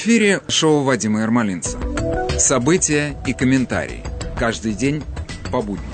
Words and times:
Эфире 0.00 0.42
шоу 0.46 0.84
Вадима 0.84 1.22
Ермолинца. 1.22 1.76
События 2.38 3.16
и 3.26 3.32
комментарии. 3.32 4.04
Каждый 4.38 4.72
день 4.74 5.02
по 5.50 5.60
будням. 5.60 5.90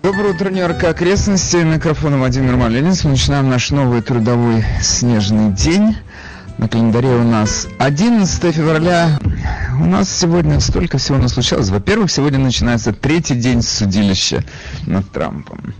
Доброе 0.00 0.34
утро, 0.34 0.50
Нью-Йорк, 0.50 0.84
окрестности. 0.84 1.56
Микрофон 1.56 2.16
Владимир 2.20 2.54
Малинец. 2.54 3.02
Мы 3.02 3.10
начинаем 3.10 3.48
наш 3.48 3.72
новый 3.72 4.02
трудовой 4.02 4.64
снежный 4.80 5.50
день. 5.50 5.96
На 6.58 6.68
календаре 6.68 7.08
у 7.08 7.24
нас 7.24 7.66
11 7.80 8.54
февраля. 8.54 9.18
У 9.80 9.84
нас 9.84 10.16
сегодня 10.16 10.60
столько 10.60 10.98
всего 10.98 11.18
нас 11.18 11.32
случалось. 11.32 11.70
Во-первых, 11.70 12.12
сегодня 12.12 12.38
начинается 12.38 12.92
третий 12.92 13.34
день 13.34 13.62
судилища 13.62 14.44
над 14.86 15.10
Трампом. 15.10 15.74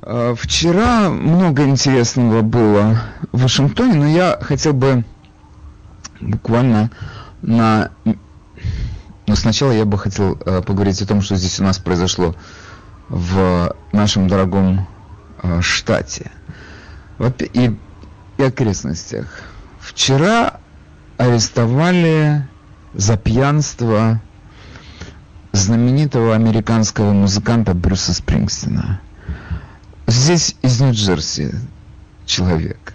Э, 0.00 0.34
вчера 0.34 1.10
много 1.10 1.64
интересного 1.64 2.40
было 2.40 3.02
в 3.32 3.42
Вашингтоне, 3.42 3.94
но 3.94 4.08
я 4.08 4.38
хотел 4.40 4.72
бы 4.72 5.04
буквально 6.22 6.90
на... 7.42 7.90
Но 9.26 9.36
сначала 9.36 9.72
я 9.72 9.84
бы 9.84 9.98
хотел 9.98 10.38
э, 10.44 10.62
поговорить 10.62 11.00
о 11.02 11.06
том, 11.06 11.22
что 11.22 11.36
здесь 11.36 11.60
у 11.60 11.64
нас 11.64 11.78
произошло 11.78 12.34
в 13.08 13.74
нашем 13.92 14.28
дорогом 14.28 14.86
э, 15.42 15.60
штате 15.60 16.30
и, 17.52 17.76
и 18.38 18.42
окрестностях. 18.42 19.42
Вчера 19.80 20.60
арестовали 21.18 22.48
за 22.94 23.16
пьянство 23.16 24.20
знаменитого 25.52 26.34
американского 26.34 27.12
музыканта 27.12 27.74
Брюса 27.74 28.14
Спрингстина. 28.14 29.00
Здесь 30.06 30.56
из 30.62 30.80
Нью-Джерси 30.80 31.52
человек. 32.26 32.91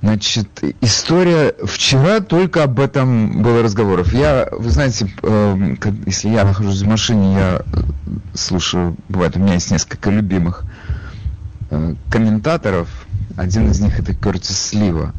Значит, 0.00 0.48
история... 0.80 1.54
Вчера 1.64 2.20
только 2.20 2.62
об 2.62 2.78
этом 2.78 3.42
было 3.42 3.62
разговоров. 3.62 4.12
Я, 4.12 4.48
вы 4.52 4.70
знаете, 4.70 5.10
э, 5.22 5.76
если 6.06 6.28
я 6.28 6.44
нахожусь 6.44 6.82
в 6.82 6.86
машине, 6.86 7.34
я 7.34 7.62
слушаю... 8.34 8.96
Бывает, 9.08 9.36
у 9.36 9.40
меня 9.40 9.54
есть 9.54 9.70
несколько 9.70 10.10
любимых 10.10 10.64
э, 11.70 11.94
комментаторов. 12.10 12.88
Один 13.36 13.70
из 13.70 13.80
них 13.80 13.98
это 13.98 14.14
Кертис 14.14 14.58
Слива. 14.58 15.14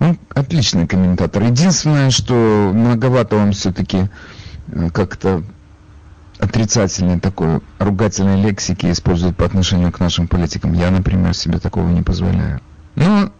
Он 0.00 0.18
отличный 0.34 0.88
комментатор. 0.88 1.42
Единственное, 1.44 2.10
что 2.10 2.72
многовато 2.74 3.36
он 3.36 3.52
все-таки 3.52 4.08
э, 4.68 4.90
как-то 4.92 5.44
отрицательной 6.40 7.20
такой 7.20 7.60
ругательной 7.78 8.42
лексики 8.42 8.90
использует 8.90 9.36
по 9.36 9.44
отношению 9.44 9.92
к 9.92 10.00
нашим 10.00 10.26
политикам. 10.26 10.72
Я, 10.72 10.90
например, 10.90 11.32
себе 11.32 11.60
такого 11.60 11.88
не 11.90 12.02
позволяю. 12.02 12.60
Но, 12.96 13.30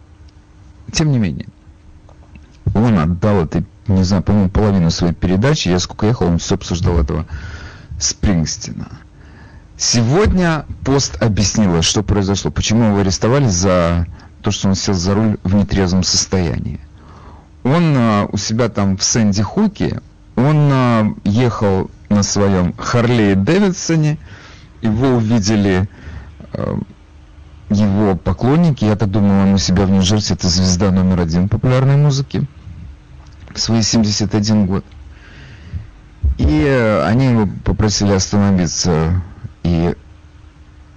тем 0.91 1.11
не 1.11 1.19
менее, 1.19 1.47
он 2.73 2.97
отдал 2.99 3.43
это, 3.43 3.63
не 3.87 4.03
знаю, 4.03 4.23
по-моему, 4.23 4.49
половину 4.49 4.91
своей 4.91 5.13
передачи. 5.13 5.69
Я 5.69 5.79
сколько 5.79 6.07
ехал, 6.07 6.27
он 6.27 6.37
все 6.39 6.55
обсуждал 6.55 6.99
этого 6.99 7.25
Спрингстина. 7.99 8.87
Сегодня 9.77 10.65
пост 10.83 11.21
объяснила, 11.21 11.81
что 11.81 12.01
произошло, 12.01 12.49
почему 12.49 12.85
его 12.85 12.99
арестовали 12.99 13.47
за 13.47 14.07
то, 14.41 14.51
что 14.51 14.69
он 14.69 14.75
сел 14.75 14.93
за 14.93 15.13
руль 15.13 15.37
в 15.43 15.53
нетрезвом 15.55 16.03
состоянии. 16.03 16.79
Он 17.63 17.95
а, 17.97 18.29
у 18.31 18.37
себя 18.37 18.69
там 18.69 18.95
в 18.95 19.03
Сэнди 19.03 19.41
Хуке, 19.41 20.01
он 20.35 20.69
а, 20.71 21.13
ехал 21.23 21.89
на 22.09 22.23
своем 22.23 22.73
Харлее 22.77 23.35
Дэвидсоне, 23.35 24.17
его 24.81 25.07
увидели 25.15 25.89
а, 26.53 26.79
его 27.69 28.15
поклонники, 28.15 28.85
я 28.85 28.95
так 28.95 29.09
думаю, 29.09 29.47
он 29.47 29.53
у 29.55 29.57
себя 29.57 29.85
в 29.85 29.89
Нью-Джерси 29.89 30.33
это 30.33 30.47
звезда 30.47 30.91
номер 30.91 31.21
один 31.21 31.49
популярной 31.49 31.97
музыки 31.97 32.47
в 33.53 33.59
свои 33.59 33.81
71 33.81 34.65
год. 34.67 34.85
И 36.37 36.63
э, 36.67 37.03
они 37.05 37.27
его 37.27 37.49
попросили 37.63 38.11
остановиться 38.11 39.21
и 39.63 39.95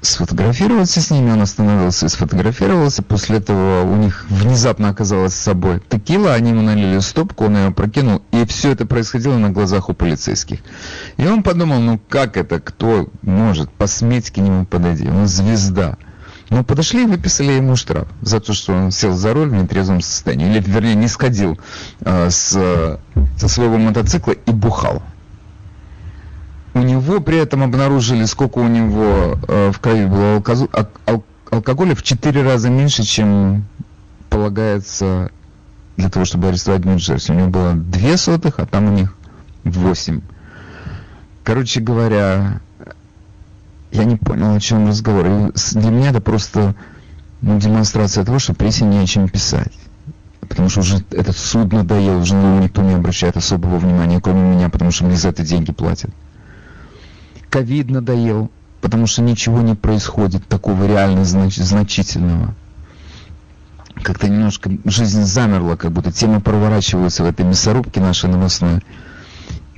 сфотографироваться 0.00 1.00
с 1.00 1.10
ними, 1.10 1.30
он 1.30 1.42
остановился 1.42 2.06
и 2.06 2.08
сфотографировался. 2.08 3.02
После 3.02 3.38
этого 3.38 3.82
у 3.82 3.96
них 3.96 4.26
внезапно 4.28 4.88
оказалось 4.88 5.34
с 5.34 5.40
собой 5.40 5.82
текила, 5.88 6.34
они 6.34 6.50
ему 6.50 6.62
налили 6.62 6.98
стопку, 7.00 7.46
он 7.46 7.56
ее 7.56 7.70
прокинул, 7.70 8.22
и 8.30 8.44
все 8.46 8.72
это 8.72 8.86
происходило 8.86 9.36
на 9.38 9.50
глазах 9.50 9.88
у 9.88 9.94
полицейских. 9.94 10.60
И 11.16 11.26
он 11.26 11.42
подумал, 11.42 11.80
ну 11.80 12.00
как 12.08 12.36
это, 12.36 12.60
кто 12.60 13.08
может 13.22 13.70
посметь 13.70 14.30
к 14.30 14.36
нему 14.36 14.66
подойти, 14.66 15.08
он 15.08 15.26
звезда. 15.26 15.96
Ну, 16.50 16.64
подошли 16.64 17.02
и 17.02 17.06
выписали 17.06 17.52
ему 17.52 17.76
штраф 17.76 18.08
за 18.22 18.40
то, 18.40 18.54
что 18.54 18.72
он 18.72 18.90
сел 18.90 19.12
за 19.12 19.34
руль 19.34 19.50
в 19.50 19.52
нетрезвом 19.52 20.00
состоянии. 20.00 20.48
Или, 20.48 20.60
вернее, 20.60 20.94
не 20.94 21.08
сходил 21.08 21.58
э, 22.00 22.30
с, 22.30 22.98
со 23.36 23.48
своего 23.48 23.76
мотоцикла 23.76 24.32
и 24.32 24.50
бухал. 24.50 25.02
У 26.72 26.80
него 26.80 27.20
при 27.20 27.38
этом 27.38 27.62
обнаружили, 27.62 28.24
сколько 28.24 28.58
у 28.58 28.68
него 28.68 29.38
э, 29.46 29.72
в 29.72 29.78
крови 29.80 30.06
было 30.06 30.36
алкозу, 30.36 30.70
ал, 31.06 31.24
алкоголя 31.50 31.94
в 31.94 32.02
4 32.02 32.42
раза 32.42 32.70
меньше, 32.70 33.02
чем 33.02 33.64
полагается 34.30 35.30
для 35.96 36.08
того, 36.08 36.24
чтобы 36.24 36.48
арестовать 36.48 36.84
Нью-Джерси. 36.84 37.32
У 37.32 37.34
него 37.34 37.48
было 37.48 37.74
2 37.74 38.16
сотых, 38.16 38.58
а 38.58 38.66
там 38.66 38.86
у 38.86 38.92
них 38.92 39.16
8. 39.64 40.20
Короче 41.44 41.80
говоря, 41.80 42.60
я 43.92 44.04
не 44.04 44.16
понял, 44.16 44.54
о 44.54 44.60
чем 44.60 44.88
разговор. 44.88 45.26
И 45.26 45.78
для 45.78 45.90
меня 45.90 46.10
это 46.10 46.20
просто 46.20 46.74
ну, 47.40 47.58
демонстрация 47.58 48.24
того, 48.24 48.38
что 48.38 48.54
прессе 48.54 48.84
не 48.84 48.98
о 48.98 49.06
чем 49.06 49.28
писать. 49.28 49.72
Потому 50.40 50.68
что 50.68 50.80
уже 50.80 51.04
этот 51.10 51.36
суд 51.36 51.72
надоел, 51.72 52.20
уже 52.20 52.34
никто 52.34 52.82
не 52.82 52.94
обращает 52.94 53.36
особого 53.36 53.78
внимания, 53.78 54.20
кроме 54.20 54.56
меня, 54.56 54.68
потому 54.68 54.90
что 54.90 55.04
мне 55.04 55.16
за 55.16 55.28
это 55.28 55.44
деньги 55.44 55.72
платят 55.72 56.10
ковид 57.50 57.90
надоел, 57.90 58.50
потому 58.80 59.06
что 59.06 59.22
ничего 59.22 59.60
не 59.60 59.74
происходит 59.74 60.46
такого 60.46 60.86
реально 60.86 61.20
знач- 61.20 61.62
значительного. 61.62 62.54
Как-то 64.02 64.28
немножко 64.28 64.70
жизнь 64.84 65.24
замерла, 65.24 65.76
как 65.76 65.90
будто 65.90 66.12
тема 66.12 66.40
проворачивается 66.40 67.24
в 67.24 67.26
этой 67.26 67.44
мясорубке 67.44 68.00
нашей 68.00 68.30
новостной. 68.30 68.82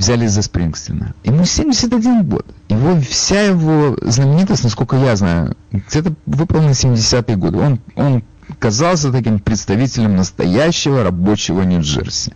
Взяли 0.00 0.28
за 0.28 0.40
Спрингстина. 0.40 1.14
Ему 1.24 1.44
71 1.44 2.24
год. 2.24 2.46
Его, 2.70 2.98
вся 3.02 3.42
его 3.42 3.98
знаменитость, 4.00 4.64
насколько 4.64 4.96
я 4.96 5.14
знаю, 5.14 5.58
где-то 5.72 6.14
выполнена 6.24 6.70
70-е 6.70 7.36
годы. 7.36 7.58
Он, 7.58 7.80
он 7.96 8.24
казался 8.58 9.12
таким 9.12 9.40
представителем 9.40 10.16
настоящего 10.16 11.04
рабочего 11.04 11.60
Нью-Джерси. 11.60 12.32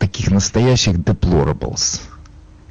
Таких 0.00 0.32
настоящих 0.32 0.96
deplorables. 0.96 2.00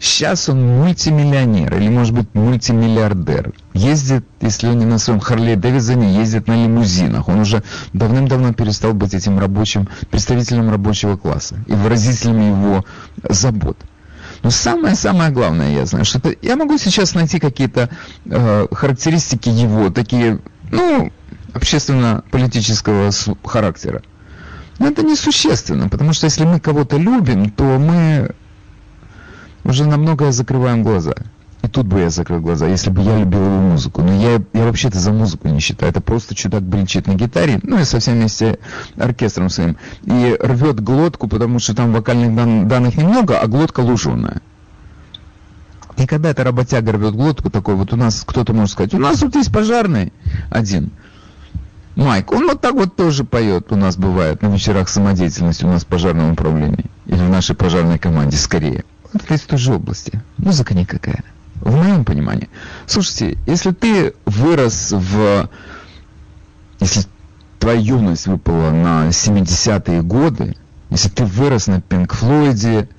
Сейчас 0.03 0.49
он 0.49 0.61
мультимиллионер 0.61 1.77
или, 1.77 1.87
может 1.87 2.13
быть, 2.13 2.27
мультимиллиардер. 2.33 3.53
Ездит, 3.73 4.25
если 4.41 4.67
он 4.67 4.79
не 4.79 4.85
на 4.85 4.97
своем 4.97 5.21
Харле 5.21 5.55
Дэвидсоне, 5.55 6.17
ездит 6.17 6.45
на 6.47 6.61
лимузинах. 6.61 7.29
Он 7.29 7.39
уже 7.39 7.63
давным-давно 7.93 8.53
перестал 8.53 8.93
быть 8.93 9.13
этим 9.13 9.39
рабочим, 9.39 9.87
представителем 10.11 10.69
рабочего 10.69 11.15
класса 11.15 11.55
и 11.67 11.71
выразителем 11.71 12.37
его 12.49 12.83
забот. 13.29 13.77
Но 14.43 14.49
самое-самое 14.49 15.31
главное, 15.31 15.71
я 15.71 15.85
знаю, 15.85 16.03
что 16.03 16.17
это, 16.17 16.35
я 16.41 16.57
могу 16.57 16.77
сейчас 16.77 17.15
найти 17.15 17.39
какие-то 17.39 17.89
э, 18.25 18.67
характеристики 18.73 19.47
его, 19.47 19.89
такие, 19.89 20.39
ну, 20.69 21.13
общественно-политического 21.53 23.11
характера. 23.45 24.03
Но 24.79 24.87
это 24.87 25.01
несущественно, 25.01 25.87
потому 25.87 26.11
что 26.11 26.25
если 26.25 26.43
мы 26.43 26.59
кого-то 26.59 26.97
любим, 26.97 27.49
то 27.51 27.63
мы 27.63 28.35
уже 29.63 29.85
на 29.85 29.97
многое 29.97 30.31
закрываем 30.31 30.83
глаза. 30.83 31.13
И 31.63 31.69
тут 31.69 31.87
бы 31.87 32.01
я 32.01 32.09
закрыл 32.09 32.41
глаза, 32.41 32.67
если 32.67 32.89
бы 32.89 33.01
я 33.01 33.17
любил 33.17 33.39
его 33.39 33.61
музыку. 33.61 34.01
Но 34.01 34.13
я, 34.13 34.41
я 34.51 34.65
вообще-то 34.65 34.99
за 34.99 35.13
музыку 35.13 35.47
не 35.47 35.61
считаю. 35.61 35.91
Это 35.91 36.01
просто 36.01 36.35
чудак 36.35 36.61
бренчит 36.61 37.07
на 37.07 37.15
гитаре, 37.15 37.61
ну 37.63 37.79
и 37.79 37.85
со 37.85 37.99
всем 37.99 38.15
вместе 38.15 38.59
оркестром 38.97 39.49
своим. 39.49 39.77
И 40.03 40.37
рвет 40.41 40.81
глотку, 40.81 41.29
потому 41.29 41.59
что 41.59 41.73
там 41.73 41.93
вокальных 41.93 42.35
дан, 42.35 42.67
данных 42.67 42.97
немного, 42.97 43.39
а 43.39 43.47
глотка 43.47 43.79
луженая. 43.79 44.41
И 45.95 46.05
когда 46.05 46.31
эта 46.31 46.43
работяга 46.43 46.91
рвет 46.91 47.15
глотку, 47.15 47.49
такой 47.49 47.75
вот 47.75 47.93
у 47.93 47.95
нас, 47.95 48.23
кто-то 48.25 48.51
может 48.51 48.73
сказать, 48.73 48.93
у 48.93 48.99
нас 48.99 49.19
тут 49.19 49.35
есть 49.35 49.53
пожарный 49.53 50.11
один. 50.49 50.91
Майк, 51.95 52.33
он 52.33 52.47
вот 52.47 52.59
так 52.59 52.73
вот 52.73 52.97
тоже 52.97 53.23
поет, 53.23 53.71
у 53.71 53.77
нас 53.77 53.95
бывает 53.95 54.41
на 54.41 54.47
вечерах 54.47 54.89
самодеятельности 54.89 55.63
у 55.63 55.69
нас 55.69 55.83
в 55.83 55.87
пожарном 55.87 56.31
управлении. 56.33 56.89
Или 57.05 57.19
в 57.19 57.29
нашей 57.29 57.55
пожарной 57.55 57.99
команде 57.99 58.35
скорее 58.35 58.83
это 59.13 59.33
из 59.33 59.41
той 59.41 59.57
же 59.57 59.73
области. 59.73 60.21
Музыка 60.37 60.73
никакая. 60.73 61.23
В 61.55 61.75
моем 61.75 62.03
понимании. 62.05 62.49
Слушайте, 62.87 63.37
если 63.45 63.71
ты 63.71 64.13
вырос 64.25 64.91
в... 64.91 65.49
Если 66.79 67.05
твоя 67.59 67.79
юность 67.79 68.27
выпала 68.27 68.71
на 68.71 69.07
70-е 69.07 70.01
годы, 70.01 70.57
если 70.89 71.09
ты 71.09 71.23
вырос 71.25 71.67
на 71.67 71.79
Пинк 71.81 72.13
Флойде, 72.13 72.89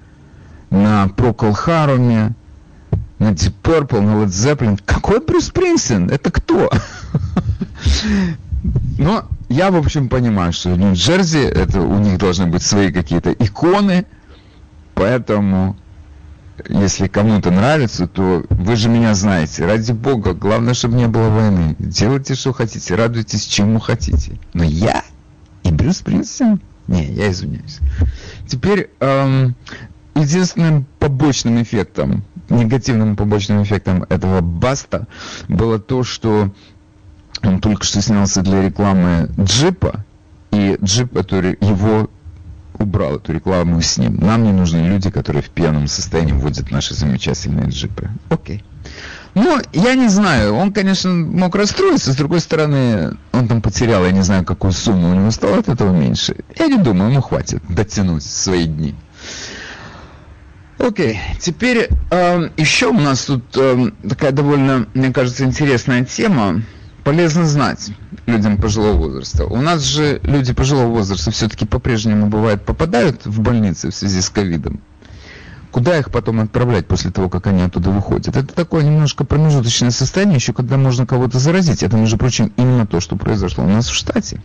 на 0.71 1.09
Прокол 1.09 1.53
Харуме, 1.53 2.35
на 3.19 3.33
Deep 3.33 3.55
Purple, 3.63 4.01
на 4.01 4.23
Led 4.23 4.29
Zeppelin, 4.29 4.81
какой 4.85 5.21
Брюс 5.21 5.47
Спрингстин? 5.47 6.11
Это 6.11 6.31
кто? 6.31 6.71
Но 8.99 9.29
я, 9.49 9.71
в 9.71 9.77
общем, 9.77 10.09
понимаю, 10.09 10.53
что 10.53 10.71
Нью-Джерси, 10.71 11.39
это 11.39 11.81
у 11.81 11.99
них 11.99 12.19
должны 12.19 12.47
быть 12.47 12.63
свои 12.63 12.91
какие-то 12.91 13.33
иконы, 13.33 14.07
поэтому 14.95 15.77
если 16.69 17.09
кому-то 17.09 17.51
нравится, 17.51 18.07
то 18.07 18.45
вы 18.49 18.77
же 18.77 18.89
меня 18.89 19.15
знаете. 19.15 19.67
Ради 19.67 19.93
бога, 19.93 20.35
главное, 20.35 20.75
чтобы 20.75 20.97
не 20.97 21.09
было 21.09 21.29
войны. 21.29 21.77
Делайте, 21.79 22.35
что 22.35 22.53
хотите, 22.53 22.95
радуйтесь, 22.95 23.45
чему 23.45 23.81
хотите. 23.81 24.39
Но 24.53 24.65
я 24.65 25.03
и 25.65 25.71
Брюс 25.71 25.99
Спрингстин? 25.99 26.61
Не, 26.87 27.07
я 27.07 27.31
извиняюсь. 27.31 27.79
Теперь 28.47 28.91
эм, 29.01 29.57
единственным 30.15 30.87
побочным 30.99 31.63
эффектом, 31.63 32.23
негативным 32.51 33.17
побочным 33.17 33.63
эффектом 33.63 34.05
этого 34.05 34.41
баста 34.41 35.07
было 35.49 35.79
то, 35.79 36.05
что 36.05 36.53
он 37.43 37.61
только 37.61 37.85
что 37.85 38.01
снялся 38.03 38.43
для 38.43 38.63
рекламы 38.63 39.31
джипа, 39.41 40.05
и 40.51 40.79
джип, 40.83 41.13
который 41.15 41.59
его 41.61 42.09
убрал 42.79 43.17
эту 43.17 43.33
рекламу 43.33 43.81
с 43.81 43.99
ним. 43.99 44.17
Нам 44.21 44.45
не 44.45 44.53
нужны 44.53 44.79
люди, 44.79 45.11
которые 45.11 45.43
в 45.43 45.51
пьяном 45.51 45.87
состоянии 45.87 46.33
водят 46.33 46.71
наши 46.71 46.95
замечательные 46.95 47.69
джипы. 47.69 48.11
Окей. 48.29 48.65
Ну, 49.35 49.61
я 49.73 49.95
не 49.95 50.09
знаю, 50.09 50.55
он, 50.55 50.73
конечно, 50.73 51.11
мог 51.11 51.57
расстроиться, 51.57 52.13
с 52.13 52.17
другой 52.17 52.39
стороны, 52.39 53.17
он 53.33 53.49
там 53.49 53.63
потерял, 53.63 54.05
я 54.05 54.13
не 54.13 54.23
знаю, 54.23 54.45
какую 54.45 54.73
сумму 54.73 55.11
у 55.11 55.15
него 55.15 55.31
стало 55.33 55.59
от 55.59 55.69
этого 55.69 55.93
меньше. 55.93 56.37
Я 56.57 56.69
не 56.69 56.79
думаю, 56.79 57.11
ему 57.11 57.21
хватит 57.21 57.61
дотянуть 57.69 58.23
свои 58.23 58.67
дни. 58.67 58.95
Окей, 60.79 61.19
теперь 61.41 61.89
э, 62.11 62.51
еще 62.57 62.89
у 62.89 63.01
нас 63.01 63.25
тут 63.25 63.45
э, 63.57 63.91
такая 64.09 64.33
довольно, 64.33 64.87
мне 64.95 65.13
кажется, 65.13 65.45
интересная 65.45 66.05
тема 66.05 66.63
полезно 67.05 67.45
знать 67.45 67.93
людям 68.27 68.57
пожилого 68.57 68.97
возраста. 68.97 69.45
У 69.45 69.61
нас 69.61 69.83
же 69.83 70.21
люди 70.23 70.53
пожилого 70.53 70.89
возраста 70.89 71.31
все-таки 71.31 71.67
по-прежнему 71.67 72.27
бывает 72.27 72.65
попадают 72.65 73.27
в 73.27 73.41
больницы 73.41 73.91
в 73.91 73.95
связи 73.95 74.21
с 74.21 74.31
ковидом. 74.31 74.81
Куда 75.71 75.99
их 75.99 76.11
потом 76.11 76.41
отправлять 76.41 76.87
после 76.87 77.11
того, 77.11 77.29
как 77.29 77.47
они 77.49 77.63
оттуда 77.63 77.91
выходят? 77.91 78.29
Это 78.29 78.55
такое 78.55 78.85
немножко 78.85 79.25
промежуточное 79.25 79.91
состояние, 79.91 80.37
еще 80.37 80.53
когда 80.53 80.77
можно 80.77 81.05
кого-то 81.05 81.39
заразить. 81.39 81.83
Это, 81.83 81.97
между 81.97 82.17
прочим, 82.17 82.53
именно 82.57 82.87
то, 82.87 83.01
что 83.01 83.17
произошло 83.17 83.65
у 83.65 83.69
нас 83.69 83.89
в 83.89 83.95
штате. 83.95 84.41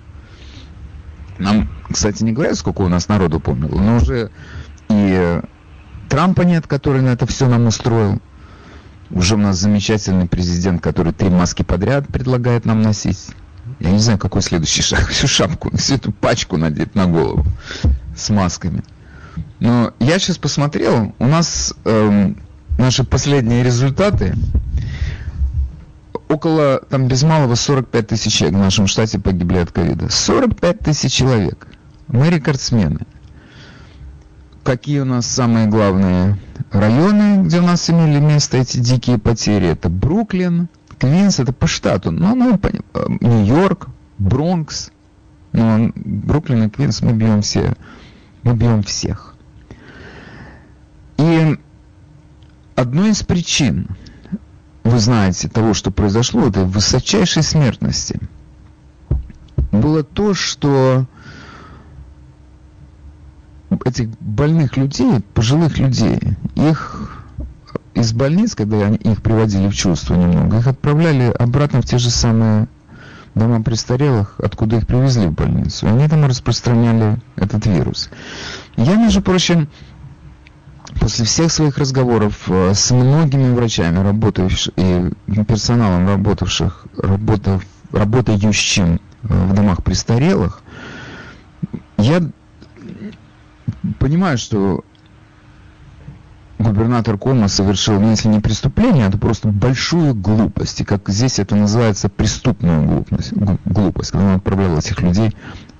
Нам, 1.37 1.69
кстати, 1.89 2.23
не 2.23 2.33
говорят, 2.33 2.57
сколько 2.57 2.81
у 2.81 2.87
нас 2.89 3.07
народу 3.07 3.39
помнило, 3.39 3.79
но 3.79 3.97
уже 3.97 4.31
и 4.89 5.39
Трампа 6.09 6.41
нет, 6.41 6.65
который 6.65 7.01
на 7.01 7.09
это 7.09 7.27
все 7.27 7.47
нам 7.47 7.67
устроил. 7.67 8.19
Уже 9.11 9.35
у 9.35 9.39
нас 9.39 9.57
замечательный 9.57 10.27
президент, 10.27 10.81
который 10.81 11.13
три 11.13 11.29
маски 11.29 11.63
подряд 11.63 12.07
предлагает 12.07 12.65
нам 12.65 12.81
носить. 12.81 13.29
Я 13.79 13.91
не 13.91 13.99
знаю, 13.99 14.19
какой 14.19 14.41
следующий 14.41 14.81
шаг. 14.81 15.07
Всю 15.09 15.27
шапку, 15.27 15.75
всю 15.75 15.95
эту 15.95 16.11
пачку 16.11 16.57
надеть 16.57 16.95
на 16.95 17.07
голову 17.07 17.45
с 18.15 18.29
масками. 18.29 18.83
Но 19.59 19.93
я 19.99 20.19
сейчас 20.19 20.37
посмотрел, 20.37 21.13
у 21.17 21.25
нас 21.25 21.73
эм, 21.85 22.37
наши 22.77 23.03
последние 23.03 23.63
результаты. 23.63 24.35
Около, 26.27 26.81
там 26.89 27.07
без 27.07 27.23
малого 27.23 27.55
45 27.55 28.07
тысяч 28.07 28.33
человек 28.33 28.57
в 28.59 28.61
нашем 28.61 28.87
штате 28.87 29.19
погибли 29.19 29.57
от 29.57 29.71
ковида. 29.71 30.09
45 30.09 30.79
тысяч 30.79 31.13
человек. 31.13 31.67
Мы 32.07 32.29
рекордсмены 32.29 33.05
какие 34.69 34.99
у 34.99 35.05
нас 35.05 35.25
самые 35.25 35.65
главные 35.65 36.37
районы, 36.69 37.43
где 37.43 37.57
у 37.57 37.63
нас 37.63 37.89
имели 37.89 38.19
место 38.19 38.57
эти 38.57 38.77
дикие 38.77 39.17
потери. 39.17 39.65
Это 39.65 39.89
Бруклин, 39.89 40.69
Квинс, 40.99 41.39
это 41.39 41.53
по 41.53 41.65
штату. 41.65 42.11
Ну, 42.11 42.35
ну, 42.35 42.59
э, 42.61 43.05
Нью-Йорк, 43.19 43.87
Бронкс. 44.19 44.91
Ну, 45.53 45.91
Бруклин 45.95 46.65
и 46.65 46.69
Квинс 46.69 47.01
мы 47.01 47.13
бьем 47.13 47.41
все. 47.41 47.73
Мы 48.43 48.53
бьем 48.53 48.83
всех. 48.83 49.33
И 51.17 51.57
одной 52.75 53.09
из 53.09 53.23
причин, 53.23 53.87
вы 54.83 54.99
знаете, 54.99 55.49
того, 55.49 55.73
что 55.73 55.89
произошло, 55.89 56.45
этой 56.45 56.65
высочайшей 56.65 57.41
смертности, 57.41 58.19
было 59.71 60.03
то, 60.03 60.35
что 60.35 61.07
этих 63.85 64.09
больных 64.19 64.77
людей, 64.77 65.21
пожилых 65.33 65.77
людей, 65.77 66.19
их 66.55 67.25
из 67.93 68.13
больниц, 68.13 68.55
когда 68.55 68.85
они 68.85 68.97
их 68.97 69.21
приводили 69.21 69.67
в 69.67 69.75
чувство 69.75 70.15
немного, 70.15 70.57
их 70.57 70.67
отправляли 70.67 71.31
обратно 71.37 71.81
в 71.81 71.85
те 71.85 71.97
же 71.97 72.09
самые 72.09 72.67
дома 73.35 73.61
престарелых, 73.61 74.35
откуда 74.39 74.77
их 74.77 74.87
привезли 74.87 75.27
в 75.27 75.33
больницу. 75.33 75.85
И 75.85 75.89
они 75.89 76.07
там 76.07 76.25
распространяли 76.25 77.19
этот 77.35 77.65
вирус. 77.65 78.09
Я, 78.75 78.95
между 78.95 79.21
прочим, 79.21 79.69
после 80.99 81.25
всех 81.25 81.51
своих 81.51 81.77
разговоров 81.77 82.35
э, 82.47 82.73
с 82.73 82.91
многими 82.91 83.53
врачами, 83.53 83.99
работающими 83.99 85.13
и 85.27 85.43
персоналом, 85.43 86.07
работавших, 86.07 86.85
работав, 86.97 87.63
работающим 87.91 88.95
э, 88.95 89.27
в 89.27 89.53
домах 89.53 89.83
престарелых, 89.83 90.61
я 91.97 92.21
понимаю, 93.99 94.37
что 94.37 94.83
губернатор 96.59 97.17
Кома 97.17 97.47
совершил, 97.47 97.99
ну, 97.99 98.11
если 98.11 98.27
не 98.27 98.41
преступление, 98.41 99.07
это 99.07 99.17
просто 99.17 99.47
большую 99.47 100.13
глупость. 100.13 100.81
И 100.81 100.83
как 100.83 101.09
здесь 101.09 101.39
это 101.39 101.55
называется 101.55 102.09
преступную 102.09 102.85
глупость, 102.85 103.33
глупость 103.65 104.11
когда 104.11 104.27
он 104.27 104.35
отправлял 104.35 104.77
этих 104.77 105.01
людей 105.01 105.33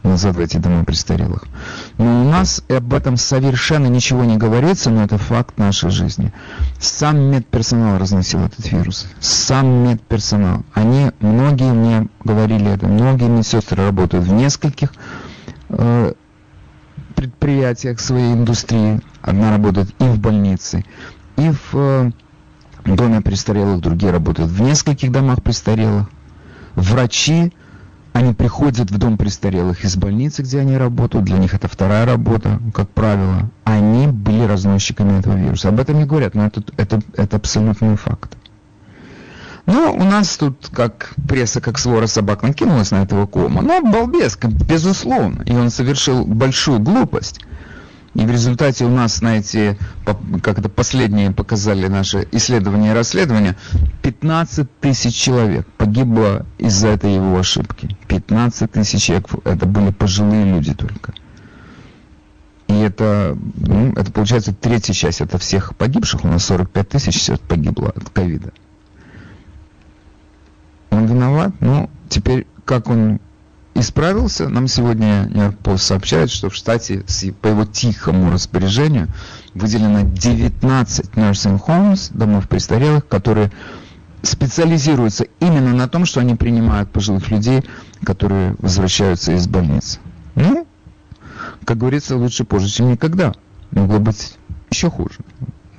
назад 0.03 0.38
в 0.38 0.39
эти 0.39 0.56
дома 0.56 0.85
престарелых. 0.85 1.44
Но 1.97 2.21
у 2.21 2.29
нас 2.29 2.63
об 2.69 2.94
этом 2.94 3.17
совершенно 3.17 3.88
ничего 3.88 4.23
не 4.23 4.38
говорится, 4.38 4.89
но 4.89 5.03
это 5.03 5.17
факт 5.17 5.57
нашей 5.57 5.89
жизни. 5.89 6.33
Сам 6.79 7.17
медперсонал 7.19 8.00
разносил 8.00 8.39
этот 8.39 8.71
вирус. 8.71 9.07
Сам 9.19 9.68
медперсонал. 9.68 10.63
Они, 10.73 11.11
многие 11.19 11.73
мне 11.73 12.07
говорили 12.23 12.71
это, 12.71 12.87
многие 12.87 13.28
медсестры 13.28 13.85
работают 13.85 14.25
в 14.25 14.31
нескольких 14.31 14.94
э, 15.68 16.13
предприятиях 17.19 17.99
своей 17.99 18.31
индустрии. 18.33 19.02
Одна 19.21 19.52
работает 19.52 19.90
и 19.99 20.06
в 20.06 20.18
больнице, 20.19 20.85
и 21.35 21.52
в 21.52 21.73
э, 21.73 22.11
доме 22.85 23.19
престарелых, 23.19 23.81
другие 23.81 24.14
работают 24.14 24.49
в 24.49 24.61
нескольких 24.61 25.11
домах 25.11 25.44
престарелых. 25.44 26.09
Врачи, 26.76 27.52
они 28.14 28.33
приходят 28.33 28.90
в 28.90 28.97
дом 28.97 29.18
престарелых 29.18 29.83
из 29.83 29.97
больницы, 29.97 30.44
где 30.44 30.61
они 30.61 30.78
работают, 30.78 31.26
для 31.26 31.38
них 31.38 31.54
это 31.54 31.68
вторая 31.68 32.06
работа, 32.06 32.61
как 32.73 32.90
правило. 32.90 33.52
Они 33.66 34.07
были 34.07 34.44
разносчиками 34.44 35.19
этого 35.19 35.35
вируса. 35.35 35.68
Об 35.68 35.80
этом 35.81 35.97
не 35.97 36.06
говорят, 36.06 36.35
но 36.35 36.45
это, 36.45 36.64
это, 36.78 37.02
это 37.18 37.35
абсолютный 37.35 37.97
факт. 37.97 38.38
Ну, 39.66 39.94
у 39.94 40.04
нас 40.04 40.37
тут 40.37 40.69
как 40.71 41.13
пресса, 41.28 41.61
как 41.61 41.78
свора 41.78 42.07
собак 42.07 42.44
накинулась 42.44 42.92
на 42.92 43.04
этого 43.04 43.25
кома. 43.28 43.61
Ну, 43.61 43.92
балбес, 43.92 44.37
безусловно. 44.42 45.44
И 45.44 45.54
он 45.54 45.69
совершил 45.69 46.25
большую 46.25 46.80
глупость. 46.80 47.42
И 48.16 48.25
в 48.25 48.31
результате 48.31 48.85
у 48.85 48.89
нас, 48.89 49.18
знаете, 49.18 49.78
как 50.42 50.57
это 50.57 50.68
последние 50.68 51.31
показали 51.31 51.87
наши 51.87 52.28
исследования 52.31 52.92
и 52.92 52.94
расследования, 52.94 53.56
15 54.01 54.68
тысяч 54.80 55.16
человек 55.16 55.68
погибло 55.78 56.45
из-за 56.57 56.87
этой 56.87 57.13
его 57.13 57.37
ошибки. 57.37 57.95
15 58.07 58.71
тысяч 58.71 59.04
человек, 59.04 59.28
это 59.45 59.66
были 59.68 59.92
пожилые 59.92 60.45
люди 60.45 60.73
только. 60.73 61.13
И 62.68 62.73
это, 62.73 63.37
ну, 63.56 63.94
это 63.94 64.11
получается 64.11 64.54
третья 64.54 64.94
часть, 64.94 65.21
это 65.21 65.37
всех 65.37 65.75
погибших, 65.75 66.25
у 66.25 66.28
нас 66.28 66.45
45 66.45 66.89
тысяч 66.89 67.30
погибло 67.47 67.89
от 67.89 68.09
ковида 68.09 68.51
виноват. 71.30 71.54
Ну, 71.59 71.90
теперь, 72.09 72.48
как 72.66 72.90
он 72.90 73.19
исправился, 73.76 74.50
нам 74.50 74.68
сегодня 74.68 75.28
Нью-Йорк 75.30 75.57
Пост 75.59 75.86
сообщает, 75.86 76.30
что 76.30 76.50
в 76.50 76.56
штате 76.56 77.06
по 77.42 77.48
его 77.48 77.66
тихому 77.66 78.31
распоряжению 78.31 79.07
выделено 79.54 80.02
19 80.04 81.12
nursing 81.12 81.62
homes, 81.66 82.12
домов 82.16 82.48
престарелых, 82.50 83.07
которые 83.07 83.52
специализируются 84.21 85.28
именно 85.40 85.74
на 85.74 85.88
том, 85.88 86.06
что 86.06 86.19
они 86.19 86.36
принимают 86.36 86.92
пожилых 86.92 87.30
людей, 87.31 87.64
которые 88.04 88.56
возвращаются 88.59 89.31
из 89.31 89.48
больницы. 89.48 90.00
Ну, 90.36 90.68
как 91.64 91.78
говорится, 91.78 92.18
лучше 92.18 92.44
позже, 92.44 92.68
чем 92.68 92.92
никогда. 92.92 93.33
Могло 93.71 94.00
быть 94.00 94.38
еще 94.69 94.90
хуже 94.90 95.19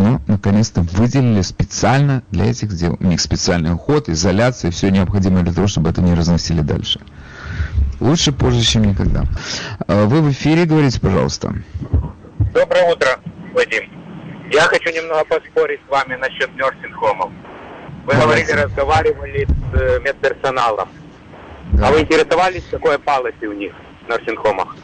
ну, 0.00 0.19
наконец-то 0.26 0.80
выделили 0.80 1.42
специально 1.42 2.23
для 2.30 2.47
этих 2.47 2.71
дел. 2.71 2.97
У 3.00 3.04
них 3.04 3.21
специальный 3.21 3.75
уход, 3.75 4.09
изоляция, 4.09 4.71
все 4.71 4.90
необходимое 4.90 5.42
для 5.42 5.52
того, 5.52 5.66
чтобы 5.66 5.90
это 5.90 6.00
не 6.00 6.14
разносили 6.14 6.62
дальше. 6.62 7.00
Лучше 8.00 8.33
позже, 8.33 8.62
чем 8.62 8.85
никогда. 8.85 9.25
А, 9.87 10.07
вы 10.07 10.23
в 10.23 10.30
эфире, 10.30 10.64
говорите, 10.64 10.99
пожалуйста. 11.00 11.54
Доброе 12.54 12.90
утро, 12.90 13.09
Вадим. 13.52 13.83
Я 14.50 14.62
хочу 14.62 14.90
немного 14.90 15.23
поспорить 15.26 15.80
с 15.87 15.90
вами 15.90 16.16
насчет 16.16 16.50
нерсинг-хомов. 16.57 17.30
Вы 18.07 18.14
Давайте. 18.14 18.47
говорили, 18.47 18.64
разговаривали 18.64 19.45
с 19.47 19.78
э, 19.78 20.00
медперсоналом. 20.00 20.88
Да. 21.73 21.88
А 21.88 21.92
вы 21.92 22.00
интересовались, 22.00 22.64
какое 22.71 22.97
палоси 22.97 23.45
у 23.45 23.52
них 23.52 23.73
на 24.09 24.16
Нарсинхомах? 24.16 24.75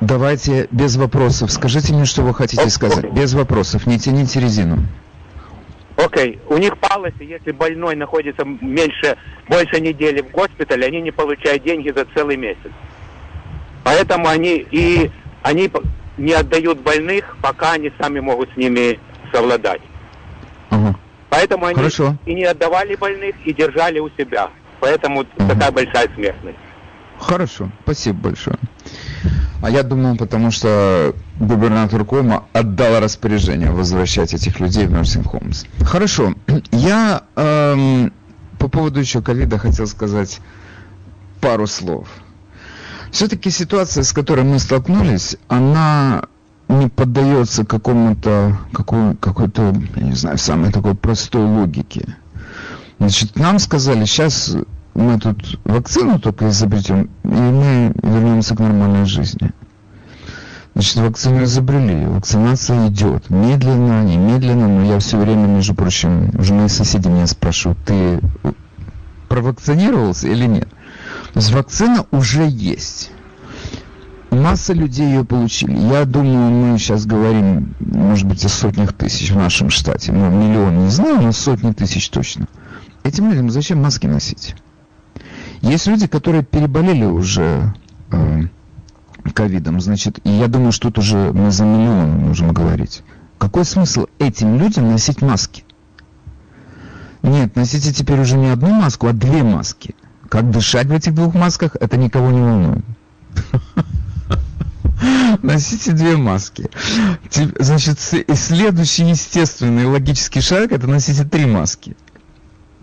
Давайте 0.00 0.66
без 0.70 0.96
вопросов. 0.96 1.52
Скажите 1.52 1.92
мне, 1.92 2.06
что 2.06 2.22
вы 2.22 2.34
хотите 2.34 2.62
О, 2.62 2.70
сказать. 2.70 3.12
Без 3.12 3.34
вопросов. 3.34 3.86
Не 3.86 3.98
тяните 3.98 4.40
резину. 4.40 4.78
Окей. 5.96 6.36
Okay. 6.36 6.54
У 6.54 6.56
них 6.56 6.78
палоси, 6.78 7.22
если 7.22 7.52
больной 7.52 7.94
находится 7.96 8.44
меньше, 8.44 9.16
больше 9.48 9.80
недели 9.80 10.22
в 10.22 10.30
госпитале, 10.30 10.86
они 10.86 11.02
не 11.02 11.10
получают 11.10 11.62
деньги 11.62 11.90
за 11.90 12.06
целый 12.14 12.36
месяц. 12.36 12.70
Поэтому 13.84 14.28
они 14.28 14.66
и 14.70 15.10
они 15.42 15.70
не 16.16 16.32
отдают 16.32 16.80
больных, 16.80 17.36
пока 17.42 17.72
они 17.72 17.92
сами 18.00 18.20
могут 18.20 18.50
с 18.52 18.56
ними 18.56 18.98
совладать. 19.32 19.80
Ага. 20.70 20.94
Поэтому 21.28 21.66
они 21.66 21.76
Хорошо. 21.76 22.16
и 22.24 22.34
не 22.34 22.44
отдавали 22.44 22.94
больных, 22.96 23.34
и 23.44 23.52
держали 23.52 23.98
у 23.98 24.08
себя. 24.10 24.50
Поэтому 24.80 25.26
ага. 25.38 25.54
такая 25.54 25.70
большая 25.70 26.08
смертность. 26.14 26.58
Хорошо, 27.18 27.70
спасибо 27.82 28.18
большое. 28.18 28.56
А 29.62 29.70
я 29.70 29.82
думал, 29.82 30.16
потому 30.16 30.50
что 30.50 31.14
губернатор 31.38 32.04
Кома 32.04 32.44
отдал 32.52 33.00
распоряжение 33.00 33.70
возвращать 33.70 34.32
этих 34.32 34.58
людей 34.58 34.86
в 34.86 34.92
Nursing 34.92 35.24
Homes. 35.30 35.66
Хорошо. 35.84 36.34
Я 36.72 37.24
эм, 37.36 38.12
по 38.58 38.68
поводу 38.68 39.00
еще 39.00 39.20
ковида 39.20 39.58
хотел 39.58 39.86
сказать 39.86 40.40
пару 41.40 41.66
слов. 41.66 42.08
Все-таки 43.10 43.50
ситуация, 43.50 44.02
с 44.02 44.12
которой 44.12 44.44
мы 44.44 44.58
столкнулись, 44.58 45.36
она 45.48 46.24
не 46.68 46.88
поддается 46.88 47.66
какому-то, 47.66 48.56
какой, 48.72 49.16
какой-то, 49.16 49.74
я 49.96 50.02
не 50.02 50.14
знаю, 50.14 50.38
самой 50.38 50.72
такой 50.72 50.94
простой 50.94 51.44
логике. 51.44 52.16
Значит, 52.98 53.36
нам 53.36 53.58
сказали, 53.58 54.04
сейчас 54.04 54.56
мы 55.00 55.18
тут 55.18 55.58
вакцину 55.64 56.20
только 56.20 56.48
изобретем, 56.50 57.10
и 57.24 57.28
мы 57.28 57.92
вернемся 58.02 58.54
к 58.54 58.60
нормальной 58.60 59.06
жизни. 59.06 59.52
Значит, 60.74 60.96
вакцину 60.96 61.42
изобрели, 61.44 62.06
вакцинация 62.06 62.88
идет. 62.88 63.28
Медленно, 63.30 64.04
не 64.04 64.16
медленно, 64.16 64.68
но 64.68 64.84
я 64.84 64.98
все 64.98 65.18
время, 65.18 65.46
между 65.46 65.74
прочим, 65.74 66.30
уже 66.38 66.54
мои 66.54 66.68
соседи 66.68 67.08
меня 67.08 67.26
спрашивают, 67.26 67.78
ты 67.84 68.20
провакцинировался 69.28 70.28
или 70.28 70.46
нет? 70.46 70.68
То 71.32 71.40
есть 71.40 71.52
вакцина 71.52 72.06
уже 72.10 72.46
есть. 72.48 73.10
Масса 74.30 74.72
людей 74.74 75.06
ее 75.06 75.24
получили. 75.24 75.76
Я 75.76 76.04
думаю, 76.04 76.50
мы 76.50 76.78
сейчас 76.78 77.04
говорим, 77.04 77.74
может 77.80 78.26
быть, 78.28 78.44
о 78.44 78.48
сотнях 78.48 78.92
тысяч 78.92 79.32
в 79.32 79.36
нашем 79.36 79.70
штате. 79.70 80.12
Ну, 80.12 80.30
миллион 80.30 80.84
не 80.84 80.90
знаю, 80.90 81.20
но 81.20 81.32
сотни 81.32 81.72
тысяч 81.72 82.08
точно. 82.10 82.46
Этим 83.02 83.28
людям 83.28 83.50
зачем 83.50 83.82
маски 83.82 84.06
носить? 84.06 84.54
Есть 85.62 85.86
люди, 85.86 86.06
которые 86.06 86.42
переболели 86.42 87.04
уже 87.04 87.74
э, 88.10 88.42
ковидом, 89.34 89.80
значит, 89.80 90.18
и 90.24 90.30
я 90.30 90.48
думаю, 90.48 90.72
что 90.72 90.88
тут 90.88 90.98
уже 90.98 91.32
мы 91.32 91.50
за 91.50 91.64
миллион 91.64 92.10
можем 92.18 92.52
говорить. 92.52 93.02
Какой 93.38 93.64
смысл 93.64 94.06
этим 94.18 94.58
людям 94.58 94.90
носить 94.90 95.22
маски? 95.22 95.64
Нет, 97.22 97.56
носите 97.56 97.92
теперь 97.92 98.20
уже 98.20 98.36
не 98.36 98.48
одну 98.48 98.70
маску, 98.70 99.06
а 99.06 99.12
две 99.12 99.42
маски. 99.42 99.94
Как 100.28 100.50
дышать 100.50 100.86
в 100.86 100.92
этих 100.92 101.14
двух 101.14 101.34
масках, 101.34 101.76
это 101.78 101.96
никого 101.96 102.30
не 102.30 102.40
волнует. 102.40 102.84
Носите 105.42 105.92
две 105.92 106.16
маски. 106.16 106.68
Значит, 107.58 107.98
следующий 107.98 109.04
естественный 109.04 109.86
логический 109.86 110.40
шаг 110.40 110.72
это 110.72 110.86
носите 110.86 111.24
три 111.24 111.46
маски. 111.46 111.96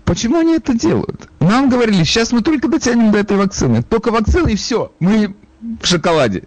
Почему 0.08 0.40
они 0.40 0.56
это 0.56 0.74
делают? 0.74 1.28
Нам 1.42 1.70
говорили, 1.70 2.06
сейчас 2.06 2.32
мы 2.32 2.42
только 2.42 2.70
дотянем 2.70 3.12
до 3.12 3.18
этой 3.18 3.36
вакцины. 3.36 3.84
Только 3.84 4.10
вакцина 4.10 4.48
и 4.48 4.56
все. 4.56 4.94
Мы 5.02 5.36
в 5.82 5.86
шоколаде. 5.86 6.44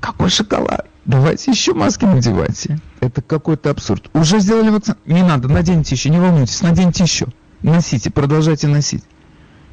Какой 0.00 0.28
шоколад? 0.28 0.86
Давайте 1.06 1.50
еще 1.50 1.72
маски 1.72 2.04
надевайте. 2.04 2.78
Это 3.00 3.22
какой-то 3.22 3.70
абсурд. 3.70 4.10
Уже 4.12 4.38
сделали 4.40 4.68
вакцину? 4.68 4.98
Не 5.06 5.22
надо, 5.22 5.48
наденьте 5.48 5.94
еще, 5.94 6.10
не 6.10 6.18
волнуйтесь, 6.20 6.60
наденьте 6.60 7.04
еще. 7.04 7.28
Носите, 7.62 8.10
продолжайте 8.10 8.68
носить. 8.68 9.02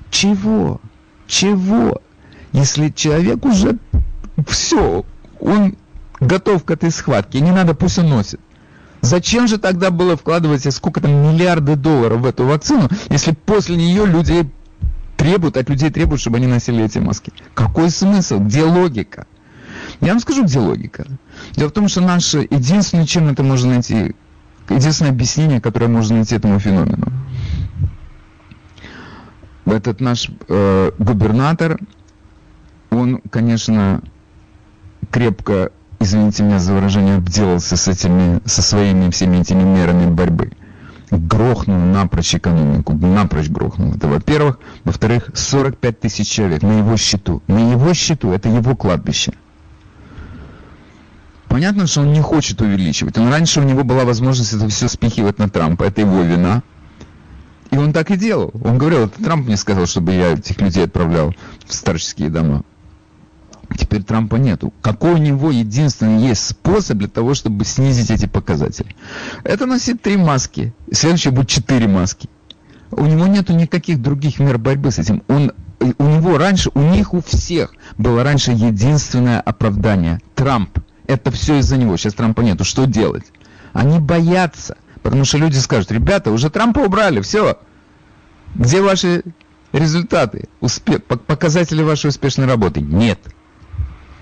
Чего? 0.09 0.79
Чего? 1.27 2.01
Если 2.53 2.91
человек 2.91 3.43
уже 3.43 3.77
все, 4.47 5.03
он 5.41 5.75
готов 6.21 6.63
к 6.63 6.71
этой 6.71 6.91
схватке, 6.91 7.41
не 7.41 7.51
надо, 7.51 7.75
пусть 7.75 7.99
он 7.99 8.07
носит. 8.07 8.39
Зачем 9.01 9.47
же 9.47 9.57
тогда 9.57 9.89
было 9.89 10.15
вкладывать 10.15 10.71
сколько 10.73 11.01
там 11.01 11.11
миллиарды 11.11 11.75
долларов 11.75 12.21
в 12.21 12.25
эту 12.25 12.45
вакцину, 12.45 12.87
если 13.09 13.31
после 13.31 13.75
нее 13.75 14.05
люди 14.05 14.49
требуют, 15.17 15.57
от 15.57 15.69
людей 15.69 15.89
требуют, 15.89 16.21
чтобы 16.21 16.37
они 16.37 16.47
носили 16.47 16.83
эти 16.83 16.99
маски? 16.99 17.33
Какой 17.55 17.89
смысл? 17.89 18.39
Где 18.39 18.63
логика? 18.63 19.25
Я 19.99 20.09
вам 20.09 20.19
скажу, 20.19 20.43
где 20.43 20.59
логика. 20.59 21.05
Дело 21.53 21.69
в 21.69 21.73
том, 21.73 21.87
что 21.87 22.01
наше 22.01 22.47
единственное, 22.49 23.05
чем 23.05 23.29
это 23.29 23.43
можно 23.43 23.71
найти, 23.71 24.15
единственное 24.69 25.11
объяснение, 25.11 25.59
которое 25.59 25.87
можно 25.87 26.17
найти 26.17 26.35
этому 26.35 26.59
феномену, 26.59 27.07
этот 29.65 29.99
наш 29.99 30.29
э, 30.47 30.91
губернатор, 30.97 31.79
он, 32.89 33.21
конечно, 33.29 34.01
крепко, 35.11 35.71
извините 36.01 36.43
меня 36.43 36.59
за 36.59 36.73
выражение, 36.73 37.15
обделался 37.15 37.77
с 37.77 37.87
этими, 37.87 38.41
со 38.45 38.61
своими 38.61 39.09
всеми 39.11 39.37
этими 39.37 39.63
мерами 39.63 40.09
борьбы. 40.09 40.51
Грохнул 41.11 41.77
напрочь 41.77 42.35
экономику, 42.35 42.93
напрочь 42.93 43.49
грохнул. 43.49 43.93
Это 43.93 44.07
во-первых. 44.07 44.59
Во-вторых, 44.85 45.29
45 45.33 45.99
тысяч 45.99 46.27
человек 46.27 46.61
на 46.61 46.79
его 46.79 46.95
счету. 46.97 47.41
На 47.47 47.71
его 47.71 47.93
счету, 47.93 48.31
это 48.31 48.49
его 48.49 48.75
кладбище. 48.75 49.33
Понятно, 51.49 51.85
что 51.85 52.01
он 52.01 52.13
не 52.13 52.21
хочет 52.21 52.61
увеличивать. 52.61 53.17
Он 53.17 53.29
раньше 53.29 53.59
у 53.59 53.63
него 53.63 53.83
была 53.83 54.05
возможность 54.05 54.53
это 54.53 54.69
все 54.69 54.87
спихивать 54.87 55.37
на 55.37 55.49
Трампа. 55.49 55.83
Это 55.83 56.01
его 56.01 56.21
вина. 56.21 56.63
И 57.71 57.77
он 57.77 57.91
так 57.91 58.09
и 58.11 58.15
делал. 58.15 58.51
Он 58.63 58.77
говорил, 58.77 59.05
это 59.05 59.21
Трамп 59.21 59.47
мне 59.47 59.57
сказал, 59.57 59.85
чтобы 59.85 60.13
я 60.13 60.33
этих 60.33 60.61
людей 60.61 60.85
отправлял 60.85 61.35
в 61.65 61.73
старческие 61.73 62.29
дома. 62.29 62.63
Теперь 63.77 64.03
Трампа 64.03 64.35
нету. 64.35 64.73
Какой 64.81 65.13
у 65.13 65.17
него 65.17 65.51
единственный 65.51 66.21
есть 66.27 66.47
способ 66.47 66.97
для 66.97 67.07
того, 67.07 67.33
чтобы 67.33 67.65
снизить 67.65 68.11
эти 68.11 68.25
показатели? 68.25 68.95
Это 69.43 69.65
носить 69.65 70.01
три 70.01 70.17
маски. 70.17 70.73
Следующий 70.91 71.29
будет 71.29 71.47
четыре 71.47 71.87
маски. 71.87 72.29
У 72.91 73.05
него 73.05 73.27
нету 73.27 73.53
никаких 73.53 74.01
других 74.01 74.39
мер 74.39 74.57
борьбы 74.57 74.91
с 74.91 74.99
этим. 74.99 75.23
Он, 75.27 75.53
у 75.79 76.03
него 76.03 76.37
раньше, 76.37 76.69
у 76.73 76.81
них 76.81 77.13
у 77.13 77.21
всех 77.21 77.73
было 77.97 78.23
раньше 78.23 78.51
единственное 78.51 79.39
оправдание. 79.39 80.19
Трамп. 80.35 80.79
Это 81.07 81.31
все 81.31 81.59
из-за 81.59 81.77
него. 81.77 81.95
Сейчас 81.97 82.13
Трампа 82.13 82.41
нету. 82.41 82.63
Что 82.65 82.85
делать? 82.85 83.25
Они 83.73 83.99
боятся. 83.99 84.77
Потому 85.01 85.25
что 85.25 85.37
люди 85.37 85.57
скажут, 85.57 85.91
ребята, 85.91 86.31
уже 86.31 86.49
Трампа 86.49 86.79
убрали, 86.79 87.21
все. 87.21 87.57
Где 88.53 88.81
ваши 88.81 89.23
результаты, 89.71 90.47
успех, 90.59 91.03
показатели 91.03 91.81
вашей 91.81 92.09
успешной 92.09 92.45
работы? 92.45 92.81
Нет. 92.81 93.19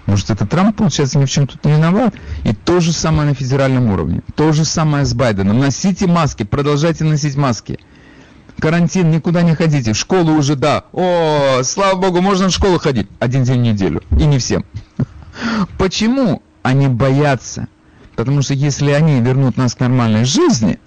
Может, 0.10 0.32
это 0.32 0.48
Трамп, 0.48 0.76
получается, 0.76 1.20
ни 1.20 1.26
в 1.26 1.30
чем 1.30 1.46
тут 1.46 1.64
не 1.64 1.74
виноват? 1.74 2.16
И 2.44 2.54
то 2.54 2.80
же 2.80 2.94
самое 2.94 3.30
на 3.30 3.36
федеральном 3.36 3.92
уровне. 3.92 4.22
То 4.36 4.52
же 4.54 4.66
самое 4.66 5.06
с 5.06 5.14
Байденом. 5.14 5.60
Носите 5.60 6.08
маски, 6.08 6.42
продолжайте 6.42 7.04
носить 7.04 7.36
маски. 7.36 7.78
Карантин, 8.60 9.12
никуда 9.12 9.44
не 9.44 9.54
ходите. 9.54 9.94
В 9.94 9.98
школу 9.98 10.32
уже, 10.32 10.56
да. 10.56 10.86
О, 10.94 11.62
слава 11.64 11.96
богу, 11.96 12.22
можно 12.22 12.48
в 12.48 12.52
школу 12.52 12.80
ходить. 12.80 13.08
Один 13.20 13.44
день 13.44 13.60
в 13.60 13.64
неделю. 13.64 14.02
И 14.12 14.26
не 14.26 14.40
всем. 14.40 14.66
Почему 15.78 16.42
они 16.64 16.88
боятся? 16.88 17.68
Потому 18.16 18.42
что 18.42 18.56
если 18.56 18.90
они 18.90 19.22
вернут 19.22 19.58
нас 19.58 19.76
к 19.76 19.80
нормальной 19.80 20.26
жизни, 20.26 20.80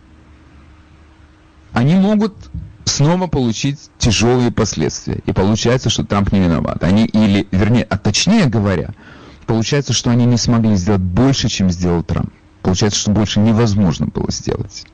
они 1.73 1.95
могут 1.95 2.35
снова 2.85 3.27
получить 3.27 3.79
тяжелые 3.99 4.51
последствия. 4.51 5.21
И 5.27 5.33
получается, 5.33 5.91
что 5.91 6.05
Трамп 6.05 6.33
не 6.33 6.41
виноват. 6.41 6.83
Они 6.83 7.07
или, 7.07 7.47
вернее, 7.51 7.85
а 7.85 7.99
точнее 7.99 8.47
говоря, 8.47 8.91
получается, 9.47 9.93
что 9.93 10.11
они 10.11 10.25
не 10.25 10.37
смогли 10.37 10.77
сделать 10.77 11.01
больше, 11.01 11.49
чем 11.49 11.71
сделал 11.71 12.03
Трамп. 12.03 12.33
Получается, 12.63 13.01
что 13.01 13.11
больше 13.11 13.41
невозможно 13.41 14.07
было 14.07 14.31
сделать. 14.31 14.85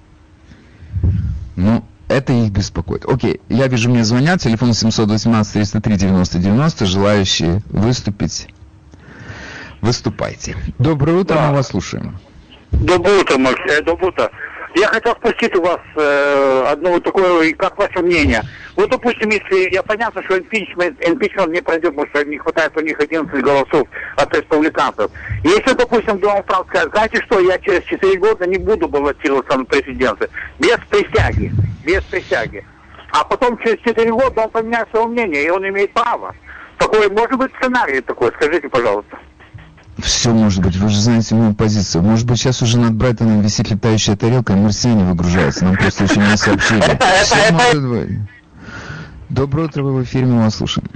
Ну, 1.56 1.84
это 2.08 2.32
их 2.32 2.50
беспокоит. 2.50 3.04
Окей, 3.04 3.40
я 3.48 3.66
вижу, 3.66 3.90
мне 3.90 4.04
звонят, 4.04 4.40
телефон 4.40 4.72
718 4.72 5.52
303 5.52 5.96
90 5.96 6.38
90, 6.38 6.86
желающие 6.86 7.62
выступить. 7.68 8.48
Выступайте. 9.80 10.56
Доброе 10.78 11.18
утро, 11.18 11.34
да. 11.34 11.48
мы 11.48 11.56
вас 11.56 11.68
слушаем. 11.68 12.18
Доброе 12.72 13.20
утро, 13.20 13.38
Максим. 13.38 13.66
Э, 13.68 13.82
доброе 13.82 14.08
утро. 14.08 14.30
Я 14.74 14.88
хотел 14.88 15.14
спросить 15.16 15.54
у 15.56 15.62
вас 15.62 15.80
э, 15.96 16.64
одно 16.68 16.90
вот 16.90 17.04
такое, 17.04 17.52
как 17.54 17.78
ваше 17.78 18.00
мнение. 18.00 18.42
Вот, 18.76 18.90
допустим, 18.90 19.30
если 19.30 19.72
я 19.72 19.82
понятно, 19.82 20.22
что 20.24 20.38
импичмент, 20.38 20.96
импичмент 21.06 21.52
не 21.52 21.62
пройдет, 21.62 21.96
потому 21.96 22.08
что 22.08 22.24
не 22.24 22.38
хватает 22.38 22.76
у 22.76 22.80
них 22.80 23.00
11 23.00 23.42
голосов 23.42 23.88
от 24.16 24.34
республиканцев. 24.34 25.10
Если, 25.42 25.72
допустим, 25.72 26.18
Дональд 26.18 26.46
Трамп 26.46 26.68
скажет, 26.68 26.90
знаете 26.92 27.22
что, 27.22 27.40
я 27.40 27.58
через 27.58 27.82
4 27.84 28.18
года 28.18 28.46
не 28.46 28.58
буду 28.58 28.88
баллотироваться 28.88 29.56
на 29.56 29.64
президенты. 29.64 30.28
Без 30.58 30.78
присяги. 30.90 31.52
Без 31.84 32.02
присяги. 32.04 32.64
а 33.12 33.24
потом 33.24 33.58
через 33.58 33.80
4 33.80 34.10
года 34.12 34.42
он 34.42 34.50
поменяет 34.50 34.88
свое 34.90 35.06
мнение, 35.06 35.44
и 35.44 35.50
он 35.50 35.66
имеет 35.66 35.92
право. 35.92 36.34
Такой, 36.76 37.08
может 37.10 37.36
быть, 37.38 37.50
сценарий 37.58 38.00
такой, 38.02 38.30
скажите, 38.32 38.68
пожалуйста. 38.68 39.18
Все 39.98 40.30
может 40.30 40.62
быть. 40.62 40.76
Вы 40.76 40.88
же 40.88 40.96
знаете 41.00 41.34
мою 41.34 41.54
позицию. 41.54 42.02
Может 42.02 42.26
быть, 42.26 42.38
сейчас 42.38 42.62
уже 42.62 42.78
над 42.78 42.94
Брайтоном 42.94 43.40
висит 43.40 43.70
летающая 43.70 44.16
тарелка, 44.16 44.52
и 44.52 44.56
марсиане 44.56 45.04
выгружаются. 45.04 45.64
Нам 45.64 45.76
просто 45.76 46.04
еще 46.04 46.20
не 46.20 46.36
сообщили. 46.36 46.78
Это- 46.78 46.92
это- 47.04 47.24
Всё 47.24 47.36
это- 47.36 47.52
может 47.54 47.88
быть. 47.88 48.18
Доброе 49.28 49.66
утро, 49.66 49.82
вы 49.82 49.94
в 49.96 50.04
эфире, 50.04 50.26
мы 50.26 50.44
вас 50.44 50.56
слушаем. 50.56 50.88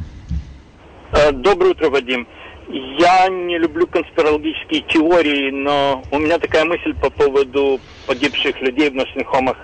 Э, 1.12 1.32
Доброе 1.32 1.72
утро, 1.72 1.90
Вадим. 1.90 2.26
Я 2.68 3.28
не 3.28 3.58
люблю 3.58 3.86
конспирологические 3.86 4.82
теории, 4.88 5.50
но 5.50 6.02
у 6.10 6.18
меня 6.18 6.38
такая 6.38 6.64
мысль 6.64 6.94
по 6.94 7.10
поводу 7.10 7.80
погибших 8.06 8.58
людей 8.62 8.88
в 8.88 8.94
ночных 8.94 9.26
хомах. 9.26 9.56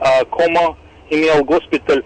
А, 0.00 0.24
Комо 0.26 0.76
имел 1.08 1.42
госпиталь 1.44 2.02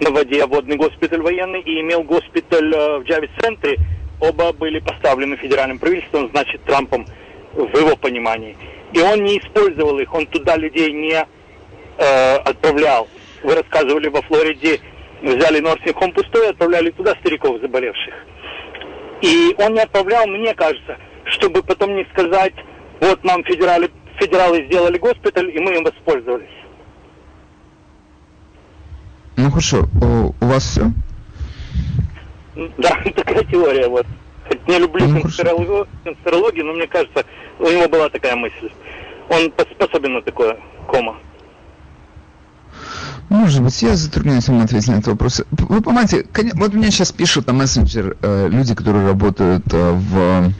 на 0.00 0.10
воде, 0.10 0.44
водный 0.46 0.76
госпиталь 0.76 1.20
военный, 1.22 1.60
и 1.62 1.80
имел 1.80 2.02
госпиталь 2.04 2.72
э, 2.72 2.98
в 2.98 3.04
Джавис-центре. 3.04 3.78
Оба 4.20 4.52
были 4.52 4.80
поставлены 4.80 5.36
федеральным 5.36 5.78
правительством, 5.78 6.30
значит, 6.30 6.62
Трампом, 6.64 7.06
в 7.52 7.76
его 7.76 7.96
понимании. 7.96 8.56
И 8.92 9.00
он 9.00 9.24
не 9.24 9.38
использовал 9.38 9.98
их, 9.98 10.12
он 10.14 10.26
туда 10.26 10.56
людей 10.56 10.92
не 10.92 11.26
э, 11.98 12.36
отправлял. 12.36 13.08
Вы 13.42 13.54
рассказывали, 13.54 14.08
во 14.08 14.22
Флориде 14.22 14.80
взяли 15.22 15.60
Норсинг 15.60 15.96
Хом 15.96 16.12
пустой 16.12 16.50
отправляли 16.50 16.90
туда 16.90 17.14
стариков 17.20 17.60
заболевших. 17.60 18.14
И 19.22 19.54
он 19.58 19.74
не 19.74 19.80
отправлял, 19.80 20.26
мне 20.26 20.54
кажется, 20.54 20.98
чтобы 21.24 21.62
потом 21.62 21.96
не 21.96 22.04
сказать, 22.12 22.54
вот 23.00 23.22
нам 23.24 23.42
федерали, 23.44 23.90
федералы 24.18 24.66
сделали 24.66 24.98
госпиталь, 24.98 25.50
и 25.54 25.58
мы 25.58 25.74
им 25.76 25.84
воспользовались. 25.84 26.48
Ну 29.36 29.50
хорошо, 29.50 29.86
у, 30.02 30.32
у 30.44 30.48
вас 30.48 30.62
все? 30.64 30.82
Да, 32.78 32.96
такая 33.14 33.44
теория 33.44 33.88
вот. 33.88 34.06
Хоть 34.48 34.68
не 34.68 34.78
люблю 34.78 35.06
Ну, 35.06 35.20
конспирологию, 35.22 35.88
конспирологию, 36.04 36.64
но 36.66 36.72
мне 36.72 36.86
кажется, 36.86 37.24
у 37.58 37.64
него 37.64 37.88
была 37.88 38.08
такая 38.08 38.36
мысль. 38.36 38.70
Он 39.28 39.46
пос- 39.48 39.72
способен 39.74 40.14
на 40.14 40.22
такое 40.22 40.56
кома. 40.86 41.16
Может 43.28 43.62
быть, 43.62 43.82
я 43.82 43.96
затрудняюсь 43.96 44.48
вам 44.48 44.62
ответить 44.62 44.88
на 44.88 44.94
этот 44.94 45.08
вопрос. 45.08 45.42
Вы 45.50 45.82
понимаете, 45.82 46.26
вот 46.54 46.74
мне 46.74 46.90
сейчас 46.92 47.10
пишут 47.10 47.48
на 47.48 47.52
мессенджер 47.54 48.16
э, 48.22 48.48
люди, 48.48 48.74
которые 48.74 49.06
работают 49.08 49.64
э, 49.72 49.92
в 49.92 50.52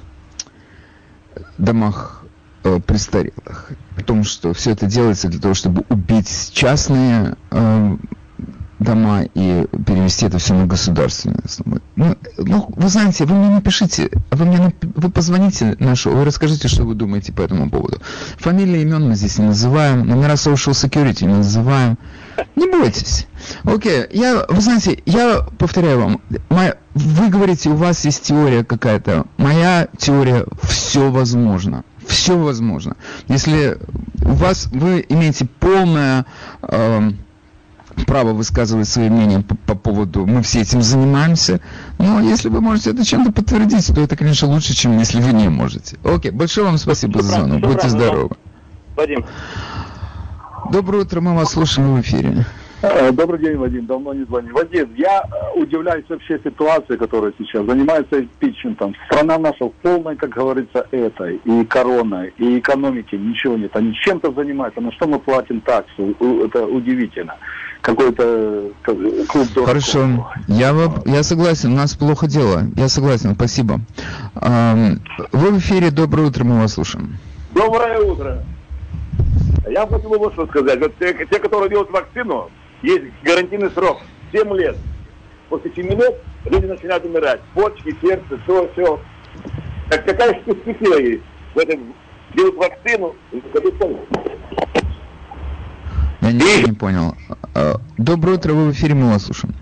домах 1.58 2.24
э, 2.64 2.80
престарелых, 2.80 3.70
о 3.96 4.02
том, 4.02 4.24
что 4.24 4.52
все 4.52 4.72
это 4.72 4.86
делается 4.86 5.28
для 5.28 5.40
того, 5.40 5.54
чтобы 5.54 5.84
убить 5.88 6.50
частные 6.52 7.36
э, 7.52 7.96
дома 8.78 9.22
и 9.34 9.66
перевести 9.86 10.26
это 10.26 10.38
все 10.38 10.54
на 10.54 10.66
государственную 10.66 11.40
основу. 11.44 11.80
Ну, 11.96 12.16
ну, 12.38 12.72
вы 12.76 12.88
знаете, 12.88 13.24
вы 13.24 13.34
мне 13.34 13.48
напишите, 13.48 14.10
вы 14.30 14.44
мне 14.44 14.74
вы 14.82 15.10
позвоните 15.10 15.76
нашу, 15.78 16.10
вы 16.10 16.24
расскажите, 16.24 16.68
что 16.68 16.84
вы 16.84 16.94
думаете 16.94 17.32
по 17.32 17.42
этому 17.42 17.70
поводу. 17.70 18.00
Фамилии, 18.38 18.82
имен 18.82 19.08
мы 19.08 19.14
здесь 19.14 19.38
не 19.38 19.46
называем, 19.46 20.06
номера 20.06 20.34
social 20.34 20.72
security 20.72 21.24
не 21.24 21.34
называем. 21.34 21.98
Не 22.54 22.70
бойтесь. 22.70 23.26
Окей, 23.64 24.06
я, 24.10 24.44
вы 24.48 24.60
знаете, 24.60 25.02
я 25.06 25.46
повторяю 25.58 26.00
вам, 26.00 26.20
моя- 26.50 26.76
вы 26.94 27.28
говорите, 27.28 27.70
у 27.70 27.76
вас 27.76 28.04
есть 28.04 28.24
теория 28.24 28.62
какая-то. 28.62 29.24
Моя 29.38 29.88
теория, 29.96 30.44
все 30.62 31.10
возможно. 31.10 31.84
Все 32.06 32.38
возможно. 32.38 32.96
Если 33.26 33.78
у 34.22 34.32
вас, 34.34 34.66
вы 34.66 35.04
имеете 35.08 35.46
полное 35.58 36.24
эм, 36.62 37.18
право 38.04 38.32
высказывать 38.32 38.88
свое 38.88 39.10
мнение 39.10 39.40
по, 39.40 39.54
по 39.54 39.74
поводу, 39.74 40.26
мы 40.26 40.42
все 40.42 40.60
этим 40.60 40.82
занимаемся, 40.82 41.60
но 41.98 42.20
если 42.20 42.48
вы 42.48 42.60
можете 42.60 42.90
это 42.90 43.04
чем-то 43.04 43.32
подтвердить, 43.32 43.86
то 43.94 44.00
это, 44.00 44.16
конечно, 44.16 44.48
лучше, 44.48 44.74
чем 44.74 44.98
если 44.98 45.20
вы 45.20 45.32
не 45.32 45.48
можете. 45.48 45.96
Окей, 46.04 46.30
большое 46.30 46.66
вам 46.66 46.78
спасибо 46.78 47.22
за 47.22 47.32
звонок, 47.32 47.60
будьте 47.60 47.88
здоровы. 47.88 48.36
Вадим, 48.96 49.24
Доброе 50.70 51.02
утро, 51.02 51.20
мы 51.20 51.34
вас 51.34 51.52
слушаем 51.52 51.94
в 51.94 52.00
эфире. 52.00 52.44
Э, 52.88 53.10
Добрый 53.12 53.40
день, 53.40 53.56
Вадим. 53.56 53.86
Давно 53.86 54.14
не 54.14 54.24
звонил. 54.24 54.54
Вадим, 54.54 54.94
я 54.96 55.22
э, 55.22 55.58
удивляюсь 55.60 56.04
вообще 56.08 56.38
ситуации, 56.42 56.96
которая 56.96 57.32
сейчас 57.38 57.66
занимается 57.66 58.20
импичментом. 58.20 58.94
Страна 59.06 59.38
наша 59.38 59.64
в 59.66 59.72
полной, 59.82 60.16
как 60.16 60.30
говорится, 60.30 60.86
этой. 60.92 61.36
И 61.44 61.64
короной, 61.64 62.32
и 62.38 62.58
экономики 62.58 63.16
ничего 63.16 63.56
нет. 63.56 63.74
Они 63.74 63.92
чем-то 63.94 64.32
занимаются. 64.32 64.80
На 64.80 64.92
что 64.92 65.06
мы 65.08 65.18
платим 65.18 65.60
таксу? 65.62 66.10
Это 66.44 66.64
удивительно. 66.64 67.34
Какой-то 67.80 68.22
э, 68.22 68.70
клуб 69.26 69.48
дураков. 69.54 69.66
Хорошо, 69.66 70.28
я, 70.48 70.72
во- 70.72 71.02
я 71.06 71.22
согласен, 71.22 71.72
у 71.72 71.76
нас 71.76 71.94
плохо 71.94 72.26
дело. 72.28 72.62
Я 72.76 72.88
согласен, 72.88 73.34
спасибо. 73.34 73.80
Вы 74.34 75.50
в 75.50 75.58
эфире, 75.58 75.90
доброе 75.90 76.28
утро, 76.28 76.44
мы 76.44 76.60
вас 76.60 76.74
слушаем. 76.74 77.16
Доброе 77.52 78.00
утро. 78.00 78.42
Я 79.68 79.86
хотел 79.86 80.10
бы 80.10 80.18
вот 80.18 80.32
что 80.34 80.46
сказать. 80.46 80.78
Вот 80.80 80.92
те, 80.98 81.12
те, 81.14 81.38
которые 81.38 81.68
делают 81.70 81.90
вакцину, 81.90 82.48
есть 82.82 83.04
гарантийный 83.22 83.70
срок 83.70 84.00
7 84.32 84.54
лет. 84.56 84.76
После 85.48 85.72
7 85.74 85.88
лет 85.90 86.14
люди 86.44 86.66
начинают 86.66 87.04
умирать. 87.04 87.40
Почки, 87.54 87.94
сердце, 88.00 88.38
все, 88.44 88.68
все. 88.72 89.00
Так 89.90 90.04
какая 90.04 90.34
же 90.34 90.40
перспектива 90.40 90.98
есть 90.98 91.22
в 91.54 91.58
этом 91.58 91.94
делают 92.34 92.56
вакцину 92.56 93.14
и 93.32 93.42
дадут 93.52 93.78
помощь? 93.78 93.98
Я 96.20 96.32
ничего 96.32 96.68
не 96.68 96.74
понял. 96.74 97.14
А, 97.54 97.76
Доброе 97.96 98.36
утро, 98.36 98.52
вы 98.52 98.70
в 98.70 98.72
эфире, 98.72 98.94
мы 98.94 99.10
вас 99.10 99.24
слушаем. 99.24 99.54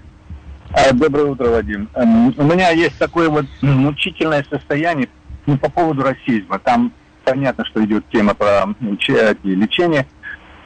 А, 0.73 0.93
Доброе 0.93 1.27
утро, 1.27 1.51
Вадим. 1.51 1.89
Эм, 1.95 2.35
У 2.37 2.43
меня 2.43 2.71
есть 2.71 2.99
такое 2.99 3.29
вот 3.29 3.47
мучительное 3.61 4.45
состояние 4.49 5.09
ну, 5.47 5.59
по 5.59 5.71
поводу 5.71 6.03
расизма. 6.03 6.59
Там 6.59 6.93
понятно, 7.25 7.65
что 7.65 7.85
идет 7.85 8.05
тема 8.11 8.35
про 8.35 8.67
лечение. 8.81 10.07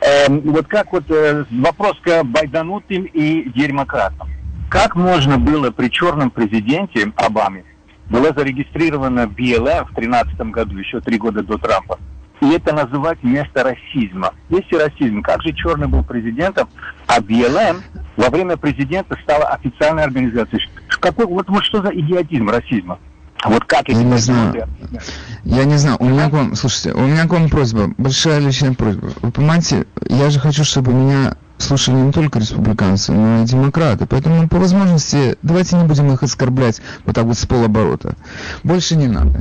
Эм, 0.01 0.41
Вот 0.41 0.67
как 0.67 0.93
вот 0.93 1.11
э, 1.11 1.45
вопрос 1.51 1.99
к 2.01 2.23
байданутым 2.25 3.05
и 3.05 3.49
демократам. 3.51 4.29
Как 4.71 4.95
можно 4.97 5.39
было 5.39 5.71
при 5.71 5.89
черном 5.89 6.31
президенте 6.31 7.13
Обаме 7.17 7.65
было 8.11 8.33
зарегистрировано 8.35 9.27
БЛМ 9.27 9.87
в 9.87 9.95
2013 9.95 10.41
году, 10.53 10.79
еще 10.79 11.01
три 11.01 11.19
года 11.19 11.43
до 11.43 11.59
Трампа, 11.59 11.99
и 12.41 12.51
это 12.51 12.75
называть 12.75 13.23
место 13.23 13.65
расизма. 13.65 14.33
Если 14.49 14.77
расизм, 14.77 15.23
как 15.23 15.43
же 15.43 15.53
черный 15.53 15.89
был 15.89 16.05
президентом, 16.05 16.69
а 17.07 17.21
БЛМ 17.21 17.83
во 18.17 18.31
время 18.31 18.57
президента 18.57 19.17
стала 19.23 19.49
официальной 19.49 20.05
организацией. 20.05 20.63
Какой, 20.89 21.27
вот, 21.27 21.49
вот 21.49 21.65
что 21.65 21.83
за 21.83 21.91
идиотизм 21.91 22.49
расизма? 22.49 22.99
Вот 23.45 23.65
как 23.65 23.89
Я 23.89 24.03
не 24.03 24.19
знаю. 24.19 24.69
Я 25.45 25.65
не 25.65 25.77
знаю, 25.77 25.97
у 26.01 26.05
меня 26.05 26.29
к 26.29 26.33
вам, 26.33 26.55
слушайте, 26.55 26.93
у 26.93 27.01
меня 27.01 27.27
к 27.27 27.31
вам 27.31 27.49
просьба, 27.49 27.91
большая 27.97 28.39
личная 28.41 28.75
просьба. 28.75 29.11
Вы 29.23 29.31
понимаете, 29.31 29.87
я 30.09 30.31
же 30.31 30.41
хочу, 30.41 30.65
чтобы 30.65 30.93
меня 30.93 31.37
слушали 31.59 31.97
не 31.97 32.13
только 32.13 32.39
республиканцы, 32.39 33.13
но 33.13 33.43
и 33.43 33.45
демократы. 33.45 34.07
Поэтому 34.07 34.49
по 34.49 34.59
возможности 34.59 35.37
давайте 35.43 35.77
не 35.77 35.85
будем 35.85 36.13
их 36.13 36.23
оскорблять 36.23 36.81
вот 37.05 37.15
так 37.15 37.25
вот 37.25 37.39
с 37.39 37.47
полоборота. 37.47 38.15
Больше 38.65 38.97
не 38.97 39.09
надо. 39.09 39.41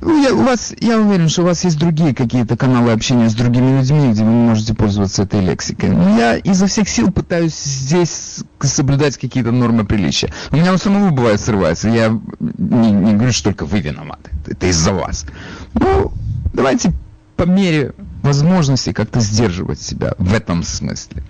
Ну, 0.00 0.22
я, 0.22 0.34
у 0.34 0.42
вас, 0.42 0.74
я 0.78 0.98
уверен, 1.00 1.28
что 1.28 1.42
у 1.42 1.46
вас 1.46 1.64
есть 1.64 1.78
другие 1.78 2.14
какие-то 2.14 2.56
каналы 2.56 2.92
общения 2.92 3.30
с 3.30 3.34
другими 3.34 3.78
людьми, 3.78 4.12
где 4.12 4.24
вы 4.24 4.30
можете 4.30 4.74
пользоваться 4.74 5.22
этой 5.22 5.40
лексикой. 5.40 5.90
Но 5.90 6.18
я 6.18 6.36
изо 6.36 6.66
всех 6.66 6.88
сил 6.88 7.10
пытаюсь 7.10 7.54
здесь 7.58 8.44
соблюдать 8.60 9.16
какие-то 9.16 9.52
нормы 9.52 9.86
приличия. 9.86 10.32
У 10.50 10.56
меня 10.56 10.74
у 10.74 10.78
самого 10.78 11.10
бывает 11.10 11.40
срывается. 11.40 11.88
Я 11.88 12.08
не, 12.40 12.90
не 12.90 13.14
говорю, 13.14 13.32
что 13.32 13.44
только 13.44 13.64
вы 13.64 13.80
виноваты. 13.80 14.30
Это 14.46 14.66
из-за 14.66 14.92
вас. 14.92 15.24
Ну, 15.72 16.12
давайте 16.52 16.92
по 17.36 17.44
мере 17.44 17.94
возможности 18.22 18.92
как-то 18.92 19.20
сдерживать 19.20 19.80
себя 19.80 20.14
в 20.18 20.34
этом 20.34 20.62
смысле. 20.62 21.22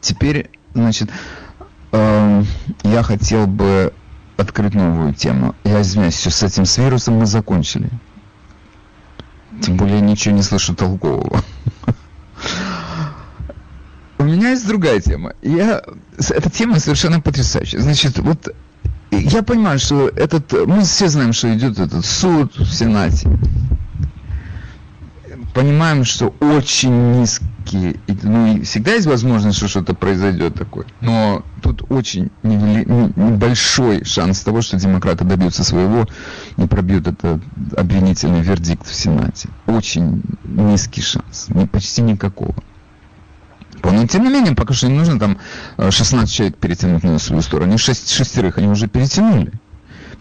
Теперь, 0.00 0.50
значит, 0.74 1.10
эм, 1.92 2.46
я 2.82 3.02
хотел 3.04 3.46
бы 3.46 3.92
открыть 4.42 4.74
новую 4.74 5.14
тему. 5.14 5.54
Я 5.64 5.80
извиняюсь, 5.80 6.14
все 6.14 6.30
с 6.30 6.42
этим 6.42 6.66
с 6.66 6.78
вирусом 6.78 7.14
мы 7.14 7.26
закончили. 7.26 7.88
Тем 9.62 9.76
более 9.76 9.96
я 9.96 10.00
ничего 10.00 10.34
не 10.34 10.42
слышу 10.42 10.74
толкового. 10.74 11.42
У 14.18 14.24
меня 14.24 14.50
есть 14.50 14.66
другая 14.66 15.00
тема. 15.00 15.34
Я... 15.42 15.82
Эта 16.16 16.50
тема 16.50 16.78
совершенно 16.78 17.20
потрясающая. 17.20 17.80
Значит, 17.80 18.18
вот 18.18 18.54
я 19.10 19.42
понимаю, 19.42 19.78
что 19.78 20.08
этот... 20.08 20.52
Мы 20.52 20.82
все 20.82 21.08
знаем, 21.08 21.32
что 21.32 21.52
идет 21.54 21.78
этот 21.78 22.04
суд 22.06 22.56
в 22.56 22.72
Сенате. 22.72 23.28
Понимаем, 25.54 26.04
что 26.04 26.34
очень 26.40 27.20
низкие... 27.20 27.96
Ну, 28.22 28.56
и 28.56 28.62
всегда 28.62 28.94
есть 28.94 29.06
возможность, 29.06 29.58
что 29.58 29.68
что-то 29.68 29.94
произойдет 29.94 30.54
такое. 30.54 30.86
Но 31.00 31.44
тут 31.62 31.82
очень 31.90 32.30
небольшой 32.42 34.04
шанс 34.04 34.40
того, 34.40 34.62
что 34.62 34.78
демократы 34.78 35.24
добьются 35.24 35.62
своего 35.62 36.06
и 36.56 36.66
пробьют 36.66 37.06
этот 37.06 37.42
обвинительный 37.76 38.40
вердикт 38.40 38.86
в 38.86 38.94
Сенате. 38.94 39.50
Очень 39.66 40.22
низкий 40.44 41.02
шанс. 41.02 41.48
Почти 41.70 42.00
никакого. 42.00 42.54
Но 43.82 44.06
тем 44.06 44.24
не 44.24 44.30
менее, 44.30 44.54
пока 44.54 44.74
что 44.74 44.86
им 44.86 44.96
нужно 44.96 45.18
там 45.18 45.38
16 45.76 46.28
э, 46.28 46.32
человек 46.32 46.56
перетянуть 46.56 47.02
на 47.02 47.18
свою 47.18 47.42
сторону. 47.42 47.70
Они 47.70 47.78
шесть, 47.78 48.10
шестерых 48.10 48.58
они 48.58 48.68
уже 48.68 48.88
перетянули. 48.88 49.52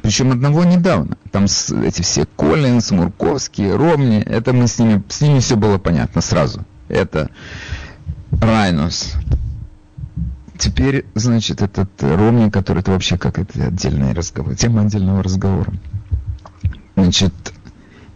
Причем 0.01 0.31
одного 0.31 0.63
недавно. 0.63 1.17
Там 1.31 1.45
эти 1.45 2.01
все 2.01 2.25
Коллинс, 2.35 2.91
Мурковский, 2.91 3.71
Ромни. 3.71 4.19
Это 4.21 4.53
мы 4.53 4.67
с 4.67 4.79
ними, 4.79 5.03
с 5.09 5.21
ними 5.21 5.39
все 5.39 5.55
было 5.55 5.77
понятно 5.77 6.21
сразу. 6.21 6.65
Это 6.87 7.29
Райнос. 8.31 9.13
Теперь, 10.57 11.05
значит, 11.15 11.61
этот 11.61 11.89
Ромни, 12.01 12.49
который 12.49 12.79
это 12.79 12.91
вообще 12.91 13.17
как 13.17 13.39
это 13.39 13.65
отдельный 13.65 14.13
разговор, 14.13 14.55
тема 14.55 14.81
отдельного 14.81 15.23
разговора. 15.23 15.73
Значит, 16.95 17.33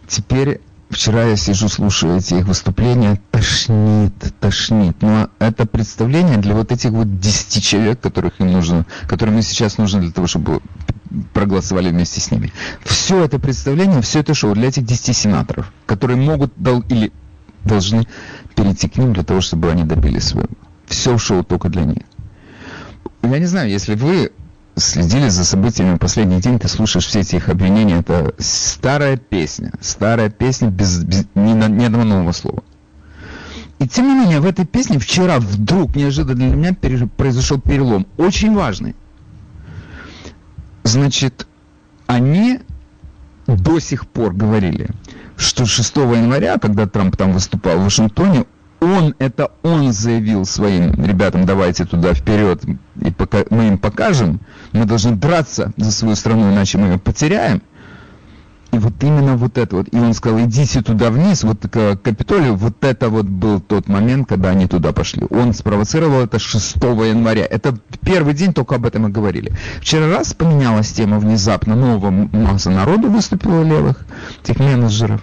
теперь 0.08 0.60
вчера 0.90 1.24
я 1.24 1.36
сижу, 1.36 1.68
слушаю 1.68 2.16
эти 2.16 2.34
их 2.34 2.46
выступления, 2.46 3.20
тошнит, 3.30 4.14
тошнит. 4.40 5.00
Но 5.02 5.28
это 5.38 5.66
представление 5.66 6.38
для 6.38 6.54
вот 6.54 6.72
этих 6.72 6.90
вот 6.90 7.18
10 7.18 7.64
человек, 7.64 8.00
которых 8.00 8.40
им 8.40 8.52
нужно, 8.52 8.86
которым 9.08 9.40
сейчас 9.42 9.78
нужно 9.78 10.00
для 10.00 10.12
того, 10.12 10.26
чтобы 10.26 10.60
проголосовали 11.32 11.90
вместе 11.90 12.20
с 12.20 12.30
ними. 12.30 12.52
Все 12.84 13.24
это 13.24 13.38
представление, 13.38 14.02
все 14.02 14.20
это 14.20 14.34
шоу 14.34 14.54
для 14.54 14.68
этих 14.68 14.84
10 14.84 15.16
сенаторов, 15.16 15.72
которые 15.86 16.16
могут 16.16 16.52
дол, 16.56 16.82
или 16.88 17.12
должны 17.64 18.06
перейти 18.54 18.88
к 18.88 18.96
ним 18.96 19.12
для 19.12 19.24
того, 19.24 19.40
чтобы 19.40 19.70
они 19.70 19.84
добились 19.84 20.24
своего. 20.24 20.50
Все 20.86 21.18
шоу 21.18 21.44
только 21.44 21.68
для 21.68 21.84
них. 21.84 22.02
Я 23.22 23.38
не 23.38 23.46
знаю, 23.46 23.70
если 23.70 23.94
вы 23.94 24.30
следили 24.76 25.28
за 25.28 25.44
событиями 25.44 25.96
последний 25.96 26.40
день, 26.40 26.58
ты 26.58 26.68
слушаешь 26.68 27.06
все 27.06 27.20
эти 27.20 27.36
их 27.36 27.48
обвинения, 27.48 28.00
это 28.00 28.34
старая 28.38 29.16
песня, 29.16 29.72
старая 29.80 30.30
песня 30.30 30.68
без, 30.68 31.02
без 31.02 31.24
ни, 31.34 31.52
ни 31.52 31.84
одного 31.84 32.04
нового 32.04 32.32
слова. 32.32 32.62
И 33.78 33.88
тем 33.88 34.08
не 34.08 34.14
менее, 34.14 34.40
в 34.40 34.46
этой 34.46 34.64
песне 34.64 34.98
вчера 34.98 35.38
вдруг 35.38 35.96
неожиданно 35.96 36.34
для 36.34 36.56
меня 36.56 36.74
произошел 37.16 37.60
перелом, 37.60 38.06
очень 38.16 38.54
важный. 38.54 38.94
Значит, 40.86 41.48
они 42.06 42.60
до 43.48 43.80
сих 43.80 44.06
пор 44.06 44.32
говорили, 44.32 44.90
что 45.36 45.66
6 45.66 45.96
января, 45.96 46.58
когда 46.58 46.86
Трамп 46.86 47.16
там 47.16 47.32
выступал 47.32 47.78
в 47.78 47.84
Вашингтоне, 47.84 48.44
он, 48.78 49.16
это 49.18 49.50
он 49.64 49.92
заявил 49.92 50.44
своим 50.44 50.92
ребятам, 51.04 51.44
давайте 51.44 51.86
туда 51.86 52.14
вперед, 52.14 52.62
и 53.00 53.10
пока, 53.10 53.38
мы 53.50 53.66
им 53.66 53.78
покажем, 53.78 54.40
мы 54.70 54.84
должны 54.84 55.16
драться 55.16 55.72
за 55.76 55.90
свою 55.90 56.14
страну, 56.14 56.52
иначе 56.52 56.78
мы 56.78 56.86
ее 56.86 56.98
потеряем. 56.98 57.62
И 58.72 58.78
вот 58.78 58.92
именно 59.02 59.36
вот 59.36 59.58
это 59.58 59.76
вот, 59.76 59.88
и 59.92 59.96
он 59.96 60.12
сказал, 60.12 60.40
идите 60.40 60.82
туда 60.82 61.10
вниз, 61.10 61.44
вот 61.44 61.60
к 61.70 61.96
Капитолию, 61.96 62.56
вот 62.56 62.84
это 62.84 63.08
вот 63.08 63.26
был 63.26 63.60
тот 63.60 63.88
момент, 63.88 64.28
когда 64.28 64.50
они 64.50 64.66
туда 64.66 64.92
пошли. 64.92 65.24
Он 65.30 65.54
спровоцировал 65.54 66.20
это 66.20 66.38
6 66.38 66.76
января. 66.76 67.46
Это 67.46 67.78
первый 68.02 68.34
день 68.34 68.52
только 68.52 68.74
об 68.74 68.84
этом 68.84 69.06
и 69.06 69.10
говорили. 69.10 69.52
Вчера 69.80 70.08
раз 70.08 70.34
поменялась 70.34 70.92
тема 70.92 71.18
внезапно, 71.18 71.76
нового 71.76 72.10
масса 72.10 72.70
народу 72.70 73.08
выступила 73.08 73.62
левых, 73.62 74.04
тех 74.42 74.58
менеджеров. 74.58 75.22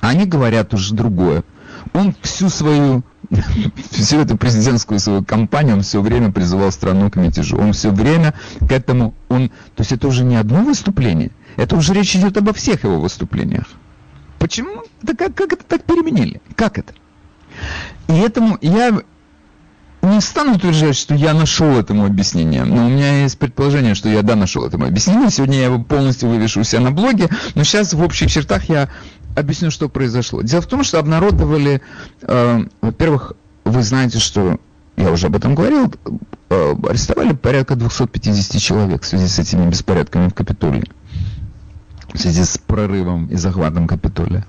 Они 0.00 0.24
говорят 0.26 0.74
уже 0.74 0.94
другое 0.94 1.44
он 1.92 2.14
всю 2.22 2.48
свою 2.48 3.02
всю 3.90 4.20
эту 4.20 4.36
президентскую 4.36 5.00
свою 5.00 5.24
кампанию, 5.24 5.76
он 5.76 5.82
все 5.82 6.00
время 6.00 6.32
призывал 6.32 6.70
страну 6.72 7.10
к 7.10 7.16
мятежу. 7.16 7.56
Он 7.56 7.72
все 7.72 7.90
время 7.90 8.34
к 8.60 8.70
этому, 8.70 9.14
он, 9.28 9.48
то 9.48 9.80
есть 9.80 9.92
это 9.92 10.08
уже 10.08 10.24
не 10.24 10.36
одно 10.36 10.62
выступление, 10.62 11.30
это 11.56 11.76
уже 11.76 11.94
речь 11.94 12.14
идет 12.16 12.36
обо 12.36 12.52
всех 12.52 12.84
его 12.84 13.00
выступлениях. 13.00 13.66
Почему? 14.38 14.82
Да 15.02 15.14
как, 15.14 15.34
как 15.34 15.52
это 15.52 15.64
так 15.64 15.84
переменили? 15.84 16.40
Как 16.56 16.78
это? 16.78 16.92
И 18.08 18.14
этому 18.14 18.58
я 18.60 19.00
не 20.02 20.20
стану 20.20 20.56
утверждать, 20.56 20.96
что 20.96 21.14
я 21.14 21.32
нашел 21.32 21.78
этому 21.78 22.04
объяснение, 22.04 22.64
но 22.64 22.86
у 22.86 22.88
меня 22.88 23.22
есть 23.22 23.38
предположение, 23.38 23.94
что 23.94 24.08
я 24.08 24.22
да 24.22 24.34
нашел 24.34 24.64
этому 24.66 24.84
объяснение. 24.84 25.30
Сегодня 25.30 25.58
я 25.58 25.64
его 25.66 25.78
полностью 25.82 26.28
вывешу 26.28 26.60
у 26.60 26.64
себя 26.64 26.80
на 26.80 26.90
блоге, 26.90 27.28
но 27.54 27.62
сейчас 27.62 27.94
в 27.94 28.02
общих 28.02 28.30
чертах 28.30 28.68
я 28.68 28.88
объясню, 29.34 29.70
что 29.70 29.88
произошло. 29.88 30.42
Дело 30.42 30.62
в 30.62 30.66
том, 30.66 30.84
что 30.84 30.98
обнародовали, 30.98 31.82
э, 32.22 32.64
во-первых, 32.80 33.32
вы 33.64 33.82
знаете, 33.82 34.18
что 34.18 34.58
я 34.96 35.10
уже 35.10 35.26
об 35.26 35.36
этом 35.36 35.54
говорил, 35.54 35.92
э, 36.50 36.74
арестовали 36.88 37.32
порядка 37.32 37.76
250 37.76 38.60
человек 38.60 39.02
в 39.02 39.06
связи 39.06 39.26
с 39.26 39.38
этими 39.38 39.68
беспорядками 39.68 40.28
в 40.28 40.34
Капитолии, 40.34 40.84
в 42.12 42.18
связи 42.18 42.44
с 42.44 42.58
прорывом 42.58 43.26
и 43.26 43.36
захватом 43.36 43.86
Капитолия. 43.86 44.46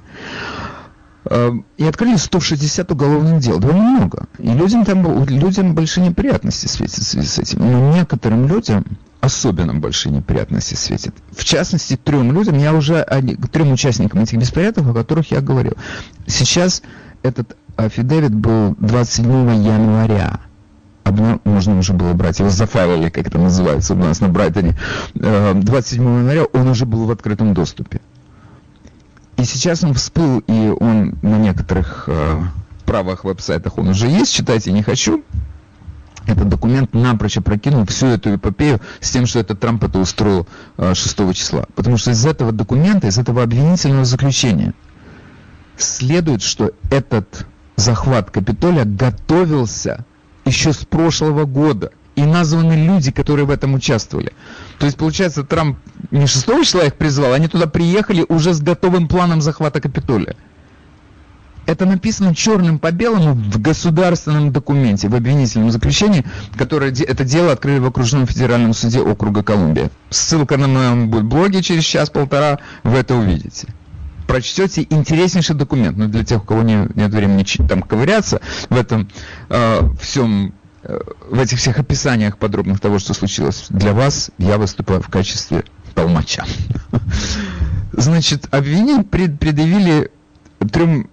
Э, 1.26 1.52
и 1.78 1.86
открыли 1.86 2.17
160 2.17 2.91
уголовных 2.91 3.39
дел, 3.39 3.60
довольно 3.60 3.84
много. 3.84 4.28
И 4.39 4.50
людям 4.50 4.84
там 4.86 5.26
людям 5.26 5.74
большие 5.74 6.08
неприятности 6.08 6.67
в 6.67 6.69
связи 6.69 7.28
с 7.28 7.39
этим. 7.39 7.60
Но 7.60 7.96
некоторым 7.96 8.48
людям 8.48 8.86
особенно 9.24 9.74
большие 9.74 10.12
неприятности 10.12 10.76
светит. 10.76 11.16
В 11.32 11.46
частности, 11.46 11.96
трем 11.96 12.34
людям, 12.34 12.58
я 12.58 12.74
уже, 12.74 13.06
трем 13.54 13.72
участникам 13.72 14.20
этих 14.20 14.38
беспорядков, 14.38 14.86
о 14.90 14.94
которых 14.94 15.32
я 15.32 15.40
говорил. 15.40 15.76
Сейчас 16.28 16.82
этот 17.22 17.56
афидевит 17.78 18.36
был 18.36 18.76
27 18.80 19.64
января. 19.64 20.42
Одно 21.06 21.40
можно 21.46 21.80
уже 21.80 21.94
было 21.94 22.12
брать, 22.12 22.40
его 22.40 22.50
зафайлили, 22.50 23.10
как 23.10 23.26
это 23.26 23.38
называется 23.38 23.94
у 23.94 23.98
нас 23.98 24.20
на 24.20 24.28
Брайтоне. 24.28 24.78
27 25.14 26.04
э, 26.04 26.20
января 26.20 26.44
он 26.52 26.68
уже 26.68 26.86
был 26.86 27.06
в 27.06 27.12
открытом 27.12 27.54
доступе. 27.54 28.02
И 29.38 29.46
сейчас 29.46 29.86
он 29.86 29.94
всплыл, 29.94 30.40
и 30.48 30.74
он 30.78 31.16
на 31.22 31.38
некоторых 31.38 32.06
э, 32.08 32.42
правых 32.86 33.24
веб-сайтах 33.24 33.78
он 33.78 33.88
уже 33.88 34.08
есть, 34.08 34.34
читайте 34.34 34.74
не 34.74 34.84
хочу 34.84 35.24
этот 36.26 36.50
документ 36.50 36.94
напрочь 36.94 37.38
опрокинул 37.38 37.86
всю 37.86 38.08
эту 38.08 38.36
эпопею 38.36 38.80
с 39.00 39.12
тем, 39.12 39.26
что 39.26 39.40
этот 39.40 39.60
Трамп 39.60 39.84
это 39.84 40.00
устроил 40.00 40.48
6 40.78 41.20
э, 41.20 41.34
числа. 41.34 41.66
Потому 41.76 41.98
что 41.98 42.12
из 42.12 42.26
этого 42.26 42.52
документа, 42.52 43.08
из 43.08 43.18
этого 43.18 43.44
обвинительного 43.44 44.06
заключения 44.06 44.74
следует, 45.78 46.42
что 46.42 46.72
этот 46.90 47.46
захват 47.76 48.32
Капитолия 48.32 48.86
готовился 48.86 50.06
еще 50.46 50.74
с 50.74 50.86
прошлого 50.86 51.46
года. 51.46 51.92
И 52.16 52.24
названы 52.24 52.74
люди, 52.74 53.12
которые 53.12 53.48
в 53.48 53.50
этом 53.50 53.74
участвовали. 53.74 54.34
То 54.78 54.86
есть, 54.86 54.98
получается, 54.98 55.44
Трамп 55.44 55.80
не 56.12 56.28
6 56.28 56.46
числа 56.64 56.84
их 56.84 56.94
призвал, 56.94 57.34
они 57.34 57.48
туда 57.48 57.66
приехали 57.66 58.24
уже 58.30 58.54
с 58.54 58.62
готовым 58.62 59.08
планом 59.08 59.42
захвата 59.42 59.82
Капитолия. 59.82 60.36
Это 61.65 61.86
написано 61.86 62.36
черным 62.36 62.78
по 62.78 62.91
белому 62.91 63.34
в 63.34 63.62
государственном 63.62 64.52
документе, 64.52 65.08
в 65.08 65.15
обвинительном 65.15 65.71
заключении, 65.71 66.26
которое 66.58 66.91
это 66.91 67.23
дело 67.23 67.54
открыли 67.54 67.80
в 67.80 67.86
окружном 67.86 68.28
федеральном 68.28 68.73
суде 68.73 68.99
округа 68.99 69.43
Колумбия. 69.43 69.89
Ссылка 70.10 70.58
на 70.58 70.67
моем 70.67 71.10
блоге 71.10 71.62
через 71.62 71.84
час-полтора, 71.84 72.60
вы 72.84 72.97
это 72.97 73.15
увидите. 73.15 73.67
Прочтете 74.28 74.86
интереснейший 74.89 75.56
документ, 75.56 75.97
но 75.97 76.08
для 76.08 76.23
тех, 76.23 76.43
у 76.43 76.45
кого 76.45 76.63
не, 76.63 76.88
нет 76.95 77.13
времени 77.13 77.43
там 77.67 77.82
ковыряться 77.82 78.41
в 78.69 78.76
этом 78.76 79.10
э, 79.49 79.89
всем 80.02 80.54
э, 80.84 80.99
в 81.30 81.39
этих 81.39 81.60
всех 81.60 81.78
описаниях 81.78 82.38
подробных 82.38 82.80
того, 82.80 82.99
что 82.99 83.13
случилось, 83.13 83.65
для 83.69 83.93
вас 83.93 84.32
я 84.38 84.58
выступаю 84.58 85.02
в 85.02 85.10
качестве 85.10 85.63
толмача. 85.93 86.45
Значит, 87.91 88.47
обвинение 88.52 89.04
предъявили 89.04 90.10
трем 90.71 91.10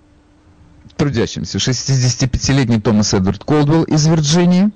трудящимся. 1.00 1.58
65-летний 1.58 2.78
Томас 2.78 3.14
Эдвард 3.14 3.42
Колдвелл 3.42 3.84
из 3.84 4.06
Вирджинии, 4.06 4.70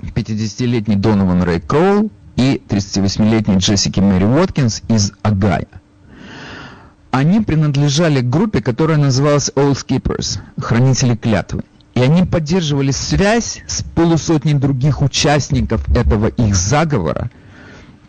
50-летний 0.00 0.94
Донован 0.94 1.42
Рэй 1.42 1.60
Кроул 1.60 2.12
и 2.36 2.62
38-летний 2.68 3.56
Джессики 3.56 3.98
Мэри 3.98 4.24
Уоткинс 4.24 4.82
из 4.86 5.12
Агая. 5.22 5.66
Они 7.10 7.40
принадлежали 7.40 8.20
группе, 8.20 8.62
которая 8.62 8.96
называлась 8.96 9.50
Oath 9.56 9.84
Keepers, 9.84 10.38
хранители 10.56 11.16
клятвы. 11.16 11.64
И 11.94 12.00
они 12.00 12.22
поддерживали 12.22 12.92
связь 12.92 13.62
с 13.66 13.82
полусотней 13.82 14.54
других 14.54 15.02
участников 15.02 15.84
этого 15.88 16.28
их 16.28 16.54
заговора– 16.54 17.28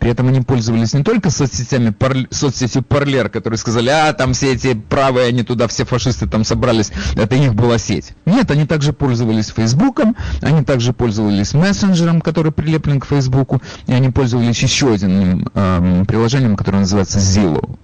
при 0.02 0.10
этом 0.10 0.26
они 0.26 0.40
пользовались 0.40 0.94
не 0.94 1.04
только 1.04 1.30
соцсетями, 1.30 1.90
пар, 1.90 2.16
соцсетью 2.30 2.82
Парлер, 2.82 3.28
которые 3.28 3.56
сказали, 3.56 3.88
а 3.88 4.12
там 4.12 4.32
все 4.32 4.52
эти 4.52 4.74
правые, 4.74 5.28
они 5.28 5.44
туда, 5.44 5.68
все 5.68 5.84
фашисты 5.84 6.26
там 6.26 6.42
собрались, 6.42 6.90
это 7.14 7.36
их 7.36 7.54
была 7.54 7.78
сеть. 7.78 8.10
Нет, 8.26 8.50
они 8.50 8.66
также 8.66 8.92
пользовались 8.92 9.50
Фейсбуком, 9.50 10.16
они 10.40 10.64
также 10.64 10.92
пользовались 10.92 11.54
мессенджером, 11.54 12.20
который 12.20 12.50
прилеплен 12.50 12.98
к 12.98 13.06
Фейсбуку, 13.06 13.62
и 13.86 13.92
они 13.92 14.10
пользовались 14.10 14.60
еще 14.60 14.92
одним 14.92 15.46
э, 15.54 16.04
приложением, 16.08 16.56
которое 16.56 16.78
называется 16.78 17.20
Zillow. 17.20 17.78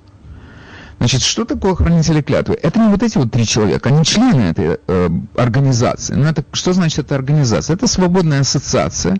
Значит, 0.98 1.22
что 1.22 1.44
такое 1.44 1.76
хранители 1.76 2.22
клятвы? 2.22 2.58
Это 2.61 2.80
не 2.80 2.88
вот 2.88 3.02
эти 3.02 3.18
вот 3.18 3.30
три 3.30 3.46
человека, 3.46 3.88
они 3.88 4.04
члены 4.04 4.40
этой 4.42 4.78
э, 4.84 5.08
организации. 5.37 6.14
Но 6.14 6.28
это, 6.28 6.44
что 6.52 6.72
значит 6.72 7.06
эта 7.06 7.14
организация? 7.14 7.76
Это 7.76 7.87
свободная 7.87 8.40
ассоциация, 8.40 9.18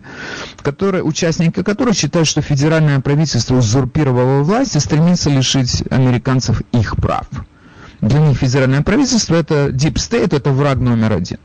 которая, 0.61 1.03
участники 1.03 1.63
которой 1.63 1.93
считают, 1.93 2.27
что 2.27 2.41
федеральное 2.41 2.99
правительство 2.99 3.55
узурпировало 3.55 4.43
власть 4.43 4.75
и 4.75 4.79
стремится 4.79 5.29
лишить 5.29 5.83
американцев 5.89 6.61
их 6.73 6.97
прав. 6.97 7.27
Для 8.01 8.19
них 8.19 8.37
федеральное 8.37 8.81
правительство 8.81 9.35
это 9.35 9.69
deep 9.69 9.95
state, 9.95 10.35
это 10.35 10.51
враг 10.51 10.77
номер 10.79 11.13
один. 11.13 11.37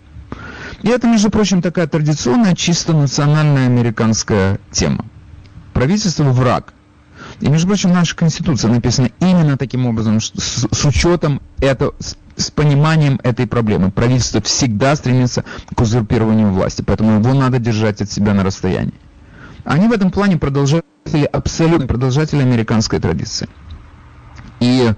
И 0.83 0.89
это, 0.89 1.07
между 1.07 1.31
прочим, 1.31 1.63
такая 1.63 1.87
традиционная, 1.87 2.55
чисто 2.55 2.93
национальная 2.93 3.67
американская 3.67 4.59
тема. 4.71 5.05
Правительство 5.73 6.25
враг. 6.25 6.75
И, 7.45 7.49
между 7.51 7.67
прочим, 7.67 7.93
наша 7.93 8.17
Конституция 8.17 8.71
написана 8.71 9.11
именно 9.21 9.59
таким 9.59 9.85
образом, 9.87 10.19
с, 10.19 10.33
с 10.35 10.85
учетом 10.87 11.43
этого, 11.61 11.93
с, 11.99 12.17
с 12.37 12.51
пониманием 12.51 13.21
этой 13.23 13.47
проблемы. 13.47 13.91
Правительство 13.91 14.41
всегда 14.41 14.97
стремится 14.97 15.45
к 15.75 15.79
узурпированию 15.79 16.51
власти, 16.51 16.81
поэтому 16.81 17.19
его 17.19 17.35
надо 17.35 17.59
держать 17.59 18.01
от 18.01 18.11
себя 18.11 18.33
на 18.33 18.45
расстоянии. 18.45 18.95
Они 19.65 19.89
в 19.89 19.93
этом 19.93 20.11
плане 20.11 20.39
продолжатели, 20.39 20.85
абсолютно 21.31 21.87
продолжатели 21.87 22.41
американской 22.41 22.99
традиции. 22.99 23.47
И 24.61 24.95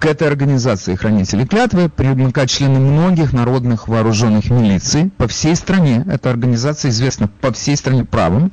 к 0.00 0.06
этой 0.06 0.26
организации 0.26 0.96
хранителей 0.96 1.46
клятвы 1.46 1.88
примыкают 1.88 2.50
члены 2.50 2.80
многих 2.80 3.32
народных 3.32 3.86
вооруженных 3.86 4.50
милиций 4.50 5.12
по 5.16 5.28
всей 5.28 5.54
стране. 5.54 6.04
Эта 6.10 6.28
организация 6.30 6.90
известна 6.90 7.28
по 7.28 7.52
всей 7.52 7.76
стране 7.76 8.04
правым. 8.04 8.50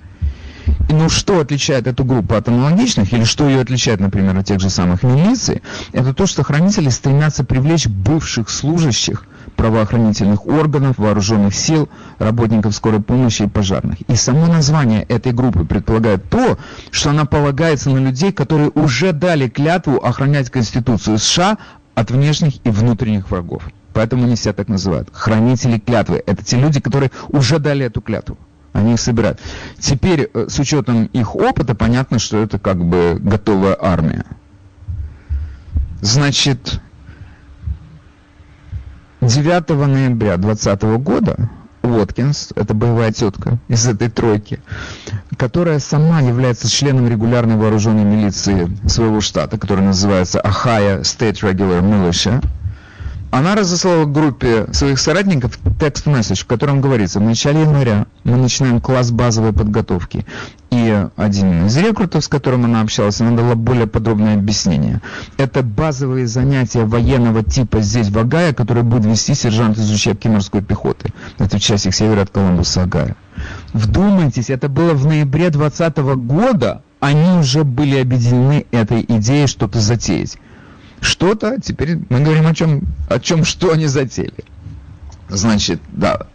Ну 0.89 1.09
что 1.09 1.39
отличает 1.39 1.87
эту 1.87 2.03
группу 2.03 2.35
от 2.35 2.47
аналогичных, 2.47 3.11
или 3.13 3.23
что 3.23 3.47
ее 3.47 3.61
отличает, 3.61 3.99
например, 3.99 4.37
от 4.37 4.45
тех 4.45 4.59
же 4.59 4.69
самых 4.69 5.03
милиций, 5.03 5.61
это 5.91 6.13
то, 6.13 6.25
что 6.25 6.43
хранители 6.43 6.89
стремятся 6.89 7.43
привлечь 7.43 7.87
бывших 7.87 8.49
служащих 8.49 9.25
правоохранительных 9.55 10.45
органов, 10.47 10.97
вооруженных 10.97 11.55
сил, 11.55 11.89
работников 12.19 12.75
скорой 12.75 13.01
помощи 13.01 13.43
и 13.43 13.47
пожарных. 13.47 14.01
И 14.07 14.15
само 14.15 14.47
название 14.47 15.03
этой 15.03 15.31
группы 15.31 15.65
предполагает 15.65 16.29
то, 16.29 16.57
что 16.91 17.11
она 17.11 17.25
полагается 17.25 17.89
на 17.89 17.97
людей, 17.97 18.31
которые 18.31 18.69
уже 18.69 19.11
дали 19.11 19.47
клятву 19.47 19.97
охранять 19.97 20.49
Конституцию 20.49 21.19
США 21.19 21.57
от 21.93 22.11
внешних 22.11 22.55
и 22.65 22.69
внутренних 22.69 23.31
врагов. 23.31 23.63
Поэтому 23.93 24.25
они 24.25 24.35
себя 24.35 24.53
так 24.53 24.67
называют. 24.67 25.07
Хранители 25.13 25.79
клятвы. 25.79 26.21
Это 26.25 26.43
те 26.43 26.57
люди, 26.57 26.81
которые 26.81 27.11
уже 27.29 27.59
дали 27.59 27.85
эту 27.85 28.01
клятву. 28.01 28.37
Они 28.75 28.95
их 28.95 28.99
собирают. 28.99 29.39
Теперь, 29.79 30.29
э, 30.33 30.47
с 30.49 30.59
учетом 30.59 31.05
их 31.05 31.33
опыта, 31.33 31.75
понятно, 31.75 32.19
что 32.19 32.37
это 32.43 32.59
как 32.59 32.83
бы 32.83 33.17
готовая 33.21 33.77
армия. 33.79 34.25
Значит, 36.01 36.81
9 39.21 39.69
ноября 39.87 40.35
2020 40.35 40.83
года 40.97 41.49
Уоткинс, 41.83 42.51
это 42.55 42.73
боевая 42.73 43.13
тетка 43.13 43.59
из 43.69 43.87
этой 43.87 44.09
тройки, 44.09 44.59
которая 45.37 45.79
сама 45.79 46.19
является 46.19 46.69
членом 46.69 47.07
регулярной 47.07 47.55
вооруженной 47.55 48.03
милиции 48.03 48.69
своего 48.89 49.21
штата, 49.21 49.57
которая 49.57 49.85
называется 49.85 50.41
Ohio 50.43 50.99
State 51.03 51.39
Regular 51.43 51.81
Militia, 51.81 52.43
она 53.35 53.53
разослала 53.53 54.05
группе 54.05 54.65
своих 54.71 54.97
соратников 54.97 55.59
текст-месседж, 55.77 56.43
в 56.43 56.45
котором 56.45 56.79
говорится, 56.79 57.19
в 57.19 57.23
начале 57.23 57.63
января 57.63 58.05
мы 58.23 58.37
начинаем 58.37 58.79
класс 58.79 59.11
базовой 59.11 59.51
подготовки. 59.51 60.25
И 60.71 61.05
один 61.17 61.65
из 61.65 61.75
рекрутов, 61.75 62.23
с 62.23 62.29
которым 62.29 62.63
она 62.63 62.79
общалась, 62.79 63.19
она 63.19 63.35
дала 63.35 63.55
более 63.55 63.87
подробное 63.87 64.35
объяснение. 64.35 65.01
Это 65.35 65.63
базовые 65.63 66.27
занятия 66.27 66.85
военного 66.85 67.43
типа 67.43 67.81
здесь, 67.81 68.07
в 68.07 68.17
Агае, 68.17 68.53
которые 68.53 68.85
будет 68.85 69.05
вести 69.05 69.33
сержант 69.33 69.77
из 69.77 69.91
учебки 69.91 70.29
морской 70.29 70.61
пехоты. 70.61 71.11
Это 71.37 71.57
в 71.57 71.61
часик 71.61 71.93
севера 71.93 72.21
от 72.21 72.29
Колумбуса, 72.29 72.83
Агая. 72.83 73.17
Вдумайтесь, 73.73 74.49
это 74.49 74.69
было 74.69 74.93
в 74.93 75.05
ноябре 75.05 75.49
2020 75.49 75.97
года, 76.25 76.83
они 77.01 77.37
уже 77.37 77.65
были 77.65 77.99
объединены 77.99 78.65
этой 78.71 79.03
идеей 79.05 79.47
что-то 79.47 79.81
затеять 79.81 80.37
что-то, 81.01 81.59
теперь 81.61 81.97
мы 82.09 82.21
говорим 82.21 82.47
о 82.47 82.53
чем, 82.53 82.83
о 83.09 83.19
чем 83.19 83.43
что 83.45 83.71
они 83.71 83.87
затели. 83.87 84.33
Значит, 85.29 85.81
да, 85.91 86.27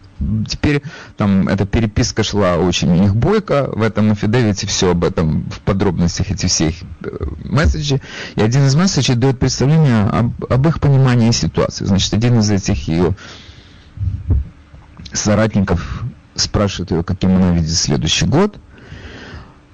теперь 0.47 0.81
там 1.17 1.47
эта 1.47 1.65
переписка 1.65 2.23
шла 2.23 2.57
очень 2.57 2.91
у 2.91 2.95
них 2.95 3.15
бойко, 3.15 3.69
в 3.73 3.81
этом 3.81 4.11
афидевите 4.11 4.67
все 4.67 4.91
об 4.91 5.03
этом 5.03 5.49
в 5.49 5.59
подробностях, 5.61 6.31
эти 6.31 6.45
все 6.47 6.69
их 6.69 6.75
э, 7.03 7.09
месседжи. 7.45 8.01
И 8.35 8.41
один 8.41 8.65
из 8.65 8.75
месседжей 8.75 9.15
дает 9.15 9.39
представление 9.39 10.03
об, 10.05 10.45
об 10.51 10.67
их 10.67 10.79
понимании 10.79 11.31
ситуации. 11.31 11.85
Значит, 11.85 12.13
один 12.13 12.39
из 12.39 12.51
этих 12.51 12.87
ее 12.87 13.15
соратников 15.13 16.03
спрашивает 16.35 16.91
ее, 16.91 17.03
каким 17.03 17.35
она 17.35 17.51
видит 17.53 17.71
следующий 17.71 18.25
год– 18.25 18.57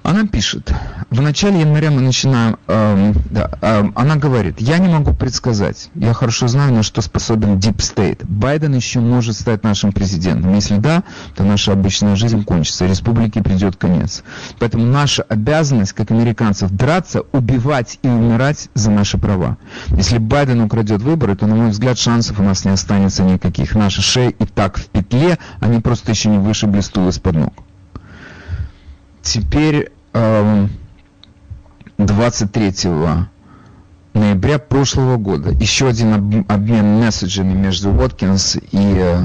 она 0.08 0.26
пишет, 0.26 0.72
в 1.10 1.20
начале 1.20 1.60
января 1.60 1.90
мы 1.90 2.00
начинаем, 2.00 2.56
эм, 2.66 3.14
да, 3.30 3.50
эм, 3.60 3.92
она 3.94 4.16
говорит, 4.16 4.58
я 4.58 4.78
не 4.78 4.88
могу 4.88 5.12
предсказать, 5.12 5.90
я 5.94 6.14
хорошо 6.14 6.48
знаю, 6.48 6.72
на 6.72 6.82
что 6.82 7.02
способен 7.02 7.58
Deep 7.58 7.76
State. 7.76 8.24
Байден 8.26 8.74
еще 8.74 9.00
может 9.00 9.36
стать 9.36 9.64
нашим 9.64 9.92
президентом. 9.92 10.54
Если 10.54 10.78
да, 10.78 11.02
то 11.36 11.44
наша 11.44 11.72
обычная 11.72 12.16
жизнь 12.16 12.42
кончится, 12.42 12.86
республике 12.86 13.42
придет 13.42 13.76
конец. 13.76 14.22
Поэтому 14.58 14.86
наша 14.86 15.24
обязанность, 15.24 15.92
как 15.92 16.10
американцев, 16.10 16.70
драться, 16.70 17.24
убивать 17.32 17.98
и 18.02 18.08
умирать 18.08 18.70
за 18.72 18.90
наши 18.90 19.18
права. 19.18 19.58
Если 19.88 20.16
Байден 20.16 20.62
украдет 20.62 21.02
выборы, 21.02 21.36
то, 21.36 21.46
на 21.46 21.54
мой 21.54 21.68
взгляд, 21.68 21.98
шансов 21.98 22.40
у 22.40 22.42
нас 22.42 22.64
не 22.64 22.70
останется 22.70 23.24
никаких. 23.24 23.74
Наши 23.74 24.00
шеи 24.00 24.34
и 24.38 24.46
так 24.46 24.78
в 24.78 24.86
петле, 24.86 25.38
они 25.60 25.80
просто 25.80 26.12
еще 26.12 26.30
не 26.30 26.38
вышибли 26.38 26.80
стул 26.80 27.08
из-под 27.08 27.34
ног. 27.34 27.52
Теперь 29.20 29.92
23 30.12 30.70
эм, 32.84 33.28
ноября 34.14 34.58
прошлого 34.58 35.16
года 35.16 35.50
еще 35.50 35.88
один 35.88 36.44
обмен 36.48 37.00
месседжами 37.00 37.52
между 37.52 37.90
Уоткинс 37.90 38.58
и 38.72 39.24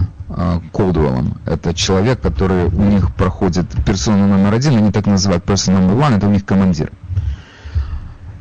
Колдуэллом. 0.71 1.37
Это 1.45 1.73
человек, 1.73 2.21
который 2.21 2.65
у 2.65 2.83
них 2.83 3.13
проходит 3.13 3.67
персону 3.85 4.27
номер 4.27 4.53
один, 4.53 4.77
они 4.77 4.91
так 4.91 5.05
называют 5.05 5.43
персону 5.43 5.79
номер 5.79 6.05
один, 6.05 6.17
это 6.17 6.27
у 6.27 6.31
них 6.31 6.45
командир. 6.45 6.91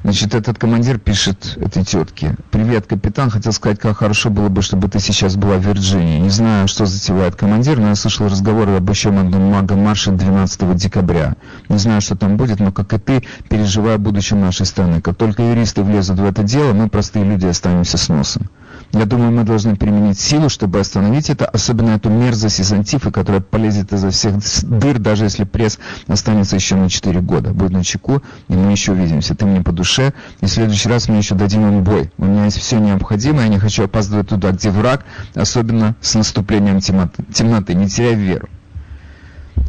Значит, 0.03 0.35
этот 0.35 0.59
командир 0.59 0.99
пишет 0.99 1.57
этой 1.61 1.85
тетке. 1.85 2.35
«Привет, 2.51 2.87
капитан. 2.87 3.31
Хотел 3.31 3.53
сказать, 3.53 3.79
как 3.79 3.99
хорошо 3.99 4.31
было 4.31 4.49
бы, 4.49 4.61
чтобы 4.61 4.89
ты 4.89 4.99
сейчас 4.99 5.37
была 5.37 5.59
в 5.59 5.65
Вирджинии. 5.65 6.19
Не 6.19 6.31
знаю, 6.31 6.67
что 6.67 6.87
затевает 6.87 7.37
командир, 7.37 7.79
но 7.79 7.91
я 7.91 7.95
слышал 7.95 8.27
разговоры 8.27 8.73
об 8.73 8.91
еще 8.91 9.11
одном 9.11 9.53
мага-марше 9.53 10.11
12 10.11 10.75
декабря. 10.75 11.37
Не 11.69 11.79
знаю, 11.79 12.01
что 12.01 12.17
там 12.17 12.37
будет, 12.37 12.59
но, 12.59 12.73
как 12.73 12.93
и 12.95 12.99
ты, 12.99 13.23
переживаю 13.49 14.01
будущее 14.01 14.41
нашей 14.41 14.67
страны. 14.67 15.01
Как 15.01 15.17
только 15.17 15.43
юристы 15.43 15.85
влезут 15.85 16.19
в 16.19 16.25
это 16.25 16.43
дело, 16.43 16.73
мы, 16.73 16.89
простые 16.89 17.25
люди, 17.25 17.47
останемся 17.47 17.97
с 17.97 18.09
носом». 18.09 18.49
Я 18.93 19.07
думаю, 19.07 19.33
мы 19.33 19.45
должны 19.45 19.75
применить 19.75 20.21
силу, 20.21 20.51
чтобы 20.51 20.79
остановить 20.79 21.31
это, 21.31 21.47
особенно 21.47 21.93
эту 21.93 22.11
мерзость 22.11 22.61
из 22.61 22.71
антифы, 22.73 23.11
которая 23.11 23.41
полезет 23.41 23.91
изо 23.95 24.11
всех 24.11 24.35
дыр, 24.65 24.99
даже 24.99 25.25
если 25.25 25.45
пресс 25.45 25.79
останется 26.09 26.57
еще 26.57 26.77
на 26.77 26.91
4 26.91 27.21
года. 27.23 27.53
Будь 27.55 27.71
на 27.71 27.83
чеку, 27.85 28.23
и 28.49 28.53
мы 28.53 28.71
еще 28.71 28.93
увидимся. 28.93 29.35
Ты 29.35 29.47
мне 29.47 29.63
по 29.63 29.73
душе, 29.73 30.13
и 30.43 30.47
в 30.47 30.51
следующий 30.51 30.91
раз 30.91 31.09
мы 31.09 31.17
еще 31.17 31.35
дадим 31.35 31.67
им 31.67 31.83
бой. 31.83 32.13
У 32.19 32.27
меня 32.27 32.45
есть 32.45 32.59
все 32.59 32.79
необходимое, 32.79 33.45
я 33.45 33.49
не 33.49 33.59
хочу 33.59 33.85
опаздывать 33.85 34.29
туда, 34.29 34.51
где 34.51 34.71
враг, 34.71 35.07
особенно 35.35 35.97
с 36.03 36.15
наступлением 36.15 36.81
темноты. 36.81 37.75
Не 37.75 37.89
теряй 37.89 38.15
веру. 38.15 38.49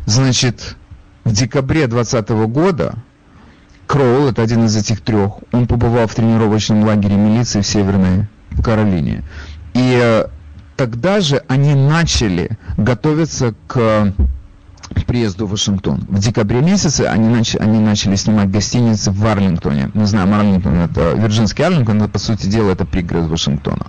Значит, 0.05 0.75
в 1.23 1.31
декабре 1.31 1.88
2020 1.88 2.29
года 2.51 2.95
Кроул, 3.88 4.27
это 4.27 4.41
один 4.41 4.65
из 4.65 4.75
этих 4.75 4.99
трех, 4.99 5.36
он 5.53 5.67
побывал 5.67 6.07
в 6.07 6.15
тренировочном 6.15 6.83
лагере 6.83 7.15
милиции 7.15 7.62
в 7.62 7.67
Северной 7.67 8.27
Каролине. 8.61 9.23
И 9.73 9.99
э, 10.01 10.27
тогда 10.75 11.21
же 11.21 11.43
они 11.47 11.73
начали 11.73 12.57
готовиться 12.77 13.55
к 13.67 14.13
приезду 15.07 15.47
в 15.47 15.51
Вашингтон. 15.51 16.05
В 16.07 16.19
декабре 16.19 16.61
месяце 16.61 17.01
они, 17.01 17.27
нач 17.27 17.55
они 17.55 17.79
начали 17.79 18.15
снимать 18.15 18.51
гостиницы 18.51 19.11
в 19.11 19.25
Арлингтоне. 19.25 19.91
Не 19.93 20.05
знаю, 20.05 20.33
Арлингтон 20.33 20.75
это 20.75 21.13
Вирджинский 21.13 21.65
Арлингтон, 21.65 21.97
но 21.97 22.07
по 22.07 22.19
сути 22.19 22.47
дела 22.47 22.71
это 22.71 22.85
пригород 22.85 23.29
Вашингтона. 23.29 23.87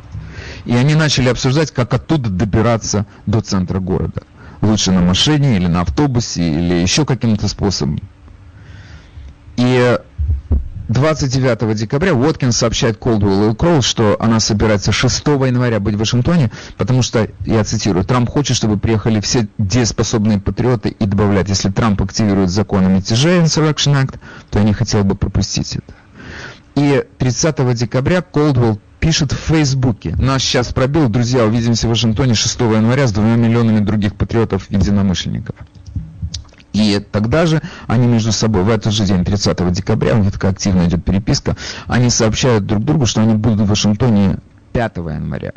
И 0.64 0.74
они 0.74 0.94
начали 0.94 1.28
обсуждать, 1.28 1.70
как 1.70 1.92
оттуда 1.92 2.30
добираться 2.30 3.06
до 3.26 3.40
центра 3.40 3.80
города. 3.80 4.22
Лучше 4.62 4.92
на 4.92 5.00
машине 5.00 5.56
или 5.56 5.66
на 5.66 5.82
автобусе 5.82 6.42
или 6.42 6.74
еще 6.74 7.04
каким-то 7.04 7.48
способом. 7.48 8.00
И 9.56 9.98
29 10.88 11.74
декабря 11.76 12.12
Уоткинс 12.14 12.56
сообщает 12.56 12.98
Колдуэллу 12.98 13.52
и 13.52 13.54
Кроу, 13.56 13.80
что 13.80 14.16
она 14.20 14.38
собирается 14.38 14.92
6 14.92 15.26
января 15.26 15.80
быть 15.80 15.94
в 15.94 15.98
Вашингтоне, 15.98 16.50
потому 16.76 17.02
что, 17.02 17.28
я 17.46 17.64
цитирую, 17.64 18.04
Трамп 18.04 18.28
хочет, 18.28 18.56
чтобы 18.56 18.78
приехали 18.78 19.20
все 19.20 19.48
дееспособные 19.56 20.38
патриоты 20.40 20.90
и 20.90 21.06
добавлять, 21.06 21.48
если 21.48 21.70
Трамп 21.70 22.02
активирует 22.02 22.50
закон 22.50 22.84
о 22.84 22.88
мятеже 22.88 23.40
Insurrection 23.40 23.94
Act, 23.94 24.18
то 24.50 24.58
я 24.58 24.64
не 24.64 24.74
хотел 24.74 25.04
бы 25.04 25.14
пропустить 25.14 25.76
это. 25.76 25.94
И 26.74 27.04
30 27.18 27.74
декабря 27.74 28.20
Колдуэлл 28.20 28.78
пишет 29.00 29.32
в 29.32 29.36
Фейсбуке. 29.36 30.14
Нас 30.16 30.42
сейчас 30.42 30.72
пробил, 30.72 31.08
друзья, 31.08 31.44
увидимся 31.44 31.86
в 31.86 31.90
Вашингтоне 31.90 32.34
6 32.34 32.60
января 32.60 33.06
с 33.06 33.12
двумя 33.12 33.36
миллионами 33.36 33.80
других 33.80 34.14
патриотов-единомышленников. 34.16 35.56
И 36.74 36.98
тогда 36.98 37.46
же 37.46 37.62
они 37.86 38.08
между 38.08 38.32
собой, 38.32 38.64
в 38.64 38.68
этот 38.68 38.92
же 38.92 39.06
день, 39.06 39.24
30 39.24 39.72
декабря, 39.72 40.14
у 40.16 40.18
них 40.18 40.32
такая 40.32 40.50
активная 40.50 40.88
идет 40.88 41.04
переписка, 41.04 41.56
они 41.86 42.10
сообщают 42.10 42.66
друг 42.66 42.84
другу, 42.84 43.06
что 43.06 43.22
они 43.22 43.34
будут 43.34 43.60
в 43.60 43.66
Вашингтоне 43.68 44.38
5 44.72 44.96
января. 44.96 45.52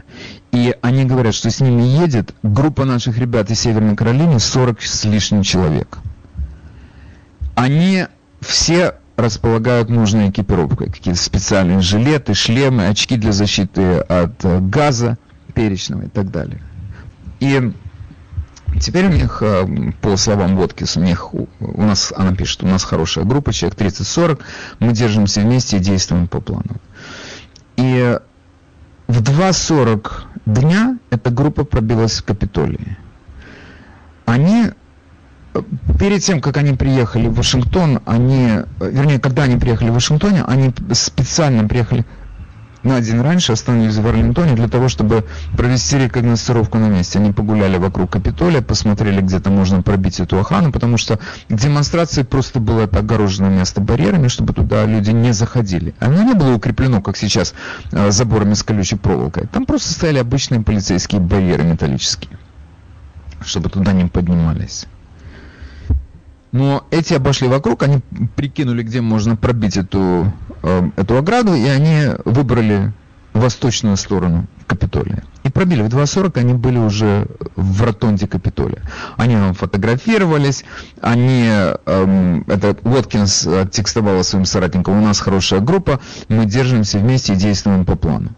И 0.52 0.76
они 0.82 1.06
говорят, 1.06 1.34
что 1.34 1.50
с 1.50 1.60
ними 1.60 1.82
едет 1.82 2.36
группа 2.44 2.86
наших 2.86 3.18
ребят 3.18 3.50
из 3.50 3.60
Северной 3.60 3.96
Каролины 3.96 4.40
40 4.40 4.80
с 4.80 5.06
лишним 5.06 5.42
человек. 5.42 5.98
Они 7.56 8.06
все 8.42 8.94
располагают 9.16 9.90
нужной 9.90 10.30
экипировкой. 10.30 10.92
Какие-то 10.92 11.20
специальные 11.20 11.82
жилеты, 11.82 12.36
шлемы, 12.36 12.90
очки 12.90 13.18
для 13.18 13.32
защиты 13.32 13.98
от 14.02 14.46
э, 14.46 14.60
газа 14.60 15.18
перечного 15.56 16.04
и 16.04 16.10
так 16.10 16.30
далее. 16.30 16.62
И 17.40 17.74
теперь 18.80 19.06
у 19.06 19.10
них, 19.10 19.42
э, 19.42 19.66
по 20.02 20.18
словам 20.18 20.56
Воткис, 20.56 20.98
у 20.98 21.02
них, 21.02 21.34
у 21.34 21.48
нас, 21.60 22.14
она 22.16 22.36
пишет, 22.36 22.64
у 22.64 22.68
нас 22.68 22.84
хорошая 22.84 23.26
группа, 23.26 23.54
человек 23.54 23.80
30-40, 23.80 24.40
мы 24.80 24.94
держимся 24.94 25.42
вместе 25.42 25.78
и 25.78 25.80
действуем 25.80 26.28
по 26.28 26.42
плану. 26.42 26.78
И 27.78 28.18
в 29.08 29.22
2.40 29.22 30.12
дня 30.46 30.98
эта 31.10 31.30
группа 31.30 31.64
пробилась 31.64 32.20
в 32.20 32.26
Капитолии. 32.26 32.98
Они 34.26 34.72
перед 36.00 36.24
тем, 36.24 36.42
как 36.42 36.58
они 36.58 36.74
приехали 36.74 37.28
в 37.28 37.36
Вашингтон, 37.36 38.02
они, 38.06 38.64
вернее, 38.80 39.20
когда 39.20 39.44
они 39.44 39.58
приехали 39.58 39.90
в 39.90 39.94
Вашингтоне, 39.94 40.44
они 40.44 40.74
специально 40.92 41.68
приехали 41.68 42.06
на 42.84 43.02
день 43.02 43.22
раньше, 43.22 43.54
остановились 43.54 43.96
в 43.96 44.08
Арлингтоне 44.08 44.56
для 44.56 44.68
того, 44.68 44.90
чтобы 44.90 45.26
провести 45.56 45.98
рекогностировку 45.98 46.78
на 46.78 46.88
месте. 46.88 47.20
Они 47.20 47.32
погуляли 47.32 47.78
вокруг 47.78 48.12
Капитолия, 48.12 48.62
посмотрели, 48.62 49.22
где-то 49.22 49.50
можно 49.50 49.82
пробить 49.82 50.20
эту 50.20 50.40
охрану, 50.40 50.72
потому 50.72 50.98
что 50.98 51.20
демонстрации 51.50 52.24
просто 52.24 52.60
было 52.60 52.82
это 52.82 53.00
огороженное 53.00 53.50
место 53.50 53.82
барьерами, 53.82 54.28
чтобы 54.28 54.54
туда 54.54 54.86
люди 54.86 55.12
не 55.12 55.34
заходили. 55.34 55.94
Оно 56.00 56.24
не 56.24 56.34
было 56.34 56.54
укреплено, 56.54 57.02
как 57.02 57.18
сейчас, 57.18 57.54
э, 57.92 58.12
заборами 58.12 58.54
с 58.54 58.64
колючей 58.64 58.98
проволокой. 58.98 59.48
Там 59.48 59.66
просто 59.66 59.94
стояли 59.94 60.20
обычные 60.20 60.62
полицейские 60.62 61.22
барьеры 61.22 61.64
металлические, 61.64 62.38
чтобы 63.42 63.70
туда 63.70 63.92
не 63.94 64.06
поднимались. 64.06 64.88
Но 66.58 66.88
эти 66.90 67.14
обошли 67.14 67.48
вокруг, 67.48 67.84
они 67.84 68.00
прикинули, 68.36 68.82
где 68.82 69.00
можно 69.00 69.36
пробить 69.36 69.78
эту, 69.78 70.34
э, 70.64 70.90
эту 70.96 71.16
ограду, 71.16 71.54
и 71.54 71.68
они 71.68 72.08
выбрали 72.26 72.94
восточную 73.34 73.96
сторону 73.96 74.48
Капитолия. 74.66 75.24
И 75.44 75.50
пробили. 75.50 75.84
В 75.84 75.88
2.40 75.88 76.40
они 76.40 76.54
были 76.54 76.80
уже 76.80 77.28
в 77.56 77.84
ротонде 77.84 78.28
Капитолия. 78.28 78.82
Они 79.18 79.36
там 79.36 79.54
фотографировались, 79.54 80.66
они, 81.00 81.48
эм, 81.86 82.44
это 82.48 82.76
Уоткинс 82.82 83.48
текстовала 83.72 84.24
своим 84.24 84.46
соратникам, 84.46 84.98
у 84.98 85.06
нас 85.06 85.20
хорошая 85.20 85.60
группа, 85.60 86.00
мы 86.28 86.46
держимся 86.46 86.98
вместе 86.98 87.34
и 87.34 87.36
действуем 87.36 87.86
по 87.86 87.96
плану. 87.96 88.30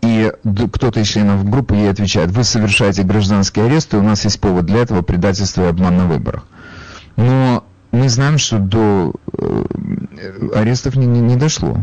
И 0.00 0.32
кто-то 0.72 1.00
из 1.00 1.08
членов 1.08 1.44
группы 1.44 1.74
ей 1.74 1.90
отвечает, 1.90 2.30
вы 2.30 2.44
совершаете 2.44 3.02
гражданский 3.02 3.62
арест, 3.62 3.94
и 3.94 3.96
у 3.96 4.02
нас 4.02 4.24
есть 4.24 4.40
повод 4.40 4.64
для 4.64 4.82
этого 4.82 5.02
предательства 5.02 5.64
и 5.64 5.70
обман 5.70 5.96
на 5.96 6.06
выборах. 6.06 6.46
Но 7.16 7.64
мы 7.92 8.08
знаем, 8.08 8.38
что 8.38 8.58
до 8.58 9.14
э, 9.38 9.64
арестов 10.54 10.96
не, 10.96 11.06
не, 11.06 11.20
не 11.20 11.36
дошло. 11.36 11.78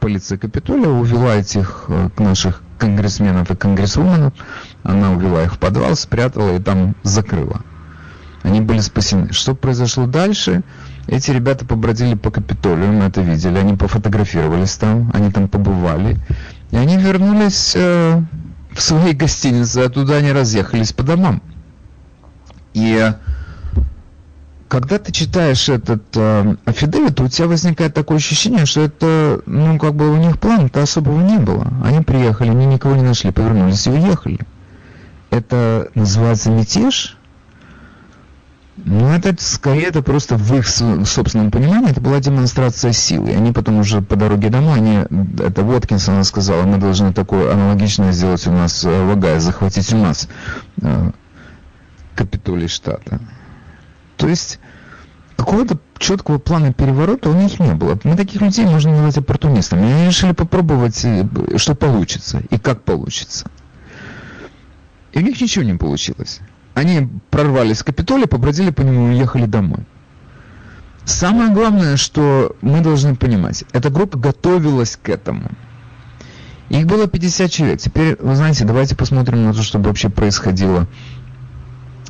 Полиция 0.00 0.38
Капитолия 0.38 0.88
увела 0.88 1.34
этих 1.34 1.86
э, 1.88 2.08
наших 2.18 2.62
конгрессменов 2.78 3.50
и 3.50 3.56
конгрессвуменов, 3.56 4.32
она 4.82 5.12
увела 5.12 5.42
их 5.42 5.54
в 5.54 5.58
подвал, 5.58 5.96
спрятала 5.96 6.56
и 6.56 6.60
там 6.60 6.94
закрыла. 7.02 7.62
Они 8.42 8.60
были 8.60 8.80
спасены. 8.80 9.32
Что 9.32 9.54
произошло 9.54 10.06
дальше? 10.06 10.62
Эти 11.06 11.30
ребята 11.30 11.64
побродили 11.64 12.14
по 12.14 12.30
Капитолию, 12.30 12.92
мы 12.92 13.04
это 13.04 13.20
видели, 13.20 13.58
они 13.58 13.74
пофотографировались 13.76 14.76
там, 14.76 15.10
они 15.14 15.30
там 15.30 15.48
побывали, 15.48 16.18
и 16.70 16.76
они 16.76 16.96
вернулись 16.96 17.72
э, 17.74 18.22
в 18.72 18.80
свои 18.80 19.12
гостиницы, 19.12 19.78
оттуда 19.78 20.16
они 20.16 20.32
разъехались 20.32 20.92
по 20.92 21.02
домам. 21.02 21.42
И 22.72 23.12
когда 24.68 24.98
ты 24.98 25.12
читаешь 25.12 25.68
этот 25.68 26.02
э, 26.16 26.56
афидевит, 26.64 27.20
у 27.20 27.28
тебя 27.28 27.48
возникает 27.48 27.94
такое 27.94 28.18
ощущение, 28.18 28.66
что 28.66 28.80
это, 28.80 29.40
ну, 29.46 29.78
как 29.78 29.94
бы 29.94 30.10
у 30.10 30.16
них 30.16 30.38
плана-то 30.38 30.82
особого 30.82 31.20
не 31.20 31.38
было. 31.38 31.66
Они 31.84 32.00
приехали, 32.00 32.50
они 32.50 32.66
никого 32.66 32.96
не 32.96 33.02
нашли, 33.02 33.30
повернулись 33.30 33.86
и 33.86 33.90
уехали. 33.90 34.40
Это 35.30 35.90
называется 35.94 36.50
мятеж? 36.50 37.16
Ну, 38.76 39.08
это 39.10 39.34
скорее 39.38 39.84
это 39.84 40.02
просто 40.02 40.36
в 40.36 40.52
их 40.56 40.66
собственном 40.66 41.50
понимании, 41.50 41.90
это 41.90 42.00
была 42.00 42.18
демонстрация 42.18 42.92
силы. 42.92 43.30
Они 43.30 43.52
потом 43.52 43.78
уже 43.78 44.02
по 44.02 44.16
дороге 44.16 44.50
домой, 44.50 44.78
они, 44.78 45.04
это 45.38 45.62
Воткинс, 45.62 46.08
она 46.08 46.24
сказала, 46.24 46.64
мы 46.64 46.78
должны 46.78 47.12
такое 47.12 47.52
аналогичное 47.52 48.12
сделать 48.12 48.46
у 48.46 48.50
нас 48.50 48.82
в 48.82 49.12
Огайо, 49.12 49.38
захватить 49.38 49.92
у 49.92 49.98
нас 49.98 50.28
э, 50.82 51.10
Капитолий 52.16 52.68
штата. 52.68 53.20
То 54.24 54.30
есть 54.30 54.58
какого-то 55.36 55.78
четкого 55.98 56.38
плана 56.38 56.72
переворота 56.72 57.28
у 57.28 57.34
них 57.34 57.60
не 57.60 57.74
было. 57.74 57.98
Мы 58.04 58.16
таких 58.16 58.40
людей 58.40 58.64
можно 58.64 58.92
назвать 58.92 59.18
оппортунистами. 59.18 59.82
Они 59.82 60.06
решили 60.06 60.32
попробовать, 60.32 61.04
э, 61.04 61.28
что 61.58 61.74
получится 61.74 62.42
и 62.48 62.58
как 62.58 62.84
получится. 62.84 63.50
И 65.12 65.18
у 65.18 65.20
них 65.20 65.38
ничего 65.38 65.62
не 65.62 65.74
получилось. 65.74 66.40
Они 66.72 67.06
прорвались 67.28 67.80
в 67.80 67.84
Капитолий, 67.84 68.26
побродили 68.26 68.70
по 68.70 68.80
нему 68.80 69.08
и 69.08 69.10
уехали 69.16 69.44
домой. 69.44 69.80
Самое 71.04 71.52
главное, 71.52 71.98
что 71.98 72.56
мы 72.62 72.80
должны 72.80 73.16
понимать, 73.16 73.64
эта 73.72 73.90
группа 73.90 74.16
готовилась 74.16 74.96
к 74.96 75.10
этому. 75.10 75.50
Их 76.70 76.86
было 76.86 77.08
50 77.08 77.50
человек. 77.50 77.78
Теперь, 77.78 78.16
вы 78.18 78.34
знаете, 78.36 78.64
давайте 78.64 78.96
посмотрим 78.96 79.44
на 79.44 79.52
то, 79.52 79.62
что 79.62 79.78
вообще 79.80 80.08
происходило 80.08 80.88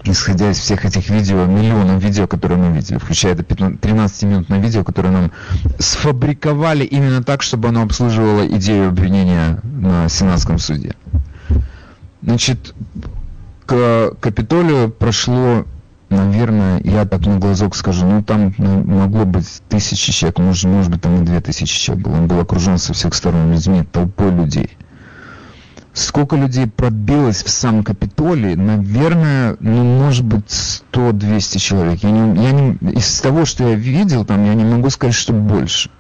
исходя 0.05 0.51
из 0.51 0.59
всех 0.59 0.85
этих 0.85 1.09
видео, 1.11 1.45
миллионов 1.47 2.03
видео, 2.03 2.27
которые 2.27 2.59
мы 2.59 2.77
видели, 2.77 2.99
включая 2.99 3.35
это 3.35 3.43
13-минутное 3.43 4.61
видео, 4.61 4.85
которое 4.85 5.11
нам 5.11 5.33
сфабриковали 5.79 6.85
именно 6.85 7.23
так, 7.23 7.43
чтобы 7.43 7.69
оно 7.69 7.83
обслуживало 7.83 8.47
идею 8.47 8.89
обвинения 8.89 9.61
на 9.63 10.09
Сенатском 10.09 10.59
суде. 10.59 10.95
Значит, 12.23 12.75
к 13.67 14.13
Капитолию 14.21 14.91
прошло, 14.91 15.65
наверное, 16.11 16.81
я 16.85 17.07
так 17.07 17.27
на 17.27 17.39
глазок 17.39 17.75
скажу, 17.75 18.07
ну 18.07 18.23
там 18.23 18.55
ну, 18.59 18.85
могло 18.85 19.25
быть 19.25 19.63
тысячи 19.69 20.13
человек, 20.13 20.39
может, 20.39 20.65
может 20.65 20.91
быть 20.91 21.01
там 21.01 21.23
и 21.23 21.25
две 21.25 21.41
тысячи 21.41 21.79
человек 21.79 22.07
было. 22.07 22.15
Он 22.15 22.27
был 22.27 22.41
окружен 22.41 22.79
со 22.79 22.93
всех 22.93 23.15
сторон 23.15 23.53
людьми, 23.53 23.85
толпой 23.91 24.31
людей 24.31 24.77
сколько 25.95 26.37
людей 26.37 26.67
пробилось 26.67 27.43
в 27.43 27.49
сам 27.49 27.85
Капитолий, 27.85 28.57
наверное, 28.57 29.57
ну, 29.61 29.85
может 29.85 30.25
быть, 30.25 30.45
100-200 30.93 31.59
человек. 31.59 32.01
Я 32.03 32.11
не, 32.11 32.45
я 32.45 32.53
не, 32.53 32.73
из 32.93 33.21
того, 33.21 33.45
что 33.45 33.69
я 33.69 33.75
видел 33.75 34.25
там, 34.25 34.45
я 34.45 34.55
не 34.55 34.65
могу 34.65 34.91
сказать, 34.91 35.15
что 35.15 35.33
больше. 35.33 35.91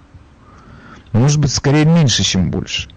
Может 1.12 1.40
быть, 1.40 1.52
скорее 1.52 1.84
меньше, 1.84 2.24
чем 2.24 2.50
больше. 2.50 2.88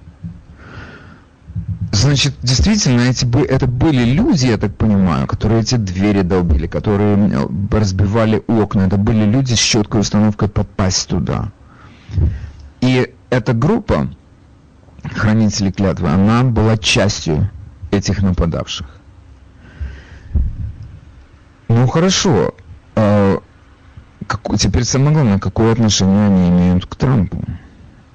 Значит, 1.91 2.35
действительно, 2.41 3.01
эти, 3.01 3.25
это 3.45 3.67
были 3.67 4.03
люди, 4.03 4.47
я 4.47 4.57
так 4.57 4.75
понимаю, 4.75 5.27
которые 5.27 5.61
эти 5.61 5.75
двери 5.75 6.21
долбили, 6.21 6.67
которые 6.67 7.31
разбивали 7.71 8.43
окна. 8.47 8.81
Это 8.81 8.97
были 8.97 9.23
люди 9.23 9.53
с 9.53 9.59
четкой 9.59 10.01
установкой 10.01 10.49
попасть 10.49 11.07
туда. 11.07 11.51
И 12.81 13.13
эта 13.29 13.53
группа, 13.53 14.09
хранители 15.03 15.71
клятвы, 15.71 16.09
она 16.09 16.43
была 16.43 16.77
частью 16.77 17.49
этих 17.91 18.21
нападавших. 18.21 18.87
Ну 21.69 21.87
хорошо, 21.87 22.53
а, 22.95 23.39
как, 24.25 24.41
теперь 24.57 24.83
самое 24.83 25.11
главное, 25.11 25.39
какое 25.39 25.71
отношение 25.71 26.27
они 26.27 26.49
имеют 26.49 26.85
к 26.85 26.95
Трампу? 26.95 27.43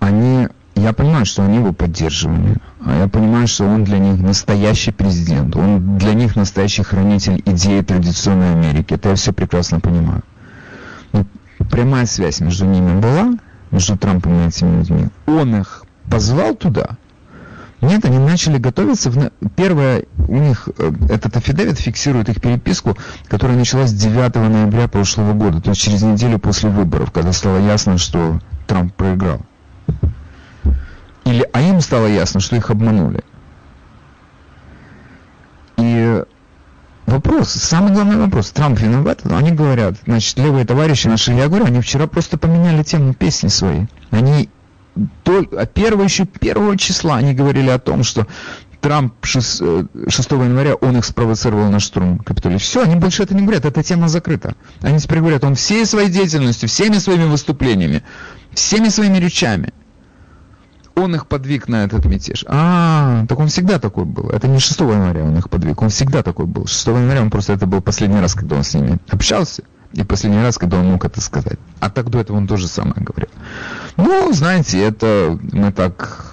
Они, 0.01 0.49
я 0.75 0.93
понимаю, 0.93 1.27
что 1.27 1.45
они 1.45 1.59
его 1.59 1.73
поддерживали, 1.73 2.57
а 2.85 2.99
я 2.99 3.09
понимаю, 3.09 3.47
что 3.47 3.65
он 3.65 3.85
для 3.85 3.99
них 3.99 4.21
настоящий 4.21 4.91
президент, 4.91 5.55
он 5.55 5.99
для 5.99 6.15
них 6.15 6.35
настоящий 6.35 6.83
хранитель 6.83 7.43
идеи 7.45 7.83
традиционной 7.83 8.53
Америки. 8.53 8.95
Это 8.95 9.11
я 9.11 9.15
все 9.15 9.33
прекрасно 9.33 9.81
понимаю. 9.81 10.23
Но 11.13 11.27
прямая 11.71 12.07
связь 12.07 12.41
между 12.41 12.67
ними 12.67 13.01
была, 13.01 13.39
между 13.71 13.97
Трампом 13.97 14.41
и 14.41 14.49
этими 14.49 14.79
людьми. 14.79 15.09
Он 15.27 15.57
их 15.57 15.85
позвал 16.11 16.55
туда. 16.55 16.97
Нет, 17.83 18.05
они 18.05 18.19
начали 18.19 18.59
готовиться. 18.59 19.11
Первое, 19.57 20.05
у 20.29 20.37
них 20.37 20.69
э, 20.79 20.93
этот 21.11 21.37
афидевит 21.37 21.81
фиксирует 21.81 22.29
их 22.29 22.41
переписку, 22.41 22.97
которая 23.27 23.59
началась 23.59 23.93
9 23.93 24.35
ноября 24.37 24.87
прошлого 24.87 25.33
года, 25.33 25.61
то 25.61 25.71
есть 25.71 25.83
через 25.83 26.03
неделю 26.03 26.39
после 26.39 26.71
выборов, 26.71 27.11
когда 27.11 27.33
стало 27.33 27.59
ясно, 27.59 27.99
что 27.99 28.39
Трамп 28.69 28.95
проиграл. 28.95 29.41
Или, 31.25 31.49
а 31.53 31.61
им 31.61 31.81
стало 31.81 32.07
ясно, 32.07 32.39
что 32.39 32.55
их 32.55 32.71
обманули. 32.71 33.25
И 35.79 36.23
вопрос, 37.07 37.51
самый 37.51 37.93
главный 37.93 38.17
вопрос, 38.17 38.53
Трамп 38.53 38.79
виноват? 38.79 39.23
Они 39.25 39.51
говорят, 39.51 39.97
значит, 40.07 40.39
левые 40.39 40.65
товарищи 40.65 41.09
наши, 41.09 41.33
я 41.33 41.49
говорю, 41.49 41.65
они 41.65 41.81
вчера 41.81 42.07
просто 42.07 42.39
поменяли 42.39 42.85
тему 42.85 43.13
песни 43.13 43.49
своей. 43.49 43.89
Они 44.13 44.49
только, 45.23 45.61
1 45.61 46.03
еще 46.03 46.27
1 46.41 46.77
числа 46.79 47.17
они 47.17 47.35
говорили 47.35 47.71
о 47.71 47.79
том, 47.79 48.05
что 48.05 48.27
Трамп 48.81 49.15
6, 49.23 49.63
6 50.09 50.31
января, 50.33 50.75
он 50.75 50.97
их 50.97 51.05
спровоцировал 51.05 51.71
на 51.71 51.79
штурм 51.79 52.19
Капитолия. 52.19 52.59
Все, 52.59 52.83
они 52.83 52.97
больше 52.97 53.23
это 53.23 53.35
не 53.35 53.43
говорят, 53.43 53.65
эта 53.65 53.83
тема 53.83 54.09
закрыта. 54.09 54.57
Они 54.81 54.99
теперь 54.99 55.21
говорят, 55.21 55.45
он 55.45 55.55
всей 55.55 55.87
своей 55.87 56.11
деятельностью, 56.11 56.69
всеми 56.69 56.99
своими 56.99 57.25
выступлениями, 57.25 58.03
всеми 58.53 58.89
своими 58.89 59.19
речами, 59.19 59.73
он 60.95 61.15
их 61.15 61.27
подвиг 61.27 61.69
на 61.69 61.85
этот 61.85 62.05
мятеж. 62.05 62.45
А, 62.49 63.25
так 63.29 63.39
он 63.39 63.49
всегда 63.49 63.79
такой 63.79 64.05
был. 64.05 64.31
Это 64.31 64.49
не 64.49 64.59
6 64.59 64.81
января 64.81 65.23
он 65.23 65.37
их 65.37 65.49
подвиг, 65.49 65.81
он 65.81 65.89
всегда 65.89 66.23
такой 66.23 66.47
был. 66.47 66.67
6 66.67 66.87
января 66.89 67.23
он 67.23 67.31
просто 67.31 67.53
это 67.53 67.67
был 67.67 67.81
последний 67.81 68.21
раз, 68.21 68.35
когда 68.35 68.57
он 68.57 68.65
с 68.65 68.75
ними 68.75 68.99
общался. 69.11 69.63
И 69.93 70.05
последний 70.05 70.43
раз, 70.43 70.57
когда 70.57 70.79
он 70.79 70.87
мог 70.87 71.05
это 71.05 71.21
сказать. 71.21 71.59
А 71.81 71.91
так 71.91 72.09
до 72.11 72.21
этого 72.21 72.37
он 72.39 72.47
тоже 72.47 72.67
самое 72.67 72.97
говорил. 72.97 73.29
Ну, 73.97 74.33
знаете, 74.33 74.83
это 74.83 75.39
мы 75.53 75.73
так 75.73 76.33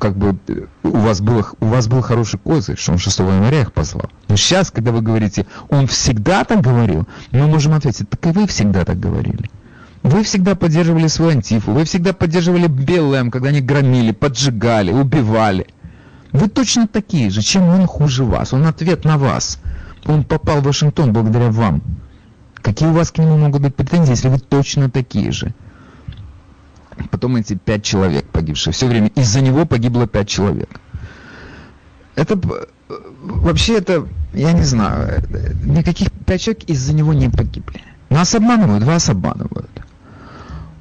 как 0.00 0.16
бы 0.16 0.36
у 0.82 0.96
вас, 0.96 1.20
было, 1.20 1.46
у 1.60 1.66
вас 1.66 1.86
был 1.86 2.00
хороший 2.00 2.38
козырь, 2.38 2.78
что 2.78 2.92
он 2.92 2.98
6 2.98 3.18
января 3.18 3.62
их 3.62 3.72
позвал. 3.72 4.10
Но 4.28 4.36
сейчас, 4.36 4.70
когда 4.70 4.92
вы 4.92 5.02
говорите, 5.02 5.46
он 5.68 5.86
всегда 5.86 6.44
так 6.44 6.60
говорил, 6.60 7.06
мы 7.32 7.46
можем 7.46 7.74
ответить, 7.74 8.08
так 8.08 8.24
и 8.26 8.30
вы 8.30 8.46
всегда 8.46 8.84
так 8.84 8.98
говорили. 8.98 9.50
Вы 10.02 10.24
всегда 10.24 10.54
поддерживали 10.54 11.06
свою 11.06 11.32
антифу, 11.32 11.72
вы 11.72 11.84
всегда 11.84 12.12
поддерживали 12.12 12.66
БЛМ, 12.66 13.30
когда 13.30 13.50
они 13.50 13.60
громили, 13.60 14.12
поджигали, 14.12 14.90
убивали. 14.90 15.66
Вы 16.32 16.48
точно 16.48 16.88
такие 16.88 17.30
же, 17.30 17.42
чем 17.42 17.68
он 17.68 17.86
хуже 17.86 18.24
вас. 18.24 18.52
Он 18.52 18.66
ответ 18.66 19.04
на 19.04 19.18
вас. 19.18 19.58
Он 20.06 20.24
попал 20.24 20.60
в 20.60 20.64
Вашингтон 20.64 21.12
благодаря 21.12 21.50
вам. 21.50 21.82
Какие 22.54 22.88
у 22.88 22.92
вас 22.92 23.10
к 23.10 23.18
нему 23.18 23.36
могут 23.36 23.62
быть 23.62 23.76
претензии, 23.76 24.12
если 24.12 24.28
вы 24.28 24.38
точно 24.38 24.90
такие 24.90 25.30
же? 25.30 25.54
Потом 27.10 27.36
эти 27.36 27.54
пять 27.54 27.84
человек 27.84 28.24
погибшие. 28.26 28.72
Все 28.72 28.86
время 28.86 29.08
из-за 29.08 29.40
него 29.40 29.66
погибло 29.66 30.06
пять 30.06 30.28
человек. 30.28 30.68
Это 32.14 32.38
вообще 33.22 33.78
это, 33.78 34.06
я 34.34 34.52
не 34.52 34.62
знаю, 34.62 35.22
никаких 35.64 36.10
пять 36.26 36.42
человек 36.42 36.64
из-за 36.64 36.94
него 36.94 37.12
не 37.12 37.28
погибли. 37.28 37.82
Нас 38.10 38.34
обманывают, 38.34 38.84
вас 38.84 39.08
обманывают. 39.08 39.70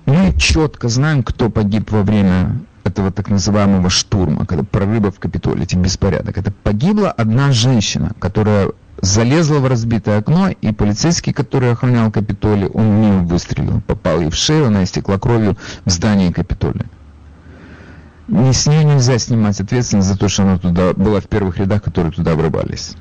Мы 0.05 0.34
четко 0.38 0.89
знаем, 0.89 1.24
кто 1.24 1.49
погиб 1.49 1.91
во 1.91 2.03
время 2.03 2.59
этого 2.84 3.11
так 3.11 3.30
называемого 3.30 3.89
штурма, 3.89 4.45
когда 4.45 4.63
прорыва 4.63 5.11
в 5.11 5.19
Капитолии, 5.19 5.63
этих 5.63 5.78
беспорядок. 5.78 6.38
Это 6.38 6.51
погибла 6.51 7.11
одна 7.11 7.51
женщина, 7.51 8.11
которая 8.19 8.72
залезла 8.99 9.59
в 9.59 9.67
разбитое 9.67 10.19
окно, 10.19 10.49
и 10.49 10.71
полицейский, 10.71 11.33
который 11.33 11.71
охранял 11.71 12.11
Капитолий, 12.11 12.67
он 12.67 13.01
мимо 13.01 13.19
выстрелил, 13.23 13.81
попал 13.81 14.21
ей 14.21 14.29
в 14.29 14.35
шею, 14.35 14.67
она 14.67 14.83
истекла 14.83 15.17
кровью 15.17 15.57
в 15.85 15.89
здании 15.89 16.31
Капитолия. 16.31 16.85
Не 18.27 18.53
с 18.53 18.65
нее 18.65 18.83
нельзя 18.83 19.17
снимать 19.19 19.59
ответственность 19.59 20.07
за 20.07 20.17
то, 20.17 20.29
что 20.29 20.43
она 20.43 20.57
туда 20.57 20.93
была 20.93 21.19
в 21.19 21.27
первых 21.27 21.57
рядах, 21.57 21.83
которые 21.83 22.13
туда 22.13 22.35
врывались. 22.35 22.95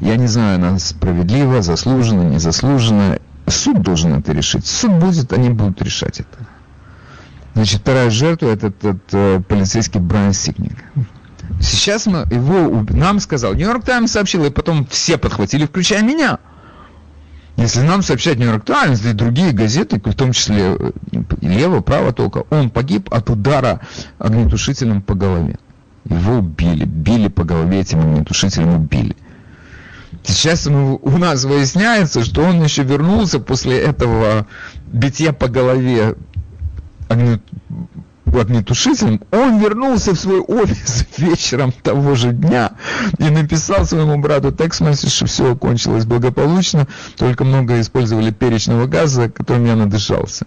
Я 0.00 0.16
не 0.16 0.26
знаю, 0.26 0.56
она 0.56 0.78
справедлива, 0.78 1.62
заслужена, 1.62 2.24
незаслужена. 2.24 3.18
Суд 3.46 3.82
должен 3.82 4.14
это 4.14 4.32
решить. 4.32 4.66
Суд 4.66 4.92
будет, 4.92 5.32
они 5.32 5.50
будут 5.50 5.82
решать 5.82 6.20
это. 6.20 6.46
Значит, 7.54 7.82
вторая 7.82 8.10
жертва 8.10 8.48
это 8.48 8.68
этот 8.68 9.02
э, 9.12 9.40
полицейский 9.46 10.00
Брайан 10.00 10.32
Сикник. 10.32 10.76
Сейчас 11.60 12.06
мы 12.06 12.20
его 12.30 12.84
нам 12.90 13.20
сказал, 13.20 13.54
Нью-Йорк 13.54 13.84
Таймс 13.84 14.12
сообщил, 14.12 14.44
и 14.44 14.50
потом 14.50 14.86
все 14.86 15.18
подхватили, 15.18 15.66
включая 15.66 16.02
меня. 16.02 16.38
Если 17.56 17.80
нам 17.80 18.02
сообщает 18.02 18.38
Нью-Йорк 18.38 18.64
Таймс 18.64 19.04
и 19.04 19.12
другие 19.12 19.52
газеты, 19.52 20.00
в 20.04 20.14
том 20.14 20.32
числе 20.32 20.76
э, 20.78 20.92
лево, 21.40 21.80
право 21.80 22.12
только, 22.12 22.44
он 22.50 22.70
погиб 22.70 23.12
от 23.12 23.30
удара 23.30 23.80
огнетушителем 24.18 25.02
по 25.02 25.14
голове. 25.14 25.58
Его 26.04 26.38
убили, 26.38 26.84
били 26.84 27.28
по 27.28 27.44
голове 27.44 27.80
этим 27.80 28.00
огнетушителем, 28.00 28.74
убили. 28.74 29.16
Сейчас 30.22 30.66
у 30.66 31.18
нас 31.18 31.44
выясняется, 31.44 32.24
что 32.24 32.42
он 32.42 32.62
еще 32.62 32.82
вернулся 32.82 33.38
после 33.38 33.78
этого 33.78 34.46
битья 34.86 35.32
по 35.32 35.48
голове 35.48 36.14
огнет 38.40 38.64
огнетушителем, 38.64 39.20
он 39.30 39.58
вернулся 39.58 40.12
в 40.12 40.18
свой 40.18 40.40
офис 40.40 41.06
вечером 41.18 41.72
того 41.72 42.14
же 42.14 42.32
дня 42.32 42.72
и 43.18 43.30
написал 43.30 43.84
своему 43.84 44.18
брату 44.18 44.52
текст-месседж, 44.52 45.10
что 45.10 45.26
все 45.26 45.52
окончилось 45.52 46.04
благополучно, 46.04 46.86
только 47.16 47.44
много 47.44 47.80
использовали 47.80 48.30
перечного 48.30 48.86
газа, 48.86 49.28
которым 49.28 49.66
я 49.66 49.76
надышался. 49.76 50.46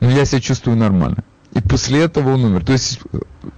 Но 0.00 0.10
я 0.10 0.24
себя 0.24 0.40
чувствую 0.40 0.76
нормально. 0.76 1.24
И 1.52 1.60
после 1.60 2.02
этого 2.02 2.34
он 2.34 2.44
умер. 2.44 2.64
То 2.64 2.72
есть, 2.72 3.00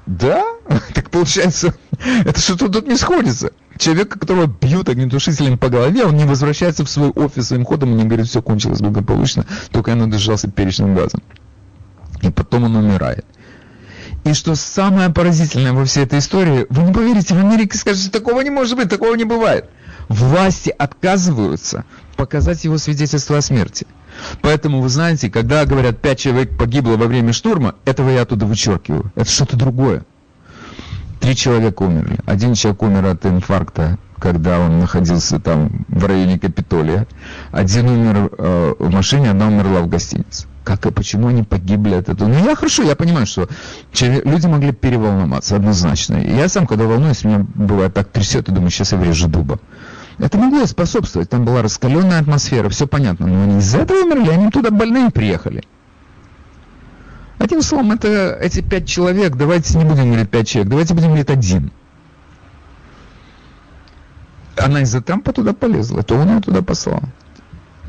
да, 0.06 0.44
так 0.94 1.10
получается, 1.10 1.74
это 2.24 2.40
что-то 2.40 2.68
тут 2.68 2.86
не 2.86 2.96
сходится. 2.96 3.50
Человека, 3.78 4.18
которого 4.18 4.46
бьют 4.46 4.88
огнетушителем 4.88 5.58
по 5.58 5.68
голове, 5.68 6.04
он 6.04 6.16
не 6.16 6.24
возвращается 6.24 6.84
в 6.84 6.90
свой 6.90 7.10
офис 7.10 7.48
своим 7.48 7.64
ходом 7.64 7.90
и 7.90 7.94
не 7.94 8.04
говорит, 8.04 8.26
все 8.26 8.42
кончилось 8.42 8.80
благополучно, 8.80 9.46
только 9.70 9.90
я 9.90 9.96
надышался 9.96 10.50
перечным 10.50 10.94
газом 10.94 11.20
и 12.22 12.30
потом 12.30 12.64
он 12.64 12.76
умирает. 12.76 13.24
И 14.24 14.34
что 14.34 14.54
самое 14.54 15.08
поразительное 15.10 15.72
во 15.72 15.84
всей 15.84 16.04
этой 16.04 16.18
истории, 16.18 16.66
вы 16.68 16.82
не 16.82 16.92
поверите, 16.92 17.34
в 17.34 17.38
Америке 17.38 17.78
скажете, 17.78 18.10
такого 18.10 18.40
не 18.42 18.50
может 18.50 18.76
быть, 18.76 18.90
такого 18.90 19.14
не 19.14 19.24
бывает. 19.24 19.70
Власти 20.08 20.74
отказываются 20.76 21.84
показать 22.16 22.64
его 22.64 22.76
свидетельство 22.76 23.38
о 23.38 23.42
смерти. 23.42 23.86
Поэтому, 24.42 24.82
вы 24.82 24.88
знаете, 24.88 25.30
когда 25.30 25.64
говорят, 25.64 25.98
пять 25.98 26.18
человек 26.18 26.56
погибло 26.58 26.96
во 26.96 27.06
время 27.06 27.32
штурма, 27.32 27.76
этого 27.86 28.10
я 28.10 28.22
оттуда 28.22 28.44
вычеркиваю. 28.44 29.10
Это 29.14 29.30
что-то 29.30 29.56
другое. 29.56 30.04
Три 31.20 31.34
человека 31.36 31.82
умерли. 31.82 32.18
Один 32.26 32.54
человек 32.54 32.82
умер 32.82 33.06
от 33.06 33.24
инфаркта, 33.24 33.98
когда 34.18 34.58
он 34.58 34.80
находился 34.80 35.38
там 35.38 35.86
в 35.88 36.04
районе 36.04 36.38
Капитолия. 36.38 37.06
Один 37.52 37.88
умер 37.88 38.30
э, 38.36 38.74
в 38.78 38.90
машине, 38.90 39.30
одна 39.30 39.46
умерла 39.46 39.80
в 39.80 39.88
гостинице 39.88 40.46
как 40.76 40.86
и 40.86 40.94
почему 40.94 41.28
они 41.28 41.42
погибли 41.42 41.94
от 41.94 42.08
этого. 42.08 42.28
Ну, 42.28 42.44
я 42.44 42.54
хорошо, 42.54 42.84
я 42.84 42.94
понимаю, 42.94 43.26
что 43.26 43.48
люди 44.00 44.46
могли 44.46 44.72
переволноваться 44.72 45.56
однозначно. 45.56 46.16
Я 46.16 46.48
сам, 46.48 46.66
когда 46.66 46.84
волнуюсь, 46.84 47.24
меня 47.24 47.44
бывает 47.54 47.92
так 47.92 48.08
трясет, 48.08 48.48
и 48.48 48.52
думаю, 48.52 48.70
сейчас 48.70 48.92
я 48.92 48.98
врежу 48.98 49.26
дуба. 49.26 49.58
Это 50.18 50.38
могло 50.38 50.66
способствовать. 50.66 51.28
Там 51.28 51.44
была 51.44 51.62
раскаленная 51.62 52.20
атмосфера, 52.20 52.68
все 52.68 52.86
понятно. 52.86 53.26
Но 53.26 53.42
они 53.42 53.58
из-за 53.58 53.78
этого 53.78 53.98
умерли, 53.98 54.30
они 54.30 54.50
туда 54.50 54.70
больные 54.70 55.10
приехали. 55.10 55.64
Одним 57.38 57.62
словом, 57.62 57.92
это 57.92 58.38
эти 58.40 58.60
пять 58.60 58.86
человек, 58.86 59.34
давайте 59.34 59.76
не 59.76 59.84
будем 59.84 60.06
говорить 60.06 60.30
пять 60.30 60.46
человек, 60.46 60.70
давайте 60.70 60.94
будем 60.94 61.08
говорить 61.08 61.30
один. 61.30 61.72
Она 64.56 64.82
из-за 64.82 65.00
Трампа 65.00 65.32
туда 65.32 65.52
полезла, 65.52 66.02
то 66.02 66.16
он 66.16 66.28
ее 66.28 66.40
туда 66.40 66.62
послал. 66.62 67.02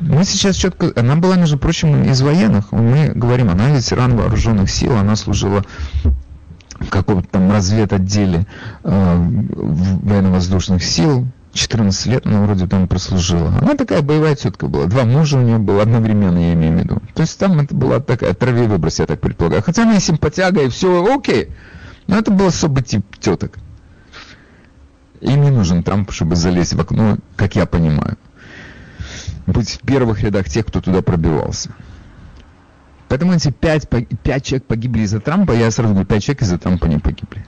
Мы 0.00 0.24
сейчас 0.24 0.56
четко... 0.56 0.92
Она 0.96 1.16
была, 1.16 1.36
между 1.36 1.58
прочим, 1.58 2.02
из 2.04 2.20
военных. 2.22 2.72
Мы 2.72 3.12
говорим, 3.14 3.50
она 3.50 3.70
ветеран 3.70 4.16
вооруженных 4.16 4.70
сил, 4.70 4.96
она 4.96 5.16
служила 5.16 5.64
в 6.80 6.88
каком-то 6.88 7.28
там 7.28 7.52
разведотделе 7.52 8.46
э, 8.82 9.16
военно-воздушных 9.16 10.82
сил. 10.82 11.26
14 11.52 12.06
лет 12.06 12.26
она 12.26 12.42
вроде 12.42 12.66
там 12.66 12.88
прослужила. 12.88 13.52
Она 13.60 13.74
такая 13.74 14.00
боевая 14.00 14.34
тетка 14.34 14.68
была. 14.68 14.86
Два 14.86 15.04
мужа 15.04 15.38
у 15.38 15.42
нее 15.42 15.58
было 15.58 15.82
одновременно, 15.82 16.38
я 16.38 16.54
имею 16.54 16.78
в 16.78 16.80
виду. 16.82 17.02
То 17.14 17.22
есть 17.22 17.38
там 17.38 17.60
это 17.60 17.74
была 17.74 18.00
такая 18.00 18.32
траве 18.32 18.66
выброс, 18.66 19.00
я 19.00 19.06
так 19.06 19.20
предполагаю. 19.20 19.62
Хотя 19.62 19.82
она 19.82 19.96
и 19.96 20.00
симпатяга, 20.00 20.62
и 20.62 20.68
все 20.70 21.14
окей. 21.14 21.50
Но 22.06 22.16
это 22.16 22.30
был 22.30 22.46
особый 22.46 22.82
тип 22.82 23.04
теток. 23.20 23.58
Им 25.20 25.42
не 25.42 25.50
нужен 25.50 25.82
Трамп, 25.82 26.10
чтобы 26.10 26.34
залезть 26.36 26.72
в 26.72 26.80
окно, 26.80 27.18
как 27.36 27.54
я 27.54 27.66
понимаю 27.66 28.16
быть 29.52 29.70
в 29.70 29.78
первых 29.80 30.22
рядах 30.22 30.48
тех, 30.48 30.66
кто 30.66 30.80
туда 30.80 31.02
пробивался. 31.02 31.70
Поэтому 33.08 33.34
эти 33.34 33.50
пять, 33.50 33.88
пять 33.88 34.44
человек 34.44 34.66
погибли 34.66 35.02
из-за 35.02 35.20
Трампа, 35.20 35.52
я 35.52 35.70
сразу 35.70 35.92
говорю, 35.92 36.06
пять 36.06 36.24
человек 36.24 36.42
из-за 36.42 36.58
Трампа 36.58 36.86
не 36.86 36.98
погибли. 36.98 37.44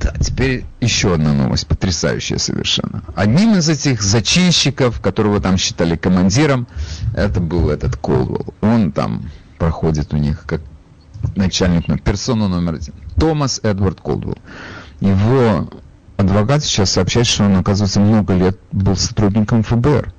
Да, 0.00 0.14
теперь 0.18 0.64
еще 0.80 1.14
одна 1.14 1.34
новость, 1.34 1.66
потрясающая 1.66 2.38
совершенно. 2.38 3.02
Одним 3.14 3.56
из 3.56 3.68
этих 3.68 4.02
зачинщиков, 4.02 5.00
которого 5.00 5.40
там 5.40 5.58
считали 5.58 5.96
командиром, 5.96 6.66
это 7.14 7.40
был 7.40 7.68
этот 7.68 7.96
Колвелл. 7.96 8.54
Он 8.62 8.92
там 8.92 9.30
проходит 9.58 10.14
у 10.14 10.16
них 10.16 10.44
как 10.46 10.62
начальник, 11.36 12.02
персона 12.02 12.48
номер 12.48 12.74
один. 12.74 12.94
Томас 13.16 13.60
Эдвард 13.62 14.00
Колдуэлл. 14.00 14.38
Его 15.00 15.68
адвокат 16.20 16.62
сейчас 16.62 16.90
сообщает, 16.90 17.26
что 17.26 17.44
он, 17.44 17.56
оказывается, 17.56 18.00
много 18.00 18.34
лет 18.34 18.58
был 18.72 18.96
сотрудником 18.96 19.62
ФБР. 19.62 20.12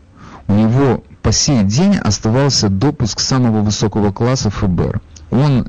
У 0.48 0.54
него 0.54 1.04
по 1.22 1.32
сей 1.32 1.64
день 1.64 1.98
оставался 1.98 2.70
допуск 2.70 3.20
самого 3.20 3.62
высокого 3.62 4.12
класса 4.12 4.50
ФБР. 4.50 5.02
Он, 5.30 5.68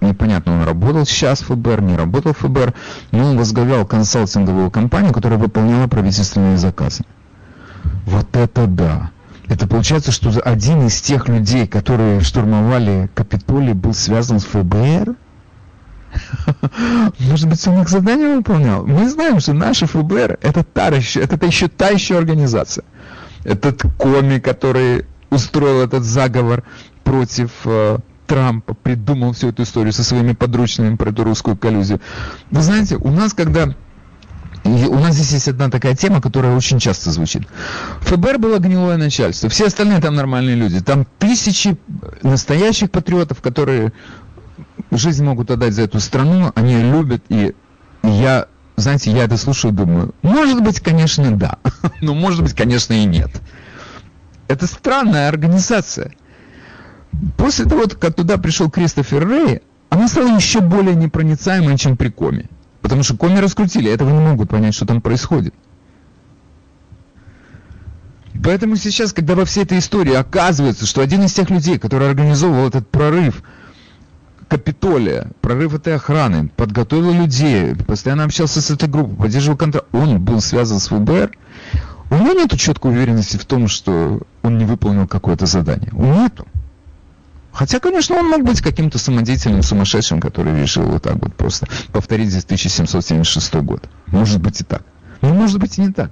непонятно, 0.00 0.60
он 0.60 0.64
работал 0.64 1.04
сейчас 1.04 1.40
в 1.40 1.46
ФБР, 1.54 1.82
не 1.82 1.96
работал 1.96 2.32
в 2.32 2.38
ФБР, 2.38 2.74
но 3.10 3.30
он 3.30 3.36
возглавлял 3.36 3.84
консалтинговую 3.84 4.70
компанию, 4.70 5.12
которая 5.12 5.38
выполняла 5.38 5.88
правительственные 5.88 6.56
заказы. 6.56 7.04
Вот 8.06 8.34
это 8.36 8.66
да! 8.66 9.10
Это 9.46 9.66
получается, 9.66 10.10
что 10.10 10.30
один 10.40 10.86
из 10.86 11.02
тех 11.02 11.28
людей, 11.28 11.66
которые 11.66 12.20
штурмовали 12.20 13.10
Капитолий, 13.14 13.74
был 13.74 13.92
связан 13.92 14.40
с 14.40 14.44
ФБР? 14.44 15.16
Может 17.18 17.48
быть, 17.48 17.66
он 17.68 17.82
их 17.82 17.88
задание 17.88 18.36
выполнял? 18.36 18.86
Мы 18.86 19.08
знаем, 19.08 19.40
что 19.40 19.52
наши 19.52 19.86
ФБР 19.86 20.38
это, 20.42 20.64
та, 20.64 20.88
это 20.88 21.46
еще 21.46 21.68
та 21.68 21.88
еще 21.88 22.18
организация. 22.18 22.84
Этот 23.44 23.82
коми, 23.98 24.38
который 24.38 25.06
устроил 25.30 25.82
этот 25.82 26.04
заговор 26.04 26.62
против 27.02 27.50
э, 27.64 27.98
Трампа, 28.26 28.74
придумал 28.74 29.32
всю 29.32 29.48
эту 29.48 29.64
историю 29.64 29.92
со 29.92 30.04
своими 30.04 30.32
подручными 30.32 30.96
про 30.96 31.10
эту 31.10 31.24
русскую 31.24 31.56
коллюзию. 31.56 32.00
Вы 32.50 32.62
знаете, 32.62 32.96
у 32.96 33.10
нас, 33.10 33.34
когда 33.34 33.74
у 34.64 34.94
нас 34.94 35.14
здесь 35.14 35.32
есть 35.32 35.48
одна 35.48 35.68
такая 35.68 35.94
тема, 35.94 36.22
которая 36.22 36.56
очень 36.56 36.78
часто 36.78 37.10
звучит. 37.10 37.42
ФБР 38.00 38.38
было 38.38 38.58
гнилое 38.58 38.96
начальство, 38.96 39.50
все 39.50 39.66
остальные 39.66 40.00
там 40.00 40.14
нормальные 40.14 40.56
люди. 40.56 40.80
Там 40.80 41.06
тысячи 41.18 41.76
настоящих 42.22 42.90
патриотов, 42.90 43.42
которые 43.42 43.92
жизнь 44.90 45.24
могут 45.24 45.50
отдать 45.50 45.74
за 45.74 45.82
эту 45.82 46.00
страну, 46.00 46.52
они 46.54 46.82
любят, 46.82 47.22
и 47.28 47.54
я, 48.02 48.46
знаете, 48.76 49.10
я 49.10 49.24
это 49.24 49.36
слушаю 49.36 49.72
и 49.72 49.76
думаю, 49.76 50.14
может 50.22 50.62
быть, 50.62 50.80
конечно, 50.80 51.36
да, 51.36 51.58
но 52.00 52.14
может 52.14 52.42
быть, 52.42 52.54
конечно, 52.54 52.92
и 52.92 53.04
нет. 53.04 53.30
Это 54.48 54.66
странная 54.66 55.28
организация. 55.28 56.12
После 57.36 57.64
того, 57.64 57.84
как 57.98 58.14
туда 58.14 58.36
пришел 58.38 58.70
Кристофер 58.70 59.26
Рэй, 59.26 59.62
она 59.88 60.08
стала 60.08 60.34
еще 60.34 60.60
более 60.60 60.94
непроницаемой, 60.94 61.78
чем 61.78 61.96
при 61.96 62.08
Коме. 62.08 62.48
Потому 62.82 63.02
что 63.02 63.16
коми 63.16 63.38
раскрутили, 63.38 63.90
этого 63.90 64.10
не 64.10 64.18
могут 64.18 64.50
понять, 64.50 64.74
что 64.74 64.84
там 64.84 65.00
происходит. 65.00 65.54
Поэтому 68.42 68.76
сейчас, 68.76 69.14
когда 69.14 69.34
во 69.34 69.46
всей 69.46 69.62
этой 69.62 69.78
истории 69.78 70.12
оказывается, 70.12 70.84
что 70.84 71.00
один 71.00 71.22
из 71.22 71.32
тех 71.32 71.48
людей, 71.48 71.78
который 71.78 72.10
организовывал 72.10 72.68
этот 72.68 72.86
прорыв 72.90 73.42
Капитолия, 74.54 75.32
прорыв 75.40 75.74
этой 75.74 75.96
охраны, 75.96 76.46
подготовил 76.46 77.12
людей, 77.12 77.74
постоянно 77.74 78.22
общался 78.22 78.60
с 78.60 78.70
этой 78.70 78.88
группой, 78.88 79.16
поддерживал 79.16 79.58
контракт, 79.58 79.88
он 79.90 80.20
был 80.20 80.40
связан 80.40 80.78
с 80.78 80.86
ФБР, 80.86 81.32
у 82.08 82.14
меня 82.14 82.34
нет 82.34 82.56
четкой 82.56 82.92
уверенности 82.92 83.36
в 83.36 83.44
том, 83.46 83.66
что 83.66 84.20
он 84.44 84.56
не 84.56 84.64
выполнил 84.64 85.08
какое-то 85.08 85.46
задание. 85.46 85.90
У 85.92 86.04
нету. 86.04 86.46
Хотя, 87.52 87.80
конечно, 87.80 88.14
он 88.14 88.28
мог 88.28 88.44
быть 88.44 88.60
каким-то 88.60 88.96
самодеятельным 88.96 89.64
сумасшедшим, 89.64 90.20
который 90.20 90.62
решил 90.62 90.84
вот 90.84 91.02
так 91.02 91.16
вот 91.16 91.34
просто 91.34 91.66
повторить 91.92 92.28
здесь 92.28 92.44
1776 92.44 93.56
год. 93.56 93.82
Может 94.06 94.40
быть 94.40 94.60
и 94.60 94.64
так. 94.64 94.82
Но 95.20 95.34
может 95.34 95.58
быть 95.58 95.78
и 95.78 95.80
не 95.80 95.92
так. 95.92 96.10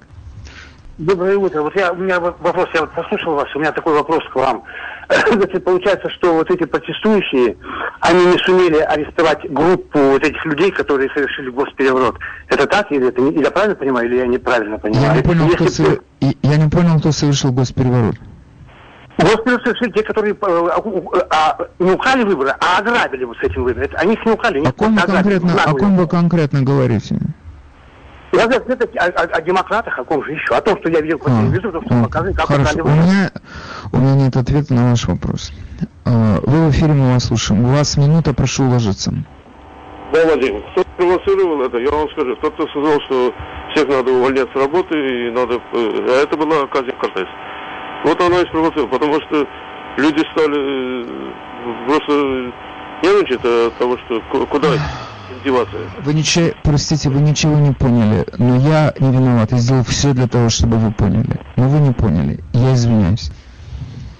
Доброе 0.99 1.37
утро. 1.37 1.63
Вот 1.63 1.77
я, 1.77 1.93
у 1.93 1.97
меня 1.97 2.19
вопрос, 2.19 2.69
я 2.75 2.81
вот 2.81 2.93
послушал 2.93 3.37
вас, 3.37 3.55
у 3.55 3.61
меня 3.61 3.71
такой 3.71 3.95
вопрос 3.95 4.25
к 4.33 4.35
вам. 4.35 4.65
Значит, 5.33 5.65
получается, 5.65 6.11
что 6.11 6.35
вот 6.35 6.51
эти 6.51 6.65
протестующие, 6.65 7.57
они 8.01 8.27
не 8.27 8.39
сумели 8.39 8.79
арестовать 8.79 9.51
группу 9.51 9.99
вот 9.99 10.25
этих 10.25 10.45
людей, 10.45 10.71
которые 10.71 11.11
совершили 11.11 11.51
госпереворот. 11.51 12.19
Это 12.49 12.67
так 12.67 12.91
или 12.91 13.09
это 13.09 13.21
не, 13.21 13.43
я 13.43 13.51
правильно 13.51 13.77
понимаю, 13.77 14.09
или 14.09 14.17
я 14.17 14.27
неправильно 14.27 14.79
понимаю? 14.79 15.07
Я 15.07 15.15
не 15.15 15.23
понял, 15.23 15.49
кто, 15.51 15.69
со... 15.69 15.83
я 16.21 16.57
не 16.57 16.69
понял 16.69 16.99
кто 16.99 17.13
совершил 17.13 17.53
госпереворот. 17.53 18.17
Господи, 19.19 19.63
совершили 19.63 19.91
те, 19.93 20.03
которые 20.03 20.35
э, 20.35 20.69
а, 21.31 21.59
не 21.79 21.93
украли 21.93 22.25
выборы, 22.25 22.55
а 22.61 22.79
ограбили 22.79 23.25
вот 23.25 23.37
с 23.37 23.43
этим 23.43 23.65
выбором. 23.65 23.91
Они 23.95 24.15
их 24.15 24.25
не 24.25 24.33
украли. 24.33 24.65
О 24.65 24.73
ком, 24.73 24.97
вы 24.97 25.03
конкретно, 25.03 25.63
о 25.65 25.75
ком 25.75 25.97
вы 25.97 26.07
конкретно 26.09 26.63
говорите? 26.63 27.19
Я 28.33 28.47
говорю, 28.47 28.65
это 28.67 28.89
о, 28.99 29.07
о, 29.07 29.25
о 29.25 29.43
демократах, 29.43 29.99
о 29.99 30.05
ком 30.05 30.25
же 30.25 30.33
еще? 30.33 30.55
О 30.55 30.61
том, 30.63 30.79
что 30.79 30.89
я 30.89 31.01
видел 31.03 31.19
по 31.19 31.27
а, 31.27 31.43
телевизору, 31.43 31.83
что 31.85 31.95
а, 31.95 32.03
показывали, 32.05 32.35
как 32.35 32.47
Хорошо, 32.47 32.83
у 32.83 32.89
меня, 32.89 33.31
у 33.93 33.97
меня 33.99 34.15
нет 34.15 34.37
ответа 34.37 34.73
на 34.73 34.91
ваш 34.91 35.07
вопрос. 35.07 35.53
А, 36.07 36.41
вы 36.43 36.69
в 36.69 36.71
эфире, 36.71 36.95
мы 36.95 37.13
вас 37.13 37.25
слушаем. 37.25 37.65
У 37.65 37.69
вас 37.69 37.97
минута, 37.99 38.33
прошу 38.33 38.65
уложиться. 38.65 39.13
Да, 40.13 40.25
Владимир, 40.25 40.63
кто 40.73 40.85
провоцировал 40.97 41.63
это, 41.63 41.77
я 41.77 41.91
вам 41.91 42.09
скажу. 42.11 42.35
Кто-то 42.37 42.67
сказал, 42.69 43.01
что 43.03 43.35
всех 43.75 43.89
надо 43.89 44.11
увольнять 44.11 44.49
с 44.51 44.57
работы, 44.57 44.95
и 44.95 45.31
надо... 45.31 45.55
Э, 45.55 45.61
а 45.75 46.23
это 46.23 46.37
была 46.37 46.67
Казин 46.69 46.95
Кортес. 46.99 47.29
Вот 48.05 48.21
оно 48.21 48.41
и 48.41 48.47
спровоцировало, 48.47 48.89
потому 48.89 49.21
что 49.21 49.47
люди 49.99 50.25
стали 50.33 51.05
э, 51.05 51.33
просто 51.87 52.53
нервничать 53.03 53.45
от 53.45 53.77
того, 53.77 53.99
что 53.99 54.21
куда 54.47 54.69
деваться. 55.45 55.77
Вы 56.05 56.15
ничего, 56.15 56.51
простите, 56.63 57.09
вы 57.09 57.21
ничего 57.21 57.59
не 57.59 57.73
поняли, 57.73 58.27
но 58.39 58.57
я 58.57 58.95
не 58.99 59.13
виноват, 59.13 59.53
я 59.53 59.59
сделал 59.59 59.85
все 59.85 60.13
для 60.13 60.29
того, 60.29 60.49
чтобы 60.49 60.77
вы 60.79 60.93
поняли. 60.93 61.41
Но 61.57 61.69
вы 61.69 61.81
не 61.81 61.93
поняли, 61.93 62.41
я 62.53 62.75
извиняюсь. 62.75 63.31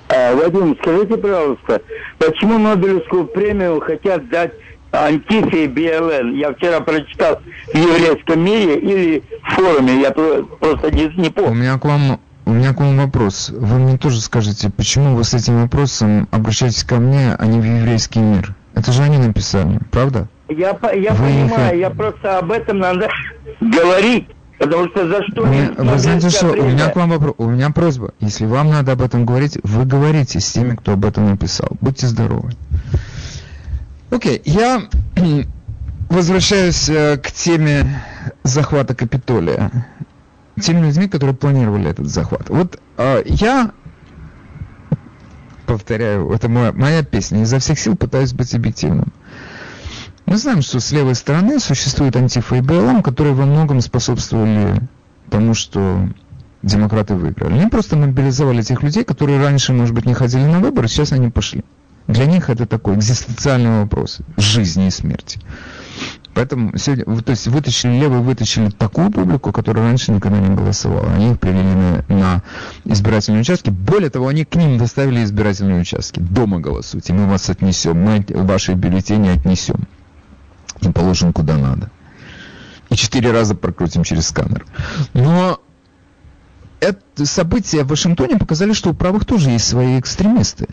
А, 0.09 0.35
Вадим, 0.35 0.77
скажите, 0.81 1.17
пожалуйста, 1.17 1.81
почему 2.19 2.59
Нобелевскую 2.59 3.27
премию 3.27 3.81
хотят 3.81 4.29
дать 4.29 4.53
Антифе 4.91 5.65
и 5.65 5.69
БЛН? 5.69 6.35
Я 6.35 6.53
вчера 6.53 6.81
прочитал 6.81 7.41
в 7.73 7.77
еврейском 7.77 8.45
мире 8.45 8.79
или 8.79 9.23
в 9.43 9.55
форуме, 9.55 10.01
я 10.03 10.11
просто 10.11 10.91
не, 10.91 11.07
не 11.17 11.31
помню. 11.31 11.51
У 11.51 11.55
меня 11.55 11.79
к 11.79 11.85
вам 11.85 12.21
у 12.45 12.51
меня 12.51 12.75
к 12.75 12.81
вам 12.81 12.99
вопрос. 12.99 13.51
Вы 13.51 13.79
мне 13.79 13.97
тоже 13.97 14.21
скажите, 14.21 14.69
почему 14.69 15.15
вы 15.15 15.23
с 15.23 15.33
этим 15.33 15.63
вопросом 15.63 16.29
обращаетесь 16.33 16.83
ко 16.83 16.97
мне, 16.97 17.37
а 17.39 17.47
не 17.47 17.61
в 17.61 17.65
еврейский 17.65 18.19
мир? 18.19 18.55
Это 18.75 18.91
же 18.91 19.03
они 19.03 19.17
написали, 19.19 19.79
правда? 19.91 20.29
Я, 20.57 20.79
я 20.95 21.15
понимаю, 21.15 21.79
я 21.79 21.91
просто 21.91 22.39
об 22.39 22.51
этом 22.53 22.79
надо 22.79 23.09
говорить. 23.61 24.29
Потому 24.59 24.89
что 24.91 25.09
за 25.09 25.23
что... 25.25 25.45
Мне, 25.45 25.71
вы 25.77 25.99
знаете 25.99 26.31
что, 26.31 26.49
время? 26.49 26.69
у 26.69 26.71
меня 26.71 26.89
к 26.89 26.97
вам 26.97 27.11
вопрос, 27.11 27.35
у 27.39 27.49
меня 27.49 27.71
просьба. 27.71 28.15
Если 28.21 28.47
вам 28.47 28.71
надо 28.71 28.93
об 28.93 29.03
этом 29.03 29.27
говорить, 29.27 29.59
вы 29.65 29.85
говорите 29.85 30.39
с 30.39 30.53
теми, 30.53 30.77
кто 30.77 30.93
об 30.93 31.05
этом 31.05 31.29
написал. 31.31 31.69
Будьте 31.81 32.07
здоровы. 32.07 32.53
Окей, 34.11 34.39
okay, 34.39 34.43
я 34.45 34.83
возвращаюсь 36.11 36.89
э, 36.89 37.17
к 37.17 37.33
теме 37.33 38.05
захвата 38.45 38.95
Капитолия 38.95 39.71
теми 40.61 40.87
людьми, 40.87 41.09
которые 41.09 41.35
планировали 41.35 41.91
этот 41.91 42.09
захват. 42.09 42.49
Вот 42.49 42.79
э, 42.99 43.23
я 43.25 43.73
повторяю, 45.67 46.31
это 46.31 46.49
моя, 46.49 46.73
моя 46.73 47.03
песня, 47.03 47.43
изо 47.43 47.59
всех 47.59 47.79
сил 47.79 47.97
пытаюсь 47.97 48.33
быть 48.33 48.55
объективным. 48.55 49.13
Мы 50.33 50.39
знаем, 50.39 50.63
что 50.63 50.81
с 50.81 50.91
левой 50.93 51.15
стороны 51.15 51.61
существует 51.61 52.17
антифа 52.17 52.57
и 52.57 52.63
БЛМ, 52.63 53.03
которые 53.03 53.35
во 53.35 53.45
многом 53.45 53.83
способствовали 53.83 54.81
тому, 55.29 55.53
что 55.53 56.09
демократы 56.63 57.15
выиграли. 57.17 57.53
Они 57.53 57.67
просто 57.67 57.97
мобилизовали 57.97 58.63
тех 58.63 58.83
людей, 58.83 59.05
которые 59.05 59.39
раньше, 59.39 59.75
может 59.75 59.95
быть, 59.95 60.07
не 60.07 60.15
ходили 60.15 60.45
на 60.45 60.61
выборы, 60.61 60.89
сейчас 60.89 61.13
они 61.13 61.29
пошли. 61.29 61.65
Для 62.07 62.25
них 62.25 62.49
это 62.49 62.65
такой 62.65 62.95
экзистенциальный 62.97 63.81
вопрос 63.81 64.21
жизни 64.39 64.87
и 64.87 64.91
смерти. 64.91 65.39
Поэтому 66.33 66.79
сегодня, 66.79 67.05
то 67.21 67.31
есть 67.31 67.49
вытащили, 67.49 68.01
левые 68.01 68.23
вытащили 68.23 68.71
такую 68.71 69.11
публику, 69.11 69.53
которая 69.53 69.85
раньше 69.85 70.13
никогда 70.13 70.39
не 70.39 70.57
голосовала. 70.57 71.13
Они 71.13 71.33
их 71.33 71.41
привели 71.41 71.75
на, 71.75 72.05
на 72.09 72.43
избирательные 72.87 73.43
участки. 73.43 73.69
Более 73.69 74.09
того, 74.09 74.29
они 74.29 74.47
к 74.47 74.55
ним 74.55 74.79
доставили 74.79 75.25
избирательные 75.25 75.83
участки. 75.83 76.21
Дома 76.21 76.59
голосуйте, 76.59 77.13
мы 77.13 77.27
вас 77.27 77.51
отнесем, 77.51 78.03
мы 78.03 78.25
ваши 78.31 78.73
бюллетени 78.73 79.29
отнесем 79.29 79.87
и 80.83 80.93
положим 80.93 81.33
куда 81.33 81.57
надо. 81.57 81.91
И 82.91 82.97
четыре 82.97 83.33
раза 83.33 83.55
прокрутим 83.55 84.05
через 84.05 84.29
сканер. 84.29 84.67
Но 85.15 85.61
это 86.81 87.27
события 87.27 87.85
в 87.85 87.89
Вашингтоне 87.89 88.37
показали, 88.39 88.73
что 88.73 88.91
у 88.91 88.95
правых 88.95 89.25
тоже 89.25 89.51
есть 89.51 89.67
свои 89.67 89.99
экстремисты. 89.99 90.67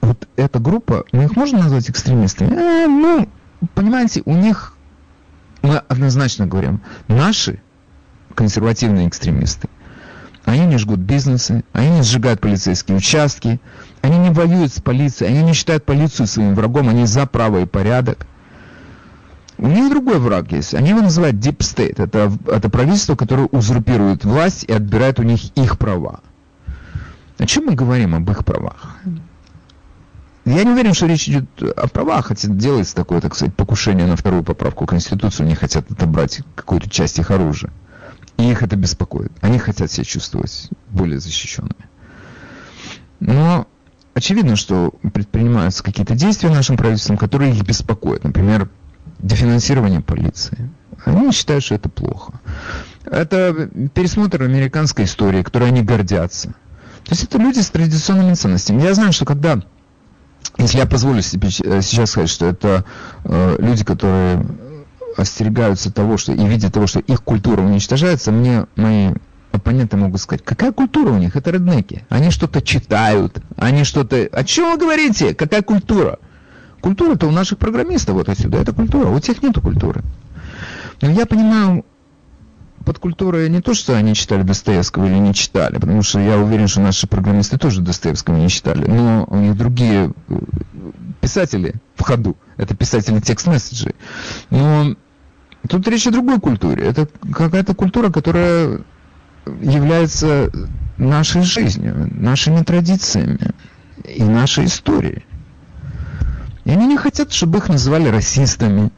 Вот 0.00 0.28
эта 0.36 0.58
группа, 0.58 1.04
мы 1.12 1.24
их 1.24 1.36
можем 1.36 1.60
назвать 1.60 1.90
экстремистами? 1.90 2.54
Э, 2.54 2.86
ну, 2.86 3.28
понимаете, 3.74 4.22
у 4.26 4.34
них, 4.34 4.76
мы 5.62 5.78
однозначно 5.78 6.46
говорим, 6.46 6.82
наши 7.08 7.60
консервативные 8.34 9.08
экстремисты, 9.08 9.68
они 10.44 10.66
не 10.66 10.76
жгут 10.76 11.00
бизнесы, 11.00 11.64
они 11.72 11.90
не 11.90 12.02
сжигают 12.02 12.40
полицейские 12.40 12.98
участки, 12.98 13.60
они 14.02 14.18
не 14.18 14.30
воюют 14.30 14.72
с 14.72 14.80
полицией, 14.80 15.32
они 15.32 15.42
не 15.42 15.54
считают 15.54 15.84
полицию 15.84 16.26
своим 16.26 16.54
врагом, 16.54 16.88
они 16.88 17.06
за 17.06 17.26
право 17.26 17.62
и 17.62 17.66
порядок. 17.66 18.26
У 19.58 19.68
них 19.68 19.88
другой 19.88 20.18
враг 20.18 20.50
есть. 20.52 20.74
Они 20.74 20.90
его 20.90 21.00
называют 21.00 21.36
Deep 21.36 21.58
State. 21.58 22.02
Это, 22.02 22.32
это 22.50 22.68
правительство, 22.68 23.14
которое 23.14 23.46
узурпирует 23.46 24.24
власть 24.24 24.64
и 24.64 24.72
отбирает 24.72 25.20
у 25.20 25.22
них 25.22 25.56
их 25.56 25.78
права. 25.78 26.20
О 27.38 27.46
чем 27.46 27.66
мы 27.66 27.74
говорим 27.74 28.14
об 28.14 28.30
их 28.30 28.44
правах? 28.44 28.96
Я 30.44 30.62
не 30.64 30.70
уверен, 30.70 30.92
что 30.92 31.06
речь 31.06 31.28
идет 31.28 31.46
о 31.62 31.88
правах, 31.88 32.26
хотя 32.26 32.48
делается 32.48 32.94
такое, 32.94 33.20
так 33.20 33.34
сказать, 33.34 33.54
покушение 33.54 34.06
на 34.06 34.16
вторую 34.16 34.42
поправку 34.42 34.86
Конституции, 34.86 35.44
они 35.44 35.54
хотят 35.54 35.90
отобрать 35.90 36.42
какую-то 36.54 36.90
часть 36.90 37.18
их 37.18 37.30
оружия. 37.30 37.72
И 38.36 38.50
их 38.50 38.62
это 38.62 38.76
беспокоит. 38.76 39.32
Они 39.40 39.58
хотят 39.58 39.90
себя 39.90 40.04
чувствовать 40.04 40.68
более 40.90 41.18
защищенными. 41.18 41.88
Но 43.20 43.66
очевидно, 44.12 44.56
что 44.56 44.92
предпринимаются 45.14 45.82
какие-то 45.82 46.14
действия 46.14 46.50
нашим 46.50 46.76
правительством, 46.76 47.16
которые 47.16 47.52
их 47.52 47.62
беспокоят. 47.62 48.24
Например, 48.24 48.68
дефинансирование 49.18 50.00
полиции. 50.00 50.70
Они 51.04 51.32
считают, 51.32 51.64
что 51.64 51.74
это 51.74 51.88
плохо. 51.88 52.40
Это 53.04 53.68
пересмотр 53.94 54.42
американской 54.42 55.04
истории, 55.04 55.42
которой 55.42 55.68
они 55.68 55.82
гордятся. 55.82 56.48
То 57.04 57.10
есть 57.10 57.24
это 57.24 57.38
люди 57.38 57.60
с 57.60 57.70
традиционными 57.70 58.34
ценностями. 58.34 58.82
Я 58.82 58.94
знаю, 58.94 59.12
что 59.12 59.26
когда, 59.26 59.60
если 60.56 60.78
я 60.78 60.86
позволю 60.86 61.20
себе 61.20 61.48
э, 61.48 61.82
сейчас 61.82 62.10
сказать, 62.10 62.30
что 62.30 62.46
это 62.46 62.84
э, 63.24 63.56
люди, 63.58 63.84
которые 63.84 64.46
остерегаются 65.16 65.92
того, 65.92 66.16
что 66.16 66.32
и 66.32 66.46
видят 66.46 66.72
того, 66.72 66.86
что 66.86 67.00
их 67.00 67.22
культура 67.22 67.60
уничтожается, 67.60 68.32
мне 68.32 68.66
мои 68.76 69.12
оппоненты 69.52 69.96
могут 69.96 70.20
сказать, 70.20 70.44
какая 70.44 70.72
культура 70.72 71.10
у 71.10 71.18
них? 71.18 71.36
Это 71.36 71.50
реднеки. 71.50 72.04
Они 72.08 72.30
что-то 72.30 72.60
читают, 72.60 73.38
они 73.56 73.84
что-то... 73.84 74.28
О 74.32 74.44
чем 74.44 74.72
вы 74.72 74.78
говорите? 74.78 75.34
Какая 75.34 75.62
культура? 75.62 76.18
Культура-то 76.84 77.26
у 77.26 77.30
наших 77.30 77.56
программистов 77.56 78.14
вот 78.14 78.28
отсюда. 78.28 78.58
Это 78.58 78.74
культура. 78.74 79.08
У 79.08 79.18
тех 79.18 79.42
нету 79.42 79.62
культуры. 79.62 80.02
Но 81.00 81.10
я 81.10 81.24
понимаю 81.24 81.82
под 82.84 82.98
культурой 82.98 83.48
не 83.48 83.62
то, 83.62 83.72
что 83.72 83.96
они 83.96 84.14
читали 84.14 84.42
Достоевского 84.42 85.06
или 85.06 85.14
не 85.14 85.32
читали, 85.32 85.78
потому 85.78 86.02
что 86.02 86.20
я 86.20 86.36
уверен, 86.36 86.68
что 86.68 86.82
наши 86.82 87.06
программисты 87.06 87.56
тоже 87.56 87.80
Достоевского 87.80 88.36
не 88.36 88.50
читали, 88.50 88.86
но 88.86 89.24
у 89.30 89.36
них 89.36 89.56
другие 89.56 90.12
э, 90.28 90.38
писатели 91.22 91.76
в 91.96 92.02
ходу. 92.02 92.36
Это 92.58 92.76
писатели 92.76 93.18
текст-месседжей. 93.18 93.94
Но 94.50 94.94
тут 95.66 95.88
речь 95.88 96.06
о 96.06 96.10
другой 96.10 96.38
культуре. 96.38 96.84
Это 96.84 97.08
какая-то 97.32 97.74
культура, 97.74 98.10
которая 98.10 98.82
является 99.46 100.50
нашей 100.98 101.44
жизнью, 101.44 102.10
нашими 102.12 102.62
традициями 102.62 103.52
и 104.04 104.22
нашей 104.22 104.66
историей. 104.66 105.24
И 106.64 106.70
они 106.70 106.86
не 106.86 106.96
хотят, 106.96 107.32
чтобы 107.32 107.58
их 107.58 107.68
называли 107.68 108.08
расистами. 108.08 108.90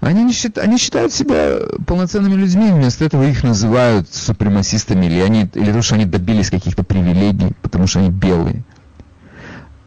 Они, 0.00 0.22
не 0.22 0.32
считают, 0.32 0.58
они 0.58 0.76
считают 0.76 1.12
себя 1.12 1.58
полноценными 1.86 2.34
людьми, 2.34 2.70
вместо 2.70 3.04
этого 3.04 3.22
их 3.22 3.42
называют 3.42 4.12
супремасистами, 4.12 5.06
или, 5.06 5.20
они, 5.20 5.48
или 5.54 5.72
то, 5.72 5.80
что 5.80 5.94
они 5.94 6.04
добились 6.04 6.50
каких-то 6.50 6.84
привилегий, 6.84 7.54
потому 7.62 7.86
что 7.86 8.00
они 8.00 8.10
белые. 8.10 8.64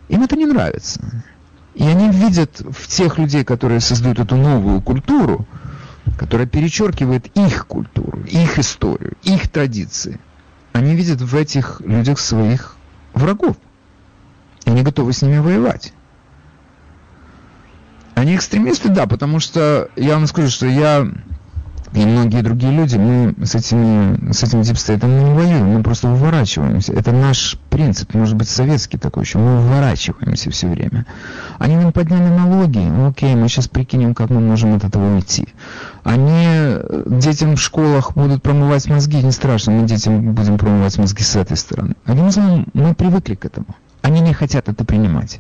Им 0.09 0.23
это 0.23 0.36
не 0.36 0.45
нравится. 0.45 1.01
И 1.75 1.84
они 1.84 2.09
видят 2.09 2.59
в 2.59 2.88
тех 2.88 3.19
людей, 3.19 3.43
которые 3.43 3.80
создают 3.80 4.17
эту 4.19 4.36
новую 4.36 4.82
культуру, 4.82 5.45
которая 6.17 6.47
перечеркивает 6.47 7.28
их 7.38 7.67
культуру, 7.67 8.23
их 8.23 8.57
историю, 8.57 9.13
их 9.21 9.49
традиции. 9.49 10.19
Они 10.73 10.95
видят 10.95 11.21
в 11.21 11.36
этих 11.36 11.82
людях 11.82 12.19
своих 12.19 12.75
врагов. 13.13 13.55
И 14.65 14.71
они 14.71 14.82
готовы 14.82 15.13
с 15.13 15.21
ними 15.21 15.38
воевать. 15.38 15.93
Они 18.18 18.36
экстремисты, 18.36 18.89
да, 18.89 19.05
потому 19.05 19.39
что 19.39 19.89
я 19.95 20.15
вам 20.15 20.26
скажу, 20.26 20.49
что 20.49 20.65
я 20.65 21.07
и 21.93 22.03
многие 22.03 22.41
другие 22.41 22.74
люди, 22.74 22.97
мы 22.97 23.36
с, 23.45 23.53
этими, 23.53 24.32
с 24.32 24.41
этим 24.41 24.63
дипстейтом 24.63 25.20
не 25.20 25.36
воюем, 25.36 25.68
мы 25.68 25.84
просто 25.84 26.07
выворачиваемся. 26.07 26.93
Это 26.93 27.11
наш 27.11 27.59
принцип, 27.70 28.15
может 28.15 28.36
быть, 28.36 28.49
советский 28.49 28.97
такой 28.97 29.22
еще, 29.22 29.38
мы 29.38 29.61
выворачиваемся 29.61 30.49
все 30.49 30.68
время. 30.68 31.05
Они 31.59 31.76
нам 31.76 31.91
подняли 31.91 32.28
налоги, 32.28 32.80
ну, 32.80 33.09
окей, 33.09 33.36
мы 33.36 33.49
сейчас 33.49 33.68
прикинем, 33.68 34.15
как 34.15 34.32
мы 34.32 34.39
можем 34.39 34.74
от 34.74 34.84
этого 34.84 35.13
уйти. 35.13 35.49
Они 36.03 36.43
э, 36.43 37.03
детям 37.05 37.55
в 37.55 37.61
школах 37.61 38.13
будут 38.15 38.41
промывать 38.41 38.88
мозги, 38.88 39.22
не 39.22 39.32
страшно, 39.32 39.74
мы 39.74 39.88
детям 39.88 40.34
будем 40.34 40.57
промывать 40.57 40.97
мозги 40.97 41.22
с 41.22 41.36
этой 41.36 41.55
стороны. 41.55 41.93
Одним 42.05 42.32
словом, 42.32 42.65
мы 42.74 42.95
привыкли 42.95 43.36
к 43.36 43.45
этому. 43.45 43.68
Они 44.01 44.22
не 44.22 44.34
хотят 44.34 44.70
это 44.70 44.84
принимать. 44.86 45.39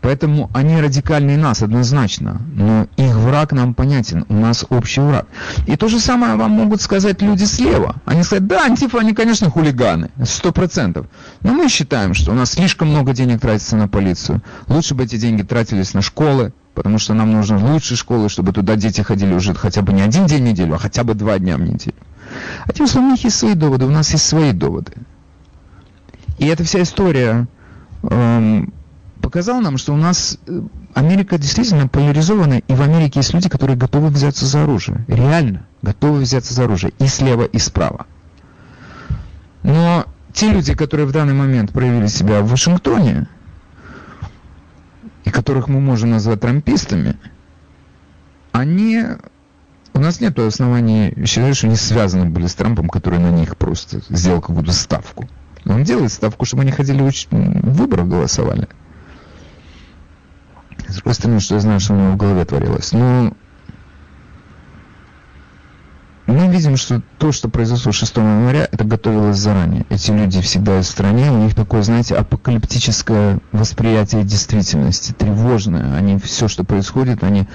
Поэтому 0.00 0.50
они 0.54 0.80
радикальнее 0.80 1.36
нас, 1.36 1.62
однозначно. 1.62 2.40
Но 2.54 2.86
их 2.96 3.14
враг 3.16 3.52
нам 3.52 3.74
понятен, 3.74 4.24
у 4.28 4.34
нас 4.34 4.64
общий 4.68 5.00
враг. 5.00 5.26
И 5.66 5.76
то 5.76 5.88
же 5.88 5.98
самое 5.98 6.36
вам 6.36 6.52
могут 6.52 6.80
сказать 6.80 7.20
люди 7.20 7.44
слева. 7.44 7.96
Они 8.04 8.22
сказать, 8.22 8.46
да, 8.46 8.64
антифа, 8.64 9.00
они, 9.00 9.12
конечно, 9.12 9.50
хулиганы, 9.50 10.10
сто 10.24 10.52
процентов. 10.52 11.06
Но 11.40 11.52
мы 11.52 11.68
считаем, 11.68 12.14
что 12.14 12.30
у 12.30 12.34
нас 12.34 12.52
слишком 12.52 12.88
много 12.88 13.12
денег 13.12 13.40
тратится 13.40 13.76
на 13.76 13.88
полицию. 13.88 14.42
Лучше 14.68 14.94
бы 14.94 15.04
эти 15.04 15.16
деньги 15.16 15.42
тратились 15.42 15.94
на 15.94 16.02
школы, 16.02 16.52
потому 16.74 16.98
что 16.98 17.14
нам 17.14 17.32
нужны 17.32 17.58
лучшие 17.58 17.96
школы, 17.96 18.28
чтобы 18.28 18.52
туда 18.52 18.76
дети 18.76 19.00
ходили 19.00 19.34
уже 19.34 19.52
хотя 19.54 19.82
бы 19.82 19.92
не 19.92 20.02
один 20.02 20.26
день 20.26 20.44
в 20.44 20.46
неделю, 20.46 20.74
а 20.74 20.78
хотя 20.78 21.02
бы 21.02 21.14
два 21.14 21.38
дня 21.38 21.56
в 21.56 21.62
неделю. 21.62 21.96
А 22.64 22.72
тем 22.72 22.86
самым 22.86 23.08
у 23.08 23.12
них 23.12 23.24
есть 23.24 23.36
свои 23.36 23.54
доводы, 23.54 23.86
у 23.86 23.90
нас 23.90 24.12
есть 24.12 24.26
свои 24.26 24.52
доводы. 24.52 24.92
И 26.38 26.46
эта 26.46 26.62
вся 26.62 26.82
история 26.82 27.48
эм, 28.02 28.72
показал 29.28 29.60
нам, 29.60 29.76
что 29.76 29.92
у 29.92 29.96
нас 29.98 30.38
э, 30.46 30.62
Америка 30.94 31.36
действительно 31.36 31.86
поляризована, 31.86 32.62
и 32.66 32.72
в 32.72 32.80
Америке 32.80 33.20
есть 33.20 33.34
люди, 33.34 33.50
которые 33.50 33.76
готовы 33.76 34.08
взяться 34.08 34.46
за 34.46 34.62
оружие. 34.62 35.04
Реально 35.06 35.66
готовы 35.82 36.20
взяться 36.20 36.54
за 36.54 36.64
оружие. 36.64 36.94
И 36.98 37.06
слева, 37.08 37.44
и 37.44 37.58
справа. 37.58 38.06
Но 39.62 40.06
те 40.32 40.50
люди, 40.50 40.74
которые 40.74 41.04
в 41.06 41.12
данный 41.12 41.34
момент 41.34 41.72
проявили 41.72 42.06
себя 42.06 42.40
в 42.40 42.48
Вашингтоне, 42.48 43.28
и 45.26 45.30
которых 45.30 45.68
мы 45.68 45.78
можем 45.78 46.08
назвать 46.08 46.40
трампистами, 46.40 47.16
они... 48.52 49.02
У 49.92 50.00
нас 50.00 50.22
нет 50.22 50.38
оснований 50.38 51.12
считать, 51.26 51.54
что 51.54 51.66
они 51.66 51.76
связаны 51.76 52.24
были 52.30 52.46
с 52.46 52.54
Трампом, 52.54 52.88
который 52.88 53.18
на 53.18 53.30
них 53.30 53.58
просто 53.58 54.00
сделал 54.08 54.40
какую-то 54.40 54.72
ставку. 54.72 55.28
Он 55.66 55.84
делает 55.84 56.12
ставку, 56.12 56.46
чтобы 56.46 56.62
они 56.62 56.72
ходили 56.72 57.02
в 57.02 57.72
выборах 57.74 58.06
голосовали. 58.06 58.68
Стороны, 61.14 61.40
что 61.40 61.54
я 61.54 61.60
знаю, 61.60 61.80
что 61.80 61.94
у 61.94 61.96
него 61.96 62.12
в 62.12 62.16
голове 62.16 62.44
творилось. 62.44 62.92
Но 62.92 63.32
мы 66.28 66.46
видим, 66.48 66.76
что 66.76 67.00
то, 67.16 67.32
что 67.32 67.48
произошло 67.48 67.90
6 67.90 68.18
января, 68.18 68.68
это 68.70 68.84
готовилось 68.84 69.38
заранее. 69.38 69.86
Эти 69.88 70.10
люди 70.10 70.42
всегда 70.42 70.78
в 70.78 70.84
стране, 70.84 71.32
у 71.32 71.38
них 71.38 71.54
такое, 71.54 71.82
знаете, 71.82 72.16
апокалиптическое 72.16 73.38
восприятие 73.52 74.24
действительности, 74.24 75.12
тревожное. 75.12 75.96
Они 75.96 76.18
все, 76.18 76.46
что 76.46 76.64
происходит, 76.64 77.24
они, 77.24 77.48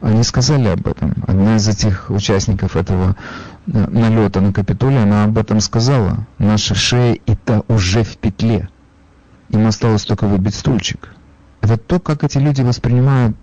они 0.00 0.22
сказали 0.22 0.68
об 0.68 0.88
этом. 0.88 1.14
Одна 1.26 1.56
из 1.56 1.68
этих 1.68 2.08
участников 2.08 2.76
этого 2.76 3.14
э, 3.66 3.90
налета 3.90 4.40
на 4.40 4.54
Капитолий, 4.54 5.02
она 5.02 5.24
об 5.24 5.36
этом 5.36 5.60
сказала. 5.60 6.26
Наши 6.38 6.74
шеи 6.74 7.20
это 7.26 7.62
уже 7.68 8.04
в 8.04 8.16
петле. 8.16 8.70
Им 9.50 9.66
осталось 9.66 10.06
только 10.06 10.26
выбить 10.26 10.54
стульчик. 10.54 11.13
Это 11.64 11.78
то, 11.78 11.98
как 11.98 12.24
эти 12.24 12.36
люди 12.36 12.60
воспринимают 12.60 13.36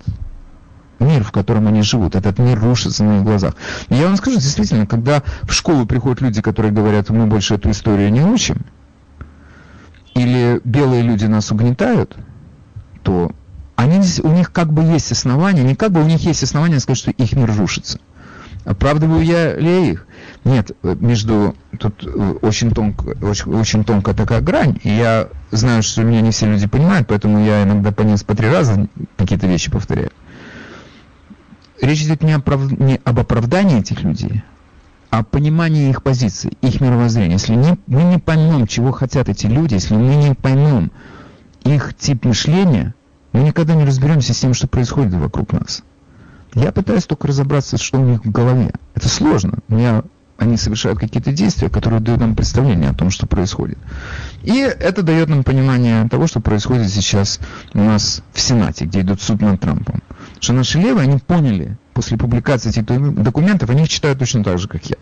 мир, 0.99 1.23
в 1.23 1.31
котором 1.31 1.67
они 1.67 1.81
живут. 1.81 2.15
Этот 2.15 2.37
мир 2.37 2.59
рушится 2.59 3.03
на 3.03 3.17
их 3.17 3.23
глазах. 3.23 3.55
И 3.89 3.95
я 3.95 4.05
вам 4.05 4.15
скажу, 4.15 4.37
действительно, 4.37 4.85
когда 4.85 5.23
в 5.41 5.51
школу 5.51 5.87
приходят 5.87 6.21
люди, 6.21 6.39
которые 6.39 6.71
говорят, 6.71 7.09
мы 7.09 7.25
больше 7.25 7.55
эту 7.55 7.71
историю 7.71 8.11
не 8.11 8.21
учим, 8.21 8.63
или 10.13 10.61
белые 10.63 11.01
люди 11.01 11.25
нас 11.25 11.51
угнетают, 11.51 12.15
то 13.01 13.31
они, 13.75 14.01
у 14.21 14.29
них 14.29 14.51
как 14.51 14.71
бы 14.71 14.83
есть 14.83 15.11
основания, 15.11 15.63
не 15.63 15.73
как 15.75 15.91
бы 15.91 16.01
у 16.01 16.05
них 16.05 16.21
есть 16.21 16.43
основания 16.43 16.79
сказать, 16.79 16.99
что 16.99 17.09
их 17.09 17.33
мир 17.33 17.51
рушится. 17.57 17.99
Оправдываю 18.65 19.23
я 19.23 19.55
ли 19.55 19.93
их? 19.93 20.05
Нет, 20.43 20.71
между 20.81 21.55
тут 21.77 22.03
очень 22.41 22.71
тонко, 22.71 23.15
очень, 23.21 23.53
очень 23.53 23.83
тонкая 23.83 24.15
такая 24.15 24.41
грань, 24.41 24.79
и 24.83 24.89
я 24.89 25.27
знаю, 25.51 25.83
что 25.83 26.03
меня 26.03 26.21
не 26.21 26.31
все 26.31 26.47
люди 26.47 26.67
понимают, 26.67 27.07
поэтому 27.07 27.45
я 27.45 27.61
иногда 27.63 27.91
по 27.91 28.01
несколько 28.01 28.33
по 28.33 28.37
три 28.37 28.49
раза 28.49 28.87
какие-то 29.17 29.45
вещи 29.45 29.69
повторяю. 29.69 30.11
Речь 31.79 32.01
идет 32.01 32.23
не, 32.23 32.33
оправ... 32.33 32.71
не 32.71 32.99
об 33.03 33.19
оправдании 33.19 33.79
этих 33.79 34.01
людей, 34.01 34.43
а 35.11 35.19
о 35.19 35.23
понимании 35.23 35.91
их 35.91 36.01
позиции, 36.01 36.57
их 36.61 36.81
мировоззрения. 36.81 37.33
Если 37.33 37.53
не, 37.53 37.77
мы 37.85 38.03
не 38.03 38.17
поймем, 38.17 38.65
чего 38.65 38.91
хотят 38.91 39.29
эти 39.29 39.45
люди, 39.45 39.75
если 39.75 39.95
мы 39.95 40.15
не 40.15 40.33
поймем 40.33 40.91
их 41.63 41.93
тип 41.95 42.25
мышления, 42.25 42.95
мы 43.31 43.41
никогда 43.41 43.75
не 43.75 43.85
разберемся 43.85 44.33
с 44.33 44.39
тем, 44.39 44.55
что 44.55 44.67
происходит 44.67 45.13
вокруг 45.13 45.53
нас. 45.53 45.83
Я 46.55 46.71
пытаюсь 46.71 47.05
только 47.05 47.27
разобраться, 47.27 47.77
что 47.77 47.99
у 47.99 48.03
них 48.03 48.25
в 48.25 48.31
голове. 48.31 48.71
Это 48.95 49.07
сложно. 49.07 49.59
У 49.69 49.75
меня 49.75 50.03
они 50.41 50.57
совершают 50.57 50.97
какие-то 50.97 51.31
действия, 51.31 51.69
которые 51.69 51.99
дают 51.99 52.19
нам 52.19 52.35
представление 52.35 52.89
о 52.89 52.95
том, 52.95 53.11
что 53.11 53.27
происходит. 53.27 53.77
И 54.41 54.57
это 54.57 55.03
дает 55.03 55.29
нам 55.29 55.43
понимание 55.43 56.09
того, 56.09 56.25
что 56.25 56.39
происходит 56.39 56.89
сейчас 56.89 57.39
у 57.75 57.77
нас 57.77 58.23
в 58.33 58.39
Сенате, 58.41 58.85
где 58.85 59.01
идет 59.01 59.21
суд 59.21 59.39
над 59.39 59.61
Трампом. 59.61 60.01
Что 60.39 60.53
наши 60.53 60.79
левые, 60.79 61.03
они 61.03 61.19
поняли, 61.19 61.77
после 61.93 62.17
публикации 62.17 62.69
этих 62.69 62.85
документов, 62.85 63.69
они 63.69 63.83
их 63.83 63.89
читают 63.89 64.17
точно 64.17 64.43
так 64.43 64.57
же, 64.57 64.67
как 64.67 64.83
я. 64.87 64.95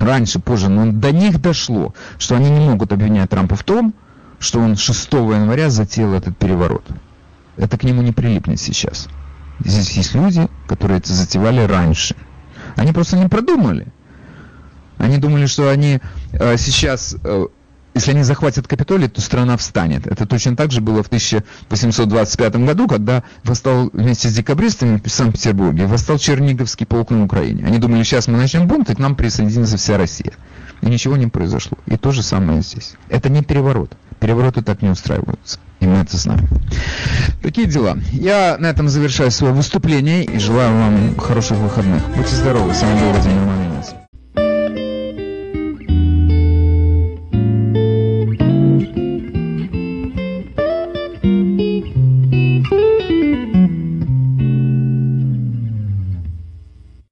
Раньше, 0.00 0.40
позже, 0.40 0.68
но 0.68 0.90
до 0.90 1.12
них 1.12 1.40
дошло, 1.40 1.94
что 2.18 2.34
они 2.34 2.50
не 2.50 2.58
могут 2.58 2.92
обвинять 2.92 3.30
Трампа 3.30 3.54
в 3.54 3.62
том, 3.62 3.94
что 4.40 4.58
он 4.58 4.76
6 4.76 5.12
января 5.12 5.70
затеял 5.70 6.12
этот 6.12 6.36
переворот. 6.36 6.84
Это 7.56 7.78
к 7.78 7.84
нему 7.84 8.02
не 8.02 8.10
прилипнет 8.10 8.58
сейчас. 8.58 9.06
Здесь 9.64 9.92
есть 9.92 10.14
люди, 10.16 10.48
которые 10.66 10.98
это 10.98 11.12
затевали 11.12 11.60
раньше. 11.60 12.16
Они 12.74 12.92
просто 12.92 13.16
не 13.16 13.28
продумали. 13.28 13.92
Они 14.98 15.18
думали, 15.18 15.46
что 15.46 15.70
они 15.70 16.00
э, 16.32 16.56
сейчас, 16.58 17.16
э, 17.24 17.46
если 17.94 18.10
они 18.12 18.22
захватят 18.22 18.68
Капитолий, 18.68 19.08
то 19.08 19.20
страна 19.20 19.56
встанет. 19.56 20.06
Это 20.06 20.26
точно 20.26 20.56
так 20.56 20.70
же 20.70 20.80
было 20.80 21.02
в 21.02 21.06
1825 21.06 22.56
году, 22.56 22.86
когда 22.86 23.22
восстал 23.44 23.90
вместе 23.92 24.28
с 24.28 24.34
декабристами 24.34 25.00
в 25.04 25.10
Санкт-Петербурге, 25.10 25.86
восстал 25.86 26.18
Черниговский 26.18 26.86
полк 26.86 27.10
на 27.10 27.24
Украине. 27.24 27.64
Они 27.66 27.78
думали, 27.78 28.02
сейчас 28.02 28.28
мы 28.28 28.36
начнем 28.38 28.66
бунт, 28.66 28.90
и 28.90 28.94
к 28.94 28.98
нам 28.98 29.16
присоединится 29.16 29.76
вся 29.76 29.96
Россия. 29.96 30.32
и 30.80 30.86
ничего 30.86 31.16
не 31.16 31.26
произошло. 31.26 31.76
И 31.86 31.96
то 31.96 32.12
же 32.12 32.22
самое 32.22 32.62
здесь. 32.62 32.94
Это 33.08 33.28
не 33.28 33.42
переворот. 33.42 33.96
Перевороты 34.20 34.62
так 34.62 34.82
не 34.82 34.90
устраиваются. 34.90 35.58
И 35.80 35.86
мы 35.86 35.98
это 35.98 36.16
знаем. 36.16 36.48
Такие 37.42 37.66
дела. 37.68 37.98
Я 38.12 38.56
на 38.58 38.66
этом 38.66 38.88
завершаю 38.88 39.30
свое 39.30 39.52
выступление 39.52 40.24
и 40.24 40.38
желаю 40.38 40.72
вам 40.72 41.16
хороших 41.18 41.58
выходных. 41.58 42.02
Будьте 42.16 42.34
здоровы. 42.34 42.74
С 42.74 42.82
вами 42.82 43.00
был 43.00 43.12
Владимир 43.12 43.44
Малинец. 43.44 43.94